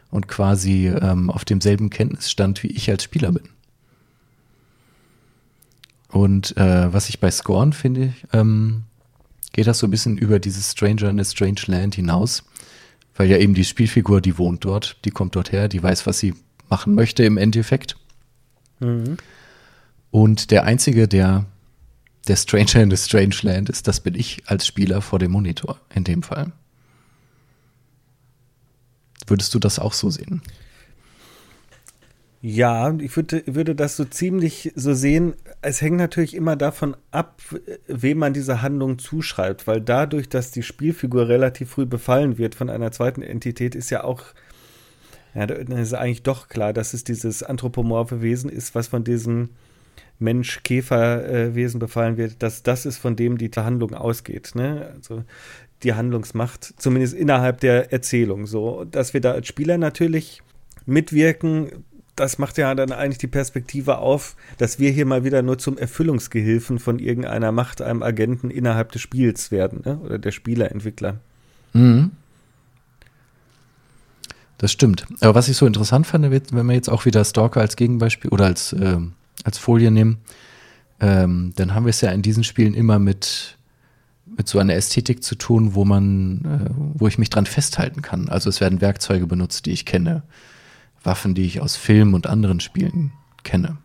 [0.10, 3.50] Und quasi ähm, auf demselben Kenntnisstand wie ich als Spieler bin.
[6.08, 8.86] Und äh, was ich bei Scorn finde, ähm,
[9.52, 12.44] geht das so ein bisschen über dieses Stranger in a Strange Land hinaus,
[13.16, 16.20] weil ja eben die Spielfigur, die wohnt dort, die kommt dort her, die weiß, was
[16.20, 16.34] sie
[16.70, 17.96] machen möchte im Endeffekt.
[18.80, 19.18] Mhm.
[20.12, 21.46] Und der Einzige, der
[22.28, 25.80] der Stranger in the Strange Land ist, das bin ich als Spieler vor dem Monitor
[25.94, 26.52] in dem Fall.
[29.28, 30.42] Würdest du das auch so sehen?
[32.46, 35.34] Ja, ich würde, würde das so ziemlich so sehen.
[35.62, 37.42] Es hängt natürlich immer davon ab,
[37.88, 42.70] wem man diese Handlung zuschreibt, weil dadurch, dass die Spielfigur relativ früh befallen wird von
[42.70, 44.24] einer zweiten Entität, ist ja auch,
[45.34, 49.52] ja, dann ist eigentlich doch klar, dass es dieses anthropomorphe Wesen ist, was von diesem
[50.20, 54.52] Mensch-Käfer-Wesen befallen wird, dass das ist, von dem die Handlung ausgeht.
[54.54, 54.92] Ne?
[54.96, 55.24] Also
[55.84, 58.48] die Handlungsmacht, zumindest innerhalb der Erzählung.
[58.48, 60.42] So, dass wir da als Spieler natürlich
[60.86, 61.86] mitwirken,
[62.16, 65.78] das macht ja dann eigentlich die Perspektive auf, dass wir hier mal wieder nur zum
[65.78, 69.98] Erfüllungsgehilfen von irgendeiner Macht, einem Agenten innerhalb des Spiels werden, ne?
[69.98, 71.20] oder der Spielerentwickler.
[71.74, 72.12] Mhm.
[74.60, 75.06] Das stimmt.
[75.22, 78.46] Aber was ich so interessant fand, wenn wir jetzt auch wieder Stalker als Gegenbeispiel oder
[78.46, 79.00] als äh,
[79.44, 80.18] als Folie nehmen,
[81.00, 83.58] ähm, dann haben wir es ja in diesen Spielen immer mit,
[84.38, 88.30] mit so einer Ästhetik zu tun, wo man, äh, wo ich mich dran festhalten kann.
[88.30, 90.24] Also es werden Werkzeuge benutzt, die ich kenne,
[91.04, 93.12] Waffen, die ich aus Filmen und anderen Spielen
[93.44, 93.78] kenne,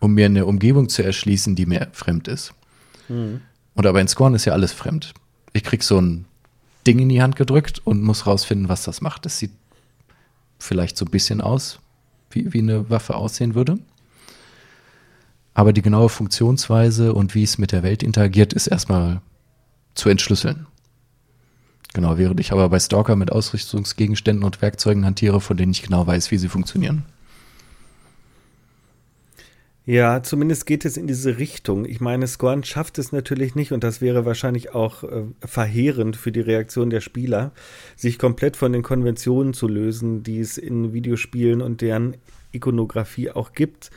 [0.00, 2.54] um mir eine Umgebung zu erschließen, die mir fremd ist.
[3.08, 3.40] Mhm.
[3.74, 5.12] Und aber in Scorn ist ja alles fremd.
[5.52, 6.24] Ich krieg so ein
[6.86, 9.26] Ding in die Hand gedrückt und muss rausfinden, was das macht.
[9.26, 9.50] Das sieht
[10.58, 11.80] vielleicht so ein bisschen aus,
[12.30, 13.78] wie, wie eine Waffe aussehen würde.
[15.54, 19.20] Aber die genaue Funktionsweise und wie es mit der Welt interagiert, ist erstmal
[19.94, 20.66] zu entschlüsseln.
[21.96, 26.06] Genau, während ich aber bei Stalker mit Ausrüstungsgegenständen und Werkzeugen hantiere, von denen ich genau
[26.06, 27.06] weiß, wie sie funktionieren.
[29.86, 31.86] Ja, zumindest geht es in diese Richtung.
[31.86, 36.32] Ich meine, Scorn schafft es natürlich nicht, und das wäre wahrscheinlich auch äh, verheerend für
[36.32, 37.52] die Reaktion der Spieler,
[37.96, 42.18] sich komplett von den Konventionen zu lösen, die es in Videospielen und deren
[42.52, 43.90] Ikonografie auch gibt.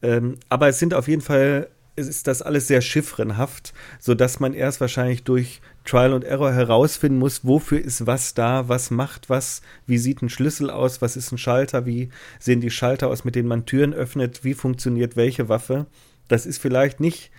[0.00, 4.54] Ähm, aber es sind auf jeden Fall, es ist das alles sehr chiffrenhaft, sodass man
[4.54, 9.62] erst wahrscheinlich durch Trial und Error herausfinden muss, wofür ist was da, was macht was,
[9.86, 13.34] wie sieht ein Schlüssel aus, was ist ein Schalter, wie sehen die Schalter aus, mit
[13.34, 15.86] denen man Türen öffnet, wie funktioniert welche Waffe.
[16.28, 17.30] Das ist vielleicht nicht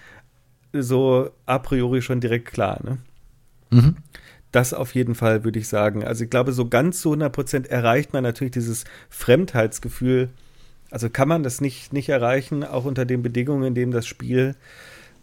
[0.74, 2.98] so a priori schon direkt klar, ne?
[3.70, 3.96] Mhm.
[4.52, 6.04] Das auf jeden Fall, würde ich sagen.
[6.04, 10.30] Also ich glaube, so ganz zu 100 Prozent erreicht man natürlich dieses Fremdheitsgefühl
[10.92, 14.56] also kann man das nicht, nicht erreichen, auch unter den Bedingungen, in denen das Spiel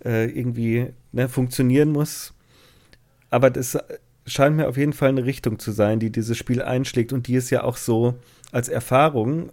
[0.04, 2.32] äh, irgendwie ne, funktionieren muss.
[3.30, 3.78] Aber das
[4.26, 7.36] scheint mir auf jeden Fall eine Richtung zu sein, die dieses Spiel einschlägt und die
[7.36, 8.14] es ja auch so
[8.52, 9.50] als Erfahrung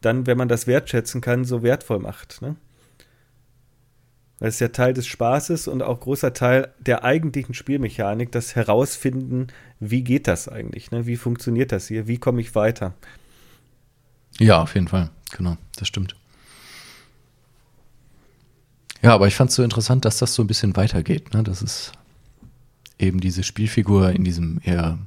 [0.00, 2.42] dann, wenn man das wertschätzen kann, so wertvoll macht.
[2.42, 2.56] Ne?
[4.38, 9.48] Weil es ja Teil des Spaßes und auch großer Teil der eigentlichen Spielmechanik, das Herausfinden,
[9.80, 11.06] wie geht das eigentlich, ne?
[11.06, 12.94] wie funktioniert das hier, wie komme ich weiter.
[14.38, 15.10] Ja, auf jeden Fall.
[15.36, 16.14] Genau, das stimmt.
[19.02, 21.32] Ja, aber ich fand es so interessant, dass das so ein bisschen weitergeht.
[21.32, 21.42] Ne?
[21.42, 21.92] Das ist
[22.98, 24.98] eben diese Spielfigur in diesem eher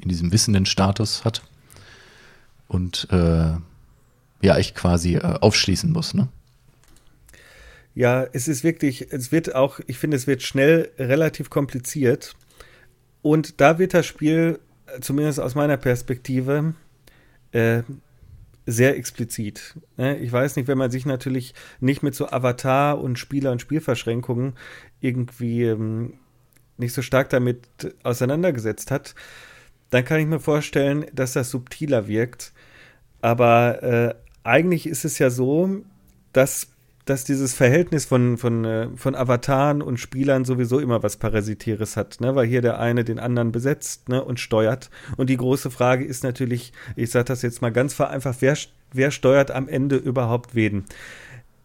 [0.00, 1.42] in diesem wissenden Status hat
[2.68, 3.56] und äh,
[4.40, 6.28] ja, ich quasi äh, aufschließen muss, ne?
[7.94, 12.36] Ja, es ist wirklich, es wird auch, ich finde, es wird schnell relativ kompliziert.
[13.22, 14.60] Und da wird das Spiel,
[15.00, 16.74] zumindest aus meiner Perspektive,
[17.50, 17.82] äh,
[18.66, 19.74] sehr explizit.
[19.96, 20.16] Ne?
[20.18, 24.52] Ich weiß nicht, wenn man sich natürlich nicht mit so Avatar und Spieler- und Spielverschränkungen
[25.00, 26.12] irgendwie ähm,
[26.78, 27.68] nicht so stark damit
[28.02, 29.14] auseinandergesetzt hat,
[29.90, 32.52] dann kann ich mir vorstellen, dass das subtiler wirkt.
[33.20, 34.14] Aber äh,
[34.44, 35.82] eigentlich ist es ja so,
[36.32, 36.68] dass,
[37.04, 42.20] dass dieses Verhältnis von, von, äh, von Avataren und Spielern sowieso immer was Parasitäres hat,
[42.20, 42.34] ne?
[42.34, 44.22] weil hier der eine den anderen besetzt ne?
[44.22, 44.90] und steuert.
[45.16, 48.56] Und die große Frage ist natürlich, ich sage das jetzt mal ganz vereinfacht, wer,
[48.92, 50.84] wer steuert am Ende überhaupt wen?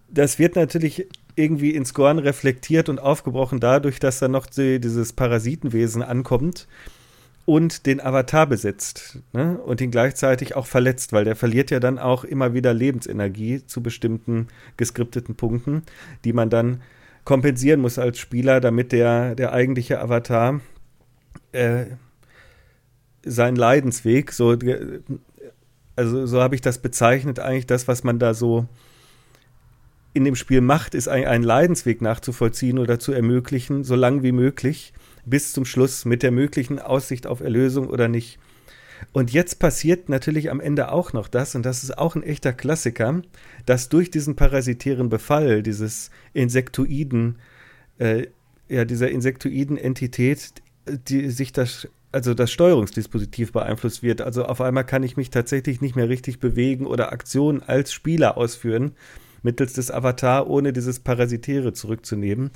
[0.10, 5.14] Das wird natürlich irgendwie in Scorn reflektiert und aufgebrochen dadurch, dass da noch die, dieses
[5.14, 6.68] Parasitenwesen ankommt
[7.46, 9.58] und den Avatar besetzt ne?
[9.58, 13.84] und ihn gleichzeitig auch verletzt, weil der verliert ja dann auch immer wieder Lebensenergie zu
[13.84, 14.48] bestimmten
[14.78, 15.84] geskripteten Punkten,
[16.24, 16.82] die man dann
[17.26, 20.62] kompensieren muss als Spieler, damit der, der eigentliche Avatar
[21.52, 21.86] äh,
[23.26, 24.58] seinen Leidensweg, so,
[25.96, 28.68] also so habe ich das bezeichnet, eigentlich das, was man da so
[30.14, 34.32] in dem Spiel macht, ist ein, einen Leidensweg nachzuvollziehen oder zu ermöglichen, so lang wie
[34.32, 34.94] möglich
[35.26, 38.40] bis zum Schluss mit der möglichen Aussicht auf Erlösung oder nicht.
[39.12, 42.54] Und jetzt passiert natürlich am Ende auch noch das, und das ist auch ein echter
[42.54, 43.22] Klassiker,
[43.66, 47.38] dass durch diesen parasitären Befall, dieses Insektoiden,
[47.98, 48.28] äh,
[48.70, 50.54] ja, dieser insektoiden Entität,
[50.88, 54.22] die sich das, also das Steuerungsdispositiv beeinflusst wird.
[54.22, 58.38] Also auf einmal kann ich mich tatsächlich nicht mehr richtig bewegen oder Aktionen als Spieler
[58.38, 58.94] ausführen,
[59.44, 62.52] mittels des Avatar, ohne dieses Parasitäre zurückzunehmen.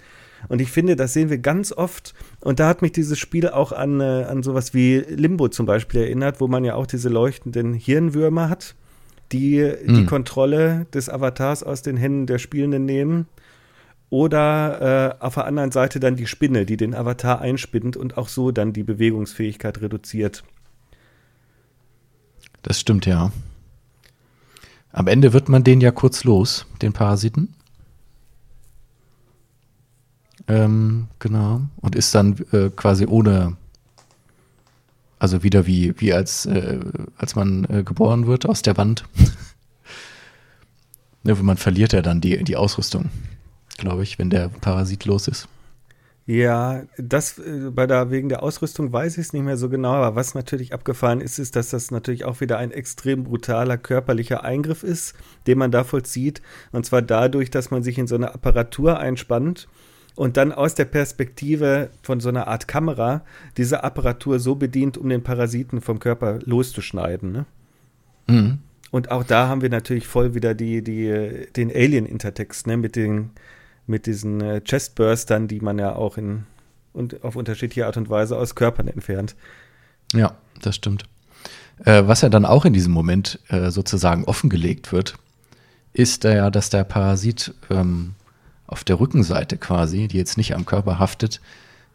[0.49, 2.13] Und ich finde, das sehen wir ganz oft.
[2.39, 6.01] Und da hat mich dieses Spiel auch an, äh, an sowas wie Limbo zum Beispiel
[6.01, 8.75] erinnert, wo man ja auch diese leuchtenden Hirnwürmer hat,
[9.31, 9.95] die mhm.
[9.95, 13.27] die Kontrolle des Avatars aus den Händen der Spielenden nehmen.
[14.09, 18.29] Oder äh, auf der anderen Seite dann die Spinne, die den Avatar einspinnt und auch
[18.29, 20.45] so dann die Bewegungsfähigkeit reduziert.
[22.61, 23.31] Das stimmt, ja.
[24.91, 27.53] Am Ende wird man den ja kurz los, den Parasiten.
[30.47, 31.61] Ähm, genau.
[31.77, 33.57] Und ist dann äh, quasi ohne,
[35.19, 36.79] also wieder wie, wie als, äh,
[37.17, 39.03] als man äh, geboren wird aus der Wand.
[41.23, 43.09] ne, man verliert ja dann die, die Ausrüstung,
[43.77, 45.47] glaube ich, wenn der Parasit los ist.
[46.27, 49.93] Ja, das äh, bei der wegen der Ausrüstung weiß ich es nicht mehr so genau,
[49.93, 54.43] aber was natürlich abgefahren ist, ist, dass das natürlich auch wieder ein extrem brutaler körperlicher
[54.43, 55.15] Eingriff ist,
[55.47, 56.41] den man da vollzieht.
[56.73, 59.69] Und zwar dadurch, dass man sich in so eine Apparatur einspannt
[60.17, 63.23] und dann aus der Perspektive von so einer Art Kamera
[63.55, 67.31] diese Apparatur so bedient, um den Parasiten vom Körper loszuschneiden.
[67.31, 67.45] Ne?
[68.27, 68.57] Mhm.
[68.91, 72.75] Und auch da haben wir natürlich voll wieder die, die, den Alien-Intertext, ne?
[72.75, 73.29] mit, den,
[73.87, 76.43] mit diesen äh, Chestburstern, die man ja auch in,
[76.93, 79.35] und auf unterschiedliche Art und Weise aus Körpern entfernt.
[80.13, 81.05] Ja, das stimmt.
[81.85, 85.15] Äh, was ja dann auch in diesem Moment äh, sozusagen offengelegt wird,
[85.93, 88.13] ist ja, dass der Parasit ähm,
[88.67, 91.41] auf der Rückenseite quasi, die jetzt nicht am Körper haftet,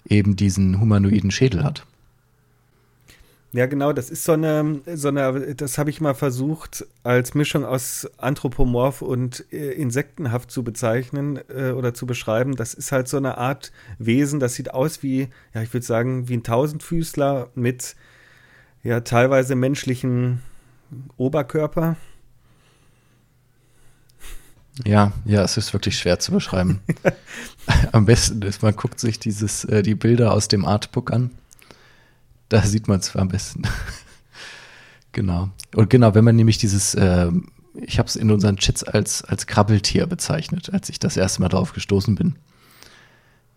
[0.06, 1.84] eben diesen humanoiden Schädel hat.
[3.54, 7.66] Ja, genau, das ist so eine, so eine das habe ich mal versucht, als Mischung
[7.66, 12.56] aus anthropomorph und äh, insektenhaft zu bezeichnen äh, oder zu beschreiben.
[12.56, 16.28] Das ist halt so eine Art Wesen, das sieht aus wie, ja, ich würde sagen,
[16.28, 17.94] wie ein Tausendfüßler mit
[18.82, 20.40] ja teilweise menschlichen
[21.18, 21.96] Oberkörper.
[24.86, 26.80] Ja, ja, es ist wirklich schwer zu beschreiben.
[27.92, 31.30] Am besten ist, man guckt sich dieses, äh, die Bilder aus dem Artbook an.
[32.52, 33.62] Da sieht man es am besten.
[35.12, 35.48] genau.
[35.74, 37.30] Und genau, wenn man nämlich dieses, äh,
[37.80, 41.48] ich habe es in unseren Chats als, als Krabbeltier bezeichnet, als ich das erste Mal
[41.48, 42.36] drauf gestoßen bin.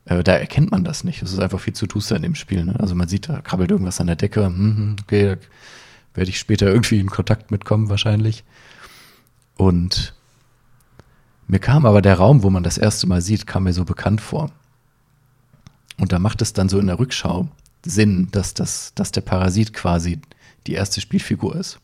[0.05, 1.21] Äh, da erkennt man das nicht.
[1.21, 2.63] Es ist einfach viel zu duster in dem Spiel.
[2.63, 2.79] Ne?
[2.79, 4.45] Also man sieht, da krabbelt irgendwas an der Decke.
[4.45, 5.37] Hm, hm okay, da
[6.13, 8.45] werde ich später irgendwie in Kontakt mitkommen wahrscheinlich.
[9.57, 10.13] Und
[11.47, 14.21] mir kam aber der Raum, wo man das erste Mal sieht, kam mir so bekannt
[14.21, 14.51] vor.
[15.97, 17.49] Und da macht es dann so in der Rückschau
[17.85, 20.19] Sinn, dass, das, dass der Parasit quasi
[20.67, 21.79] die erste Spielfigur ist.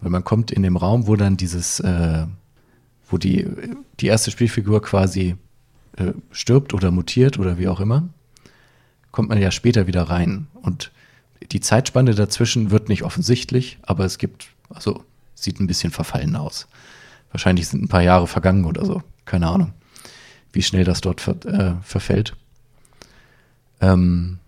[0.00, 2.26] Weil man kommt in dem Raum, wo dann dieses, äh,
[3.08, 3.46] wo die,
[4.00, 5.36] die erste Spielfigur quasi
[5.96, 8.08] äh, stirbt oder mutiert oder wie auch immer,
[9.10, 10.46] kommt man ja später wieder rein.
[10.62, 10.92] Und
[11.52, 15.04] die Zeitspanne dazwischen wird nicht offensichtlich, aber es gibt, also
[15.34, 16.66] sieht ein bisschen verfallen aus.
[17.30, 19.02] Wahrscheinlich sind ein paar Jahre vergangen oder so.
[19.24, 19.72] Keine Ahnung,
[20.52, 22.36] wie schnell das dort ver, äh, verfällt.
[23.80, 24.38] Ähm,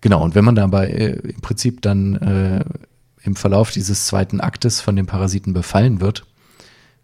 [0.00, 2.64] genau, und wenn man dabei äh, im Prinzip dann äh,
[3.22, 6.26] im Verlauf dieses zweiten Aktes von den Parasiten befallen wird,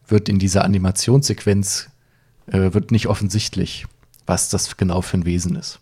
[0.08, 1.90] wird in dieser Animationssequenz
[2.46, 3.86] äh, wird nicht offensichtlich,
[4.24, 5.80] was das genau für ein Wesen ist.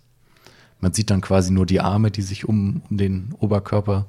[0.81, 4.07] Man sieht dann quasi nur die Arme, die sich um, um den Oberkörper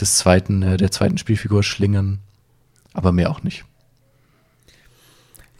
[0.00, 2.18] des zweiten, äh, der zweiten Spielfigur schlingern,
[2.92, 3.64] aber mehr auch nicht.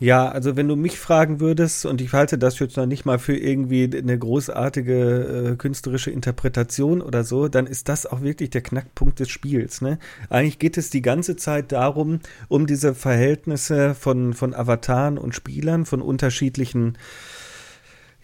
[0.01, 3.21] Ja, also wenn du mich fragen würdest, und ich halte das jetzt noch nicht mal
[3.21, 8.63] für irgendwie eine großartige äh, künstlerische Interpretation oder so, dann ist das auch wirklich der
[8.63, 9.83] Knackpunkt des Spiels.
[9.83, 10.01] Ne?
[10.31, 12.19] Eigentlich geht es die ganze Zeit darum,
[12.49, 16.99] um diese Verhältnisse von, von Avataren und Spielern, von unterschiedlichen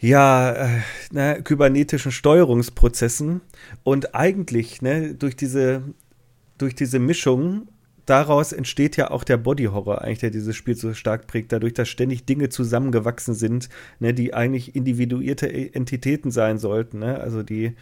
[0.00, 0.80] ja, äh,
[1.12, 3.42] ne, kybernetischen Steuerungsprozessen.
[3.84, 5.82] Und eigentlich, ne, durch diese,
[6.58, 7.68] durch diese Mischung
[8.10, 11.88] daraus entsteht ja auch der Body-Horror eigentlich, der dieses Spiel so stark prägt, dadurch, dass
[11.88, 13.68] ständig Dinge zusammengewachsen sind,
[14.00, 16.98] ne, die eigentlich individuierte Entitäten sein sollten.
[16.98, 17.20] Ne?
[17.20, 17.76] Also die,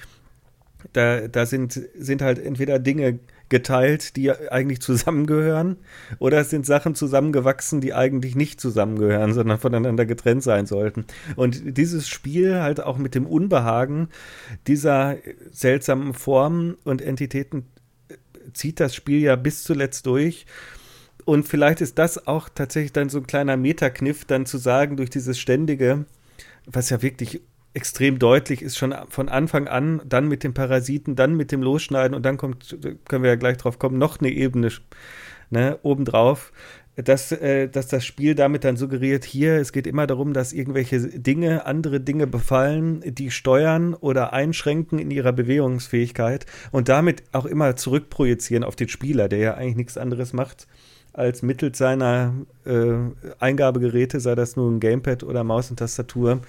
[0.92, 5.76] da, da sind, sind halt entweder Dinge geteilt, die eigentlich zusammengehören,
[6.18, 11.06] oder es sind Sachen zusammengewachsen, die eigentlich nicht zusammengehören, sondern voneinander getrennt sein sollten.
[11.36, 14.08] Und dieses Spiel halt auch mit dem Unbehagen
[14.66, 15.16] dieser
[15.50, 17.64] seltsamen Formen und Entitäten
[18.52, 20.46] zieht das Spiel ja bis zuletzt durch.
[21.24, 25.10] Und vielleicht ist das auch tatsächlich dann so ein kleiner Metakniff, dann zu sagen, durch
[25.10, 26.06] dieses ständige,
[26.66, 27.42] was ja wirklich
[27.74, 32.14] extrem deutlich ist, schon von Anfang an, dann mit dem Parasiten, dann mit dem Losschneiden
[32.14, 34.70] und dann kommt, können wir ja gleich drauf kommen, noch eine Ebene
[35.50, 36.52] ne, obendrauf,
[37.02, 40.98] dass, äh, dass das Spiel damit dann suggeriert, hier, es geht immer darum, dass irgendwelche
[41.00, 47.76] Dinge, andere Dinge befallen, die steuern oder einschränken in ihrer Bewegungsfähigkeit und damit auch immer
[47.76, 50.66] zurückprojizieren auf den Spieler, der ja eigentlich nichts anderes macht,
[51.12, 52.34] als mittels seiner
[52.64, 52.94] äh,
[53.38, 56.40] Eingabegeräte, sei das nun ein Gamepad oder Maus und Tastatur,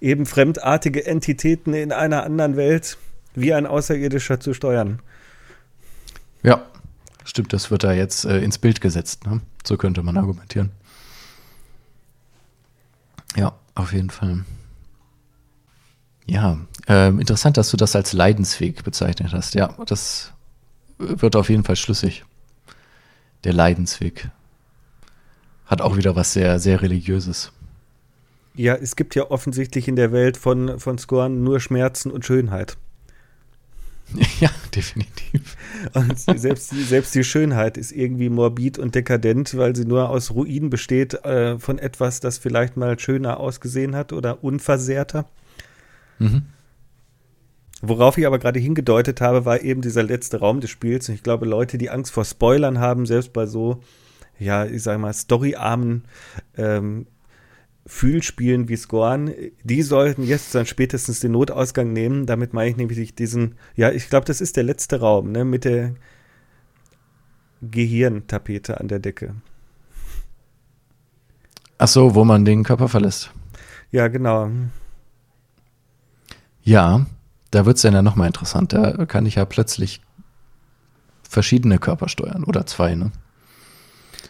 [0.00, 2.98] eben fremdartige Entitäten in einer anderen Welt
[3.34, 5.00] wie ein Außerirdischer zu steuern.
[6.42, 6.66] Ja,
[7.28, 9.26] Stimmt, das wird da jetzt äh, ins Bild gesetzt.
[9.26, 9.42] Ne?
[9.62, 10.70] So könnte man argumentieren.
[13.36, 14.46] Ja, auf jeden Fall.
[16.24, 19.54] Ja, äh, interessant, dass du das als Leidensweg bezeichnet hast.
[19.54, 20.32] Ja, das
[20.96, 22.24] wird auf jeden Fall schlüssig.
[23.44, 24.30] Der Leidensweg.
[25.66, 27.52] Hat auch wieder was sehr, sehr Religiöses.
[28.54, 32.78] Ja, es gibt ja offensichtlich in der Welt von, von Scorn nur Schmerzen und Schönheit.
[34.40, 35.56] Ja, definitiv.
[35.94, 40.30] Und selbst, die, selbst die Schönheit ist irgendwie morbid und dekadent, weil sie nur aus
[40.30, 45.26] Ruinen besteht äh, von etwas, das vielleicht mal schöner ausgesehen hat oder unversehrter.
[46.18, 46.42] Mhm.
[47.80, 51.08] Worauf ich aber gerade hingedeutet habe, war eben dieser letzte Raum des Spiels.
[51.08, 53.82] Und ich glaube, Leute, die Angst vor Spoilern haben, selbst bei so,
[54.38, 56.04] ja, ich sag mal, storyarmen
[56.56, 57.06] ähm,
[57.90, 59.32] Fühlspielen wie Scorn,
[59.64, 62.26] die sollten jetzt dann spätestens den Notausgang nehmen.
[62.26, 65.64] Damit meine ich nämlich diesen, ja, ich glaube, das ist der letzte Raum, ne, mit
[65.64, 65.94] der
[67.62, 69.34] Gehirntapete an der Decke.
[71.78, 73.30] Ach so, wo man den Körper verlässt.
[73.90, 74.50] Ja, genau.
[76.62, 77.06] Ja,
[77.50, 78.74] da wird es dann ja nochmal interessant.
[78.74, 80.02] Da kann ich ja plötzlich
[81.22, 83.12] verschiedene Körper steuern oder zwei, ne?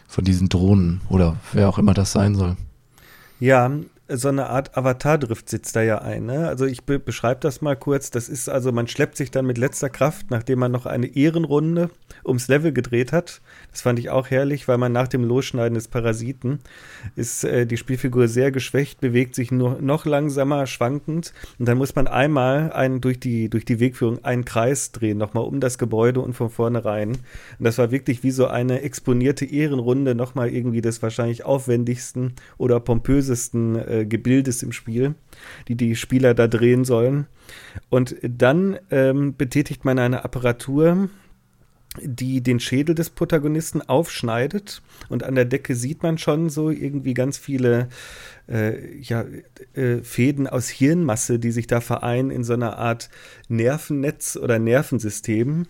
[0.07, 2.55] Von diesen Drohnen oder wer auch immer das sein soll.
[3.39, 3.71] Ja,
[4.09, 6.25] so eine Art Avatar-Drift sitzt da ja ein.
[6.25, 6.47] Ne?
[6.47, 8.11] Also ich be beschreibe das mal kurz.
[8.11, 11.89] Das ist also, man schleppt sich dann mit letzter Kraft, nachdem man noch eine Ehrenrunde
[12.25, 13.41] ums Level gedreht hat.
[13.71, 16.59] Das fand ich auch herrlich, weil man nach dem Losschneiden des Parasiten
[17.15, 21.33] ist äh, die Spielfigur sehr geschwächt, bewegt sich nur noch langsamer, schwankend.
[21.59, 25.43] Und dann muss man einmal einen durch die, durch die Wegführung einen Kreis drehen, nochmal
[25.43, 27.09] um das Gebäude und von vorne rein.
[27.09, 32.79] Und das war wirklich wie so eine exponierte Ehrenrunde, nochmal irgendwie des wahrscheinlich aufwendigsten oder
[32.79, 35.15] pompösesten äh, äh, Gebildes im Spiel,
[35.67, 37.27] die die Spieler da drehen sollen.
[37.89, 41.09] Und dann ähm, betätigt man eine Apparatur,
[42.01, 44.81] die den Schädel des Protagonisten aufschneidet.
[45.09, 47.89] Und an der Decke sieht man schon so irgendwie ganz viele
[48.47, 49.25] äh, ja,
[49.73, 53.09] äh, Fäden aus Hirnmasse, die sich da vereinen in so einer Art
[53.47, 55.65] Nervennetz oder Nervensystem.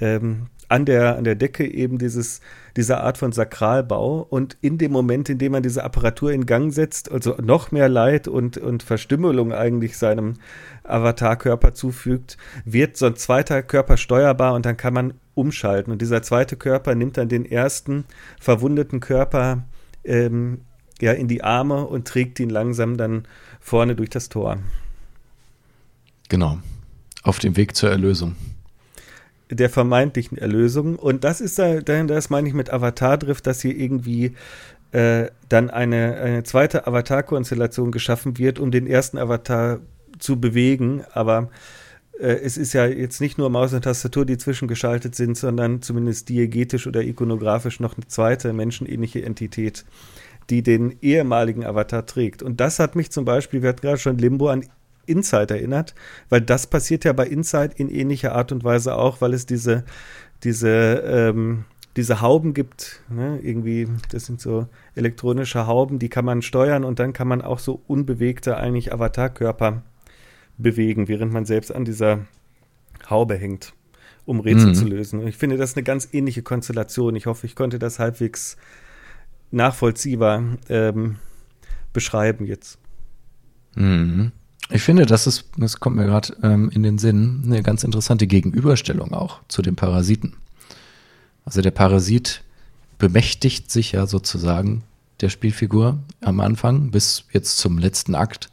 [0.00, 2.40] Ähm, an der, an der Decke eben dieses,
[2.78, 6.72] diese Art von Sakralbau und in dem Moment, in dem man diese Apparatur in Gang
[6.72, 10.34] setzt, also noch mehr Leid und, und Verstümmelung eigentlich seinem
[10.84, 15.92] Avatarkörper zufügt, wird so ein zweiter Körper steuerbar und dann kann man umschalten.
[15.92, 18.04] Und dieser zweite Körper nimmt dann den ersten
[18.38, 19.64] verwundeten Körper
[20.04, 20.60] ähm,
[21.00, 23.26] ja, in die Arme und trägt ihn langsam dann
[23.58, 24.58] vorne durch das Tor.
[26.28, 26.58] Genau.
[27.24, 28.36] Auf dem Weg zur Erlösung
[29.50, 30.96] der vermeintlichen Erlösung.
[30.96, 34.34] Und das ist da, das meine ich mit Avatar-Drift, dass hier irgendwie
[34.92, 39.80] äh, dann eine, eine zweite Avatar-Konstellation geschaffen wird, um den ersten Avatar
[40.18, 41.50] zu bewegen, aber
[42.18, 46.28] äh, es ist ja jetzt nicht nur Maus und Tastatur, die zwischengeschaltet sind, sondern zumindest
[46.28, 49.84] diegetisch oder ikonografisch noch eine zweite menschenähnliche Entität,
[50.50, 52.42] die den ehemaligen Avatar trägt.
[52.42, 54.64] Und das hat mich zum Beispiel, wir hatten gerade schon Limbo an
[55.08, 55.94] Inside erinnert,
[56.28, 59.84] weil das passiert ja bei Inside in ähnlicher Art und Weise auch, weil es diese,
[60.44, 61.64] diese, ähm,
[61.96, 63.40] diese Hauben gibt, ne?
[63.42, 67.58] irgendwie, das sind so elektronische Hauben, die kann man steuern und dann kann man auch
[67.58, 69.82] so unbewegte eigentlich Avatarkörper
[70.58, 72.26] bewegen, während man selbst an dieser
[73.08, 73.72] Haube hängt,
[74.26, 74.74] um Rätsel mhm.
[74.74, 75.20] zu lösen.
[75.20, 77.16] Und ich finde, das ist eine ganz ähnliche Konstellation.
[77.16, 78.56] Ich hoffe, ich konnte das halbwegs
[79.50, 81.16] nachvollziehbar ähm,
[81.92, 82.78] beschreiben jetzt.
[83.74, 84.32] Mhm.
[84.70, 88.26] Ich finde, das ist, das kommt mir gerade ähm, in den Sinn, eine ganz interessante
[88.26, 90.34] Gegenüberstellung auch zu den Parasiten.
[91.44, 92.42] Also der Parasit
[92.98, 94.82] bemächtigt sich ja sozusagen
[95.22, 98.50] der Spielfigur am Anfang bis jetzt zum letzten Akt.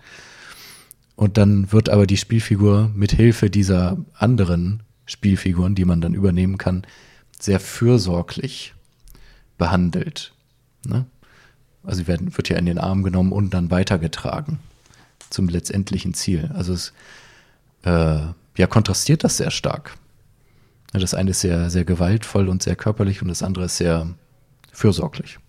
[1.17, 6.57] Und dann wird aber die Spielfigur mit Hilfe dieser anderen Spielfiguren, die man dann übernehmen
[6.57, 6.83] kann,
[7.39, 8.73] sehr fürsorglich
[9.57, 10.33] behandelt.
[10.85, 11.05] Ne?
[11.83, 14.59] Also werden, wird ja in den Arm genommen und dann weitergetragen
[15.29, 16.51] zum letztendlichen Ziel.
[16.53, 16.93] Also es
[17.83, 18.19] äh,
[18.57, 19.95] ja, kontrastiert das sehr stark.
[20.93, 24.07] Das eine ist sehr, sehr gewaltvoll und sehr körperlich und das andere ist sehr
[24.71, 25.39] fürsorglich.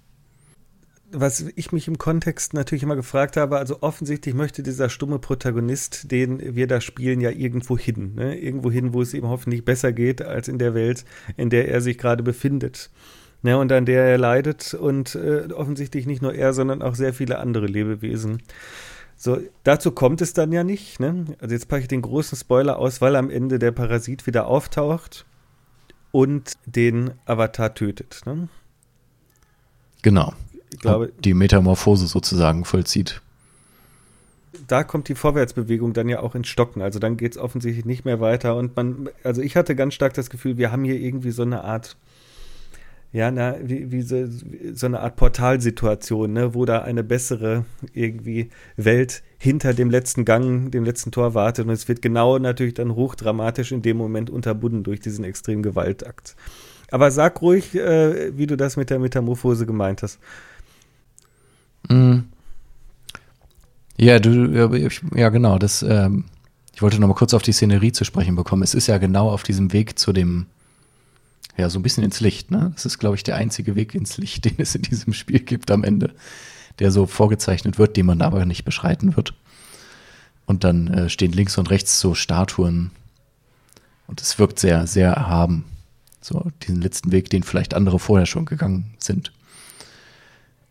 [1.12, 6.10] Was ich mich im Kontext natürlich immer gefragt habe, also offensichtlich möchte dieser stumme Protagonist,
[6.10, 8.16] den wir da spielen, ja irgendwo hin.
[8.16, 8.36] Ne?
[8.36, 11.04] Irgendwo hin, wo es ihm hoffentlich besser geht als in der Welt,
[11.36, 12.90] in der er sich gerade befindet.
[13.42, 13.56] Ne?
[13.56, 17.38] Und an der er leidet und äh, offensichtlich nicht nur er, sondern auch sehr viele
[17.38, 18.42] andere Lebewesen.
[19.16, 21.00] So, dazu kommt es dann ja nicht.
[21.00, 21.24] Ne?
[21.40, 25.24] Also jetzt packe ich den großen Spoiler aus, weil am Ende der Parasit wieder auftaucht
[26.12, 28.22] und den Avatar tötet.
[28.26, 28.48] Ne?
[30.02, 30.34] Genau.
[30.70, 33.22] Ich glaube, und die Metamorphose sozusagen vollzieht.
[34.68, 36.82] Da kommt die Vorwärtsbewegung dann ja auch ins Stocken.
[36.82, 38.56] Also dann geht es offensichtlich nicht mehr weiter.
[38.56, 41.64] Und man, also ich hatte ganz stark das Gefühl, wir haben hier irgendwie so eine
[41.64, 41.96] Art
[43.16, 44.26] ja, na, wie, wie so,
[44.74, 47.64] so, eine Art Portalsituation, ne, wo da eine bessere
[47.94, 51.64] irgendwie Welt hinter dem letzten Gang, dem letzten Tor wartet.
[51.64, 56.36] Und es wird genau natürlich dann hochdramatisch in dem Moment unterbunden durch diesen extremen Gewaltakt.
[56.90, 60.18] Aber sag ruhig, äh, wie du das mit der Metamorphose gemeint hast.
[61.88, 62.18] Mm.
[63.96, 64.78] Ja, du,
[65.14, 66.24] ja, genau, das, ähm,
[66.74, 68.62] ich wollte noch mal kurz auf die Szenerie zu sprechen bekommen.
[68.62, 70.44] Es ist ja genau auf diesem Weg zu dem,
[71.56, 72.50] ja, so ein bisschen ins Licht.
[72.50, 72.70] Ne?
[72.74, 75.70] Das ist, glaube ich, der einzige Weg ins Licht, den es in diesem Spiel gibt
[75.70, 76.14] am Ende,
[76.78, 79.34] der so vorgezeichnet wird, den man aber nicht beschreiten wird.
[80.44, 82.90] Und dann äh, stehen links und rechts so Statuen.
[84.06, 85.64] Und es wirkt sehr, sehr erhaben.
[86.20, 89.32] So diesen letzten Weg, den vielleicht andere vorher schon gegangen sind.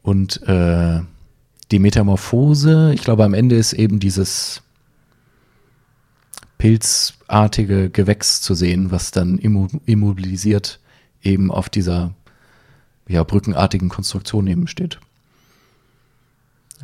[0.02, 1.02] Und äh,
[1.72, 4.62] die Metamorphose, ich glaube, am Ende ist eben dieses
[6.66, 10.80] pilzartige Gewächs zu sehen, was dann immobilisiert
[11.22, 12.16] eben auf dieser
[13.08, 15.00] ja, brückenartigen Konstruktion eben steht.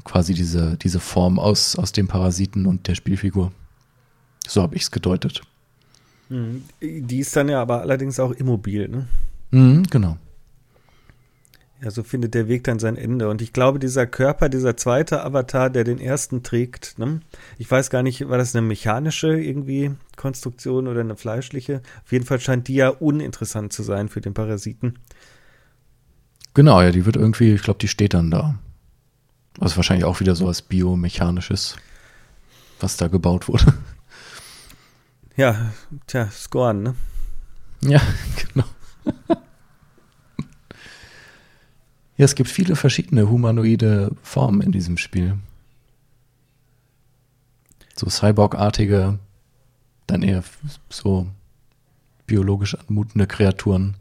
[0.04, 3.52] Quasi diese, diese Form aus, aus dem Parasiten und der Spielfigur.
[4.48, 5.42] So habe ich es gedeutet.
[6.30, 6.64] Mhm.
[6.80, 9.08] Die ist dann ja aber allerdings auch immobil, ne?
[9.50, 10.18] Mhm, genau.
[11.84, 13.28] Ja, so findet der Weg dann sein Ende.
[13.28, 17.22] Und ich glaube, dieser Körper, dieser zweite Avatar, der den ersten trägt, ne?
[17.58, 21.82] ich weiß gar nicht, war das eine mechanische irgendwie Konstruktion oder eine fleischliche?
[22.04, 25.00] Auf jeden Fall scheint die ja uninteressant zu sein für den Parasiten.
[26.54, 28.60] Genau, ja, die wird irgendwie, ich glaube, die steht dann da.
[29.60, 31.78] Also wahrscheinlich auch wieder so was Biomechanisches,
[32.80, 33.74] was da gebaut wurde.
[35.36, 35.72] Ja,
[36.06, 36.96] tja, Scorn, ne?
[37.82, 38.02] Ja,
[38.54, 38.68] genau.
[42.22, 45.40] Ja, es gibt viele verschiedene humanoide Formen in diesem Spiel.
[47.96, 49.18] So Cyborg-artige,
[50.06, 50.44] dann eher
[50.88, 51.26] so
[52.28, 53.96] biologisch anmutende Kreaturen.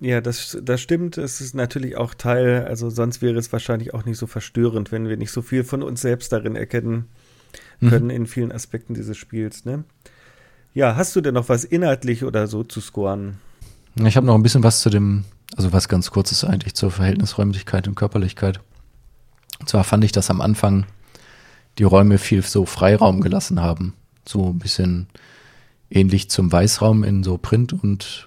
[0.00, 1.18] Ja, das, das stimmt.
[1.18, 5.10] Es ist natürlich auch Teil, also sonst wäre es wahrscheinlich auch nicht so verstörend, wenn
[5.10, 7.10] wir nicht so viel von uns selbst darin erkennen
[7.80, 7.90] mhm.
[7.90, 8.10] können mhm.
[8.10, 9.66] in vielen Aspekten dieses Spiels.
[9.66, 9.84] Ne?
[10.72, 13.36] Ja, hast du denn noch was inhaltlich oder so zu scoren?
[14.02, 15.24] Ich habe noch ein bisschen was zu dem
[15.56, 18.60] also was ganz kurz ist eigentlich zur Verhältnisräumlichkeit und Körperlichkeit.
[19.60, 20.86] Und zwar fand ich, dass am Anfang
[21.78, 23.94] die Räume viel so Freiraum gelassen haben.
[24.26, 25.08] So ein bisschen
[25.90, 28.26] ähnlich zum Weißraum in so Print- und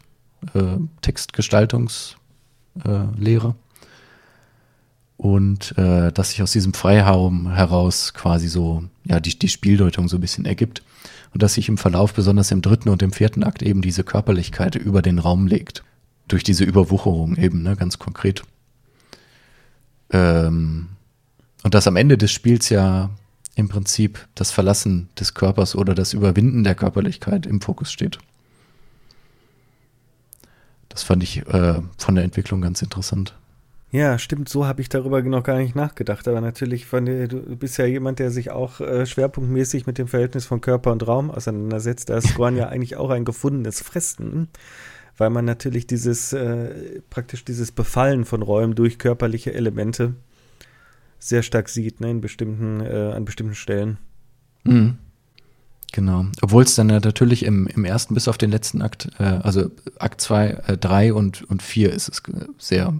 [0.53, 2.15] äh, Textgestaltungslehre.
[2.83, 3.53] Äh,
[5.17, 10.17] und äh, dass sich aus diesem Freiraum heraus quasi so, ja, die, die Spieldeutung so
[10.17, 10.83] ein bisschen ergibt.
[11.33, 14.75] Und dass sich im Verlauf, besonders im dritten und im vierten Akt, eben diese Körperlichkeit
[14.75, 15.83] über den Raum legt
[16.27, 18.43] durch diese Überwucherung eben, ne, ganz konkret.
[20.11, 20.89] Ähm,
[21.63, 23.09] und dass am Ende des Spiels ja
[23.55, 28.19] im Prinzip das Verlassen des Körpers oder das Überwinden der Körperlichkeit im Fokus steht.
[30.89, 33.35] Das fand ich äh, von der Entwicklung ganz interessant.
[33.91, 36.27] Ja, stimmt, so habe ich darüber noch gar nicht nachgedacht.
[36.27, 40.45] Aber natürlich, von du bist ja jemand, der sich auch äh, schwerpunktmäßig mit dem Verhältnis
[40.45, 42.09] von Körper und Raum auseinandersetzt.
[42.09, 44.49] Da ist Scorn ja eigentlich auch ein gefundenes Fressen,
[45.17, 50.15] weil man natürlich dieses, äh, praktisch dieses Befallen von Räumen durch körperliche Elemente
[51.19, 53.97] sehr stark sieht, ne, in bestimmten, äh, an bestimmten Stellen.
[54.63, 54.97] Mhm.
[55.91, 56.25] Genau.
[56.41, 60.19] Obwohl es dann natürlich im, im ersten bis auf den letzten Akt, äh, also Akt
[60.19, 62.21] 2, 3 äh, und, und 4 ist es
[62.57, 62.93] sehr,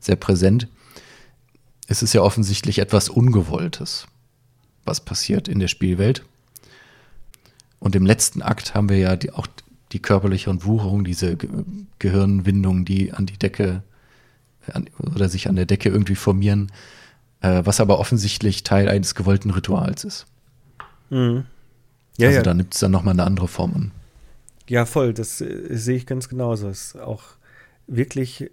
[0.00, 0.66] sehr präsent.
[1.86, 4.06] Es ist ja offensichtlich etwas Ungewolltes,
[4.84, 6.24] was passiert in der Spielwelt.
[7.78, 9.46] Und im letzten Akt haben wir ja die, auch
[9.92, 11.50] die körperliche Entwucherung, diese Ge
[11.98, 13.82] Gehirnwindungen, die an die Decke
[14.72, 16.72] an, oder sich an der Decke irgendwie formieren,
[17.40, 20.26] äh, was aber offensichtlich Teil eines gewollten Rituals ist.
[21.10, 21.44] Mhm.
[22.18, 22.42] Ja, also ja.
[22.42, 23.90] da nimmt es dann nochmal eine andere Form an.
[24.68, 26.68] Ja, voll, das äh, sehe ich ganz genauso.
[26.68, 27.22] Ist auch
[27.86, 28.50] wirklich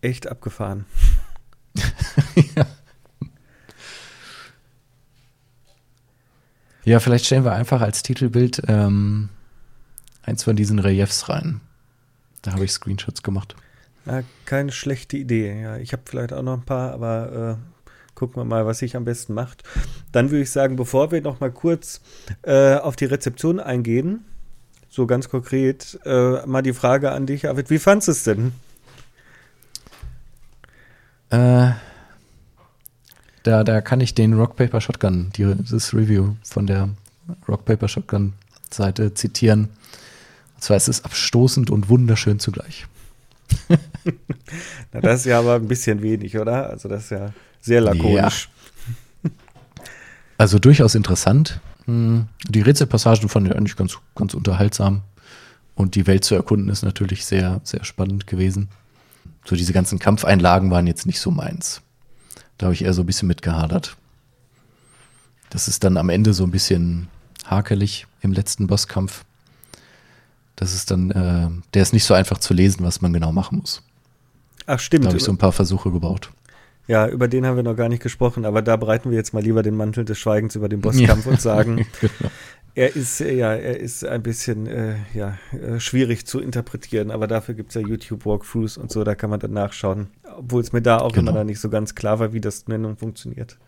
[0.00, 0.84] echt abgefahren.
[2.56, 2.66] ja.
[6.84, 9.30] ja, vielleicht stellen wir einfach als Titelbild ähm,
[10.26, 11.60] eins von diesen Reliefs rein.
[12.42, 13.56] Da habe ich Screenshots gemacht.
[14.04, 15.62] Ja, keine schlechte Idee.
[15.62, 17.76] Ja, ich habe vielleicht auch noch ein paar, aber äh,
[18.16, 19.62] Gucken wir mal, was sich am besten macht.
[20.10, 22.00] Dann würde ich sagen, bevor wir noch mal kurz
[22.42, 24.24] äh, auf die Rezeption eingehen,
[24.88, 28.52] so ganz konkret, äh, mal die Frage an dich, Arvid, wie fandest du es denn?
[31.28, 31.72] Äh,
[33.42, 36.88] da, da kann ich den Rock Paper Shotgun, dieses Review von der
[37.46, 38.32] Rock Paper Shotgun
[38.72, 39.68] Seite zitieren.
[40.56, 42.86] Und zwar ist es abstoßend und wunderschön zugleich.
[44.92, 46.70] Na, das ist ja aber ein bisschen wenig, oder?
[46.70, 48.48] Also das ist ja sehr lakonisch.
[49.22, 49.30] Ja.
[50.38, 51.60] Also durchaus interessant.
[51.84, 55.02] Hm, die Rätselpassagen fand ich eigentlich ganz, ganz unterhaltsam.
[55.74, 58.68] Und die Welt zu erkunden ist natürlich sehr, sehr spannend gewesen.
[59.44, 61.82] So diese ganzen Kampfeinlagen waren jetzt nicht so meins.
[62.58, 63.96] Da habe ich eher so ein bisschen mitgehadert.
[65.50, 67.08] Das ist dann am Ende so ein bisschen
[67.44, 69.24] hakelig im letzten Bosskampf.
[70.56, 73.58] Das ist dann, äh, der ist nicht so einfach zu lesen, was man genau machen
[73.58, 73.82] muss.
[74.66, 75.04] Ach, stimmt.
[75.04, 76.32] Da habe ich so ein paar Versuche gebaut.
[76.88, 79.42] Ja, über den haben wir noch gar nicht gesprochen, aber da breiten wir jetzt mal
[79.42, 81.30] lieber den Mantel des Schweigens über den Bosskampf ja.
[81.32, 82.30] und sagen, genau.
[82.74, 87.54] er ist ja, er ist ein bisschen äh, ja, äh, schwierig zu interpretieren, aber dafür
[87.54, 90.08] gibt es ja YouTube-Walkthroughs und so, da kann man dann nachschauen.
[90.36, 91.32] Obwohl es mir da auch genau.
[91.32, 93.58] immer da nicht so ganz klar war, wie das Nennung funktioniert.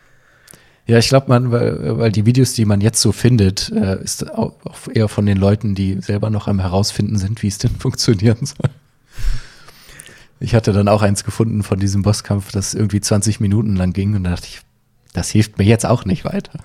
[0.89, 4.33] Ja, ich glaube, man, weil, weil die Videos, die man jetzt so findet, äh, ist
[4.33, 4.55] auch
[4.93, 8.71] eher von den Leuten, die selber noch am herausfinden sind, wie es denn funktionieren soll.
[10.41, 14.15] Ich hatte dann auch eins gefunden von diesem Bosskampf, das irgendwie 20 Minuten lang ging
[14.15, 14.61] und da dachte ich,
[15.13, 16.61] das hilft mir jetzt auch nicht weiter.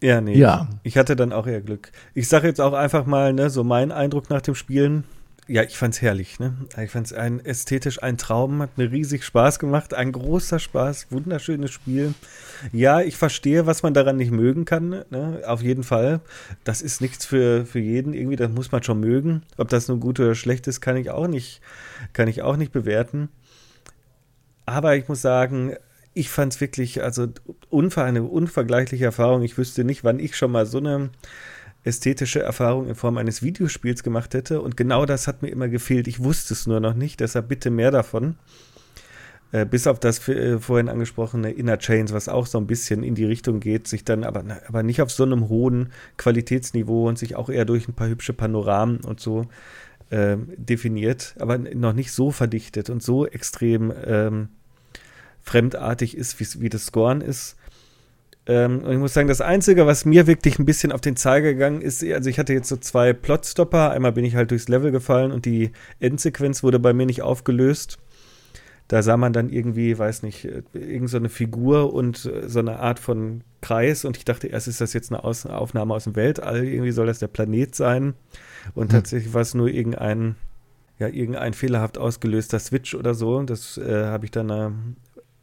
[0.00, 0.36] Ja, nee.
[0.36, 0.68] Ja.
[0.84, 1.90] Ich hatte dann auch eher Glück.
[2.14, 5.04] Ich sage jetzt auch einfach mal, ne, so mein Eindruck nach dem Spielen.
[5.50, 6.54] Ja, ich fand's herrlich, ne?
[6.84, 11.70] Ich fand's ein ästhetisch ein Traum, hat mir riesig Spaß gemacht, ein großer Spaß, wunderschönes
[11.70, 12.12] Spiel.
[12.70, 15.40] Ja, ich verstehe, was man daran nicht mögen kann, ne?
[15.46, 16.20] Auf jeden Fall.
[16.64, 19.42] Das ist nichts für, für jeden irgendwie, das muss man schon mögen.
[19.56, 21.62] Ob das nun gut oder schlecht ist, kann ich auch nicht,
[22.12, 23.30] kann ich auch nicht bewerten.
[24.66, 25.76] Aber ich muss sagen,
[26.12, 27.26] ich fand's wirklich, also
[27.96, 29.42] eine unvergleichliche Erfahrung.
[29.42, 31.08] Ich wüsste nicht, wann ich schon mal so eine
[31.84, 34.60] ästhetische Erfahrung in Form eines Videospiels gemacht hätte.
[34.60, 36.08] Und genau das hat mir immer gefehlt.
[36.08, 38.36] Ich wusste es nur noch nicht, deshalb bitte mehr davon.
[39.50, 43.14] Äh, bis auf das äh, vorhin angesprochene Inner Chains, was auch so ein bisschen in
[43.14, 47.34] die Richtung geht, sich dann aber, aber nicht auf so einem hohen Qualitätsniveau und sich
[47.34, 49.46] auch eher durch ein paar hübsche Panoramen und so
[50.10, 54.48] äh, definiert, aber noch nicht so verdichtet und so extrem ähm,
[55.42, 57.56] fremdartig ist, wie, das Scorn ist.
[58.48, 61.52] Ähm, und ich muss sagen, das Einzige, was mir wirklich ein bisschen auf den Zeiger
[61.52, 63.90] gegangen ist, also ich hatte jetzt so zwei Plotstopper.
[63.90, 65.70] Einmal bin ich halt durchs Level gefallen und die
[66.00, 67.98] Endsequenz wurde bei mir nicht aufgelöst.
[68.88, 72.80] Da sah man dann irgendwie, weiß nicht, irgend so eine Figur und äh, so eine
[72.80, 74.06] Art von Kreis.
[74.06, 76.64] Und ich dachte erst, ist das jetzt eine Aus Aufnahme aus dem Weltall?
[76.64, 78.14] Irgendwie soll das der Planet sein.
[78.74, 78.88] Und hm.
[78.88, 80.36] tatsächlich war es nur irgendein,
[80.98, 83.42] ja, irgendein fehlerhaft ausgelöster Switch oder so.
[83.42, 84.96] Das äh, habe ich dann,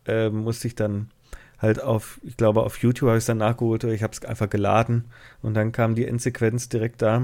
[0.07, 1.11] äh, äh musste ich dann
[1.59, 4.23] halt auf, ich glaube, auf YouTube habe ich es dann nachgeholt oder ich habe es
[4.23, 5.05] einfach geladen
[5.41, 7.23] und dann kam die Endsequenz direkt da.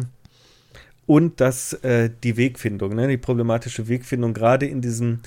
[1.06, 5.20] Und das, äh, die Wegfindung, ne, die problematische Wegfindung, gerade in diesem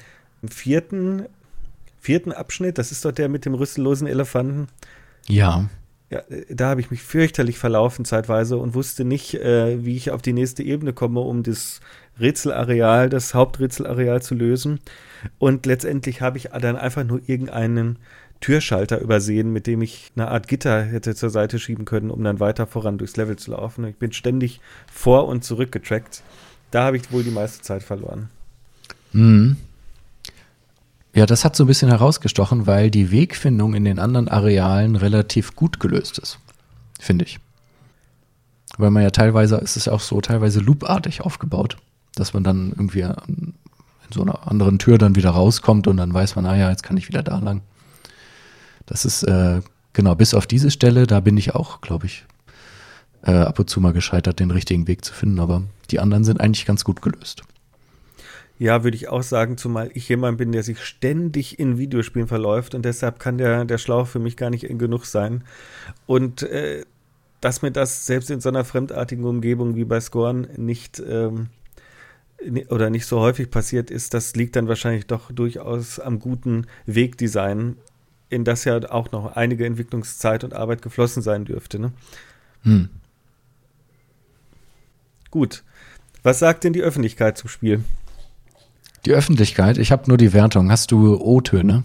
[0.49, 1.27] vierten,
[2.01, 4.69] vierten Abschnitt, das ist doch der mit dem rüssellosen Elefanten.
[5.29, 5.69] Ja.
[6.11, 10.11] Ja, äh, da habe ich mich fürchterlich verlaufen zeitweise und wusste nicht, äh, wie ich
[10.11, 11.81] auf die nächste Ebene komme, um das
[12.21, 14.81] Rätselareal, das Haupträtselareal zu lösen.
[15.39, 17.99] Und letztendlich habe ich dann einfach nur irgendeinen
[18.45, 22.41] Türschalter übersehen, mit dem ich eine Art Gitter hätte zur Seite schieben können, um dann
[22.41, 23.87] weiter voran durchs Level zu laufen.
[23.87, 24.61] Ich bin ständig
[24.93, 26.23] vor und zurück getrackt.
[26.71, 28.29] Da habe ich wohl die meiste Zeit verloren.
[29.15, 29.57] Mhm.
[31.15, 35.57] Ja, das hat so ein bisschen herausgestochen, weil die Wegfindung in den anderen Arealen relativ
[35.57, 36.39] gut gelöst ist,
[37.01, 37.39] finde ich.
[38.77, 41.79] Weil man ja teilweise, ist es ja auch so teilweise loopartig aufgebaut,
[42.15, 43.55] dass man dann irgendwie in
[44.11, 46.99] so einer anderen Tür dann wieder rauskommt und dann weiß man, ah ja, jetzt kann
[46.99, 47.63] ich wieder da lang.
[48.87, 49.61] Das ist, äh,
[49.93, 52.25] genau, bis auf diese Stelle, da bin ich auch, glaube ich,
[53.23, 56.41] äh, ab und zu mal gescheitert, den richtigen Weg zu finden, aber die anderen sind
[56.41, 57.43] eigentlich ganz gut gelöst.
[58.59, 62.75] Ja, würde ich auch sagen, zumal ich jemand bin, der sich ständig in Videospielen verläuft
[62.75, 65.43] und deshalb kann der, der Schlauch für mich gar nicht genug sein.
[66.07, 66.85] Und äh,
[67.41, 71.49] dass mir das selbst in so einer fremdartigen Umgebung wie bei Scorn nicht ähm,
[72.69, 77.77] oder nicht so häufig passiert ist, das liegt dann wahrscheinlich doch durchaus am guten Wegdesign,
[78.35, 81.79] in das ja auch noch einige Entwicklungszeit und Arbeit geflossen sein dürfte.
[81.79, 81.93] Ne?
[82.63, 82.89] Hm.
[85.31, 85.63] Gut.
[86.23, 87.85] Was sagt denn die Öffentlichkeit zum Spiel?
[89.05, 90.71] Die Öffentlichkeit, ich habe nur die Wertung.
[90.71, 91.85] Hast du O-Töne?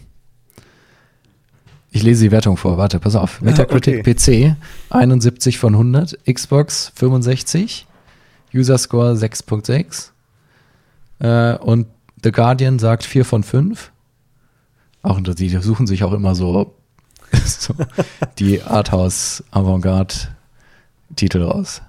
[1.91, 2.77] Ich lese die Wertung vor.
[2.77, 3.41] Warte, pass auf.
[3.41, 4.53] Metacritic okay.
[4.53, 4.55] PC
[4.89, 7.87] 71 von 100, Xbox 65,
[8.53, 10.11] User Score 6.6
[11.19, 11.87] äh, und
[12.23, 13.91] The Guardian sagt 4 von 5.
[15.01, 16.75] Auch die suchen sich auch immer so,
[17.45, 17.73] so
[18.37, 20.15] die Arthouse Avantgarde
[21.15, 21.81] Titel raus.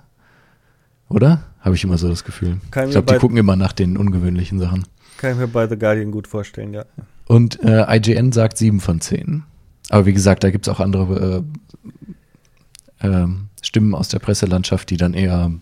[1.09, 1.45] Oder?
[1.61, 2.61] Habe ich immer so das Gefühl.
[2.71, 4.85] Kann ich glaube, die gucken immer nach den ungewöhnlichen Sachen.
[5.19, 6.85] Kann ich mir bei The Guardian gut vorstellen, ja.
[7.27, 9.45] Und äh, IGN sagt 7 von 10.
[9.91, 11.45] Aber wie gesagt, da gibt es auch andere
[13.03, 13.27] äh, äh,
[13.61, 15.53] Stimmen aus der Presselandschaft, die dann eher,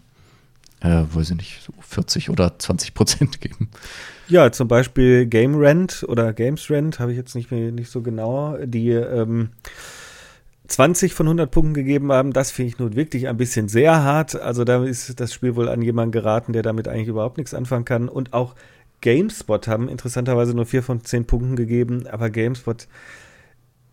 [0.80, 3.70] äh, weiß ich nicht, so 40 oder 20 Prozent geben.
[4.28, 8.02] Ja, zum Beispiel Game Rent oder Games Rent, habe ich jetzt nicht, mehr, nicht so
[8.02, 9.50] genau, die ähm,
[10.68, 12.32] 20 von 100 Punkten gegeben haben.
[12.32, 14.38] Das finde ich nun wirklich ein bisschen sehr hart.
[14.38, 17.86] Also da ist das Spiel wohl an jemanden geraten, der damit eigentlich überhaupt nichts anfangen
[17.86, 18.08] kann.
[18.08, 18.54] Und auch
[19.00, 22.86] GameSpot haben interessanterweise nur vier von zehn Punkten gegeben, aber GameSpot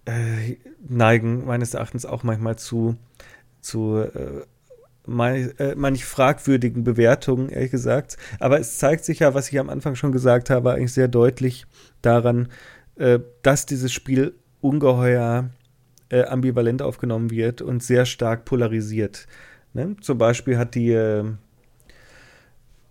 [0.06, 0.57] äh,
[0.88, 2.98] neigen meines Erachtens auch manchmal zu,
[3.62, 4.41] zu äh,
[5.07, 8.18] äh, manch fragwürdigen Bewertungen, ehrlich gesagt.
[8.40, 11.65] Aber es zeigt sich ja, was ich am Anfang schon gesagt habe, eigentlich sehr deutlich
[12.02, 12.49] daran,
[12.95, 15.49] äh, dass dieses Spiel ungeheuer
[16.10, 19.27] äh, ambivalent aufgenommen wird und sehr stark polarisiert.
[19.73, 19.95] Ne?
[20.02, 21.23] Zum Beispiel hat die äh,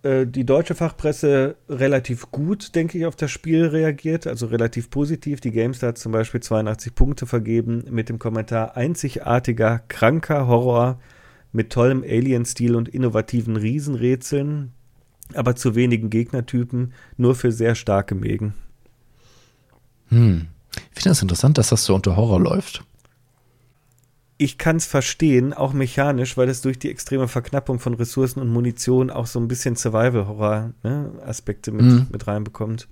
[0.05, 5.41] äh, die deutsche Fachpresse relativ gut, denke ich, auf das Spiel reagiert, also relativ positiv.
[5.41, 10.99] Die GameStar hat zum Beispiel 82 Punkte vergeben mit dem Kommentar einzigartiger, kranker Horror
[11.55, 14.71] mit tollem Alien-Stil und innovativen Riesenrätseln,
[15.33, 18.53] aber zu wenigen Gegnertypen, nur für sehr starke Mägen.
[20.09, 20.47] Hm.
[20.75, 22.83] Ich finde das interessant, dass das so unter Horror läuft
[24.37, 28.49] ich kann es verstehen, auch mechanisch, weil es durch die extreme Verknappung von Ressourcen und
[28.49, 32.07] Munition auch so ein bisschen Survival-Horror-Aspekte ne, mit, mhm.
[32.11, 32.87] mit reinbekommt.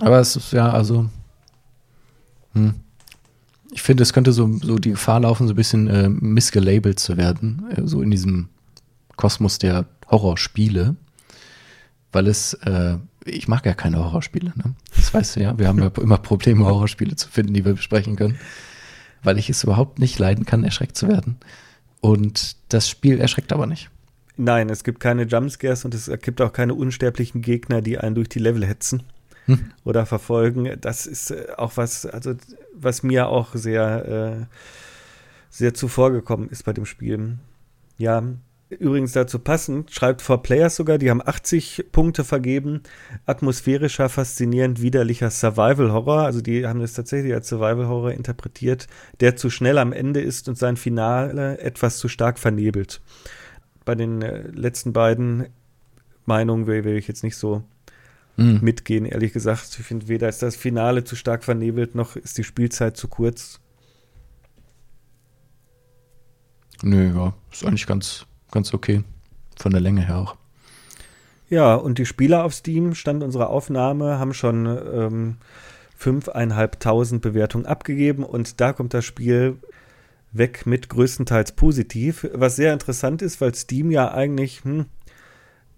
[0.00, 1.08] Aber es ist ja, also,
[2.52, 2.74] hm.
[3.72, 7.16] Ich finde, es könnte so, so die Gefahr laufen, so ein bisschen äh, missgelabelt zu
[7.16, 8.48] werden, äh, so in diesem
[9.16, 10.96] Kosmos der Horrorspiele,
[12.12, 14.74] weil es, äh, ich mag ja keine Horrorspiele, ne?
[14.94, 18.16] Das weißt du ja, wir haben ja immer Probleme, Horrorspiele zu finden, die wir besprechen
[18.16, 18.38] können
[19.22, 21.36] weil ich es überhaupt nicht leiden kann, erschreckt zu werden.
[22.00, 23.90] Und das Spiel erschreckt aber nicht.
[24.36, 28.28] Nein, es gibt keine Jumpscares und es gibt auch keine unsterblichen Gegner, die einen durch
[28.28, 29.04] die Level hetzen
[29.46, 29.72] hm.
[29.84, 30.76] oder verfolgen.
[30.80, 32.34] Das ist äh, auch was, also
[32.74, 34.56] was mir auch sehr, äh,
[35.50, 37.38] sehr zuvorgekommen ist bei dem Spiel.
[37.98, 38.22] Ja,
[38.78, 42.82] Übrigens dazu passend, schreibt For Players sogar, die haben 80 Punkte vergeben.
[43.26, 46.22] Atmosphärischer, faszinierend, widerlicher Survival-Horror.
[46.22, 48.86] Also die haben es tatsächlich als Survival-Horror interpretiert,
[49.20, 53.02] der zu schnell am Ende ist und sein Finale etwas zu stark vernebelt.
[53.84, 55.48] Bei den äh, letzten beiden
[56.24, 57.64] Meinungen will ich jetzt nicht so
[58.36, 58.60] mhm.
[58.62, 59.76] mitgehen, ehrlich gesagt.
[59.78, 63.60] Ich finde, weder ist das Finale zu stark vernebelt, noch ist die Spielzeit zu kurz.
[66.82, 69.02] Nö, ja, ist eigentlich ganz ganz okay.
[69.58, 70.36] Von der Länge her auch.
[71.50, 75.36] Ja, und die Spieler auf Steam, Stand unserer Aufnahme, haben schon ähm,
[76.00, 79.58] 5.500 Bewertungen abgegeben und da kommt das Spiel
[80.30, 84.86] weg mit größtenteils positiv, was sehr interessant ist, weil Steam ja eigentlich hm,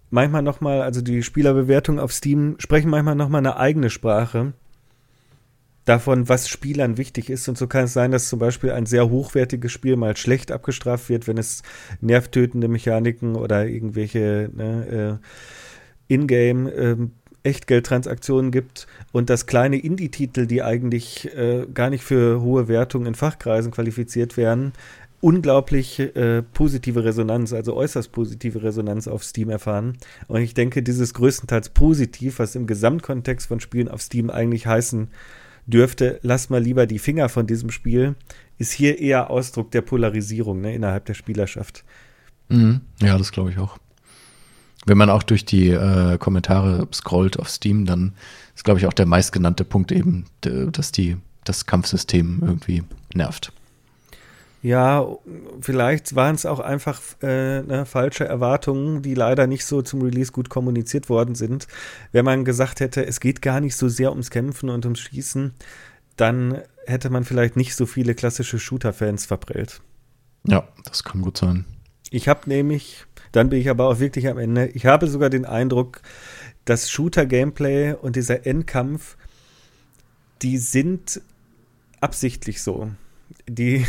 [0.09, 4.53] manchmal nochmal, also die Spielerbewertungen auf Steam sprechen manchmal nochmal eine eigene Sprache
[5.85, 7.47] davon, was Spielern wichtig ist.
[7.47, 11.09] Und so kann es sein, dass zum Beispiel ein sehr hochwertiges Spiel mal schlecht abgestraft
[11.09, 11.61] wird, wenn es
[12.01, 15.19] nervtötende Mechaniken oder irgendwelche ne,
[16.09, 16.97] äh, Ingame- äh,
[17.45, 23.15] Echtgeldtransaktionen gibt und dass kleine Indie-Titel, die eigentlich äh, gar nicht für hohe Wertungen in
[23.15, 24.73] Fachkreisen qualifiziert werden,
[25.25, 29.97] unglaublich äh, positive Resonanz, also äußerst positive Resonanz auf Steam erfahren.
[30.27, 35.07] Und ich denke, dieses größtenteils positiv, was im Gesamtkontext von Spielen auf Steam eigentlich heißen
[35.65, 38.13] dürfte, lass mal lieber die Finger von diesem Spiel,
[38.59, 41.83] ist hier eher Ausdruck der Polarisierung ne, innerhalb der Spielerschaft.
[42.49, 42.81] Mhm.
[43.01, 43.79] Ja, das glaube ich auch.
[44.85, 48.13] Wenn man auch durch die äh, Kommentare scrollt auf Steam, dann
[48.55, 52.83] ist, glaube ich, auch der meistgenannte Punkt eben, dass die, das Kampfsystem irgendwie
[53.15, 53.51] nervt.
[54.65, 55.07] Ja,
[55.61, 60.31] vielleicht waren es auch einfach äh, ne, falsche Erwartungen, die leider nicht so zum Release
[60.31, 61.67] gut kommuniziert worden sind.
[62.11, 65.53] Wenn man gesagt hätte, es geht gar nicht so sehr ums Kämpfen und ums Schießen,
[66.15, 69.83] dann hätte man vielleicht nicht so viele klassische Shooter-Fans verprellt.
[70.47, 71.65] Ja, das kann gut sein.
[72.09, 75.45] Ich habe nämlich, dann bin ich aber auch wirklich am Ende, ich habe sogar den
[75.45, 76.01] Eindruck,
[76.65, 79.15] das Shooter-Gameplay und dieser Endkampf,
[80.41, 81.21] die sind
[82.01, 82.89] absichtlich so.
[83.47, 83.85] Die,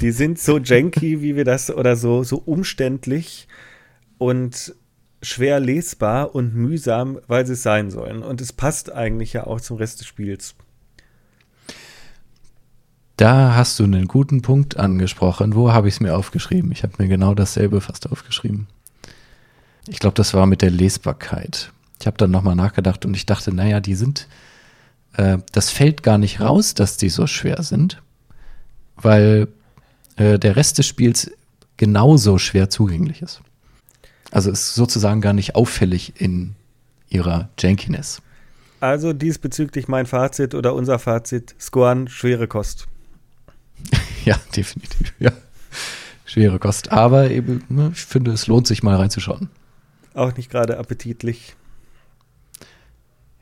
[0.00, 3.48] die sind so janky, wie wir das, oder so, so umständlich
[4.18, 4.74] und
[5.22, 8.22] schwer lesbar und mühsam, weil sie es sein sollen.
[8.22, 10.54] Und es passt eigentlich ja auch zum Rest des Spiels.
[13.16, 15.54] Da hast du einen guten Punkt angesprochen.
[15.54, 16.72] Wo habe ich es mir aufgeschrieben?
[16.72, 18.66] Ich habe mir genau dasselbe fast aufgeschrieben.
[19.86, 21.72] Ich glaube, das war mit der Lesbarkeit.
[22.00, 24.26] Ich habe dann nochmal nachgedacht und ich dachte, naja, die sind,
[25.16, 28.02] äh, das fällt gar nicht raus, dass die so schwer sind,
[28.96, 29.48] weil
[30.22, 31.30] äh, der Rest des Spiels
[31.76, 33.40] genauso schwer zugänglich ist.
[34.30, 36.54] Also ist sozusagen gar nicht auffällig in
[37.08, 38.22] ihrer Jankiness.
[38.80, 42.86] Also diesbezüglich mein Fazit oder unser Fazit, Scorn, schwere Kost.
[44.24, 45.32] ja, definitiv, ja.
[46.24, 46.92] Schwere Kost.
[46.92, 49.50] Aber eben, ne, ich finde, es lohnt sich mal reinzuschauen.
[50.14, 51.54] Auch nicht gerade appetitlich.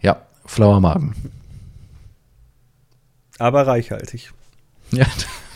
[0.01, 1.15] Ja, flauer Magen.
[3.39, 4.32] Aber reichhaltig.
[4.90, 5.07] Ja.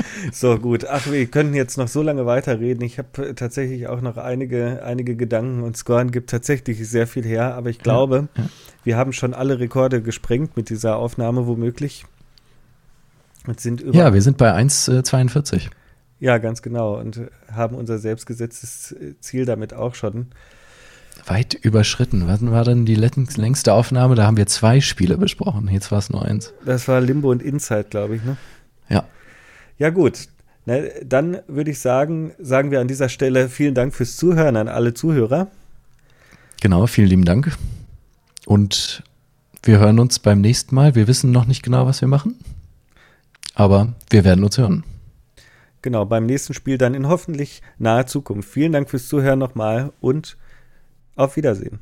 [0.32, 0.86] so, gut.
[0.86, 2.84] Ach, wir könnten jetzt noch so lange weiterreden.
[2.84, 7.54] Ich habe tatsächlich auch noch einige, einige Gedanken und Scoren gibt tatsächlich sehr viel her,
[7.54, 8.48] aber ich glaube, ja, ja.
[8.84, 12.04] wir haben schon alle Rekorde gesprengt mit dieser Aufnahme womöglich.
[13.46, 15.56] Und sind über ja, wir sind bei 1,42.
[15.56, 15.60] Äh,
[16.20, 16.98] ja, ganz genau.
[16.98, 20.26] Und haben unser selbstgesetztes Ziel damit auch schon.
[21.26, 22.26] Weit überschritten.
[22.26, 24.14] Wann war denn die längste Aufnahme?
[24.14, 25.68] Da haben wir zwei Spiele besprochen.
[25.68, 26.52] Jetzt war es nur eins.
[26.64, 28.36] Das war Limbo und Inside, glaube ich, ne?
[28.88, 29.04] Ja.
[29.78, 30.28] Ja, gut.
[30.66, 34.68] Na, dann würde ich sagen, sagen wir an dieser Stelle vielen Dank fürs Zuhören an
[34.68, 35.48] alle Zuhörer.
[36.60, 37.56] Genau, vielen lieben Dank.
[38.44, 39.02] Und
[39.62, 40.94] wir hören uns beim nächsten Mal.
[40.94, 42.36] Wir wissen noch nicht genau, was wir machen.
[43.54, 44.84] Aber wir werden uns hören.
[45.82, 48.50] Genau, beim nächsten Spiel dann in hoffentlich naher Zukunft.
[48.50, 50.36] Vielen Dank fürs Zuhören nochmal und
[51.14, 51.80] auf Wiedersehen.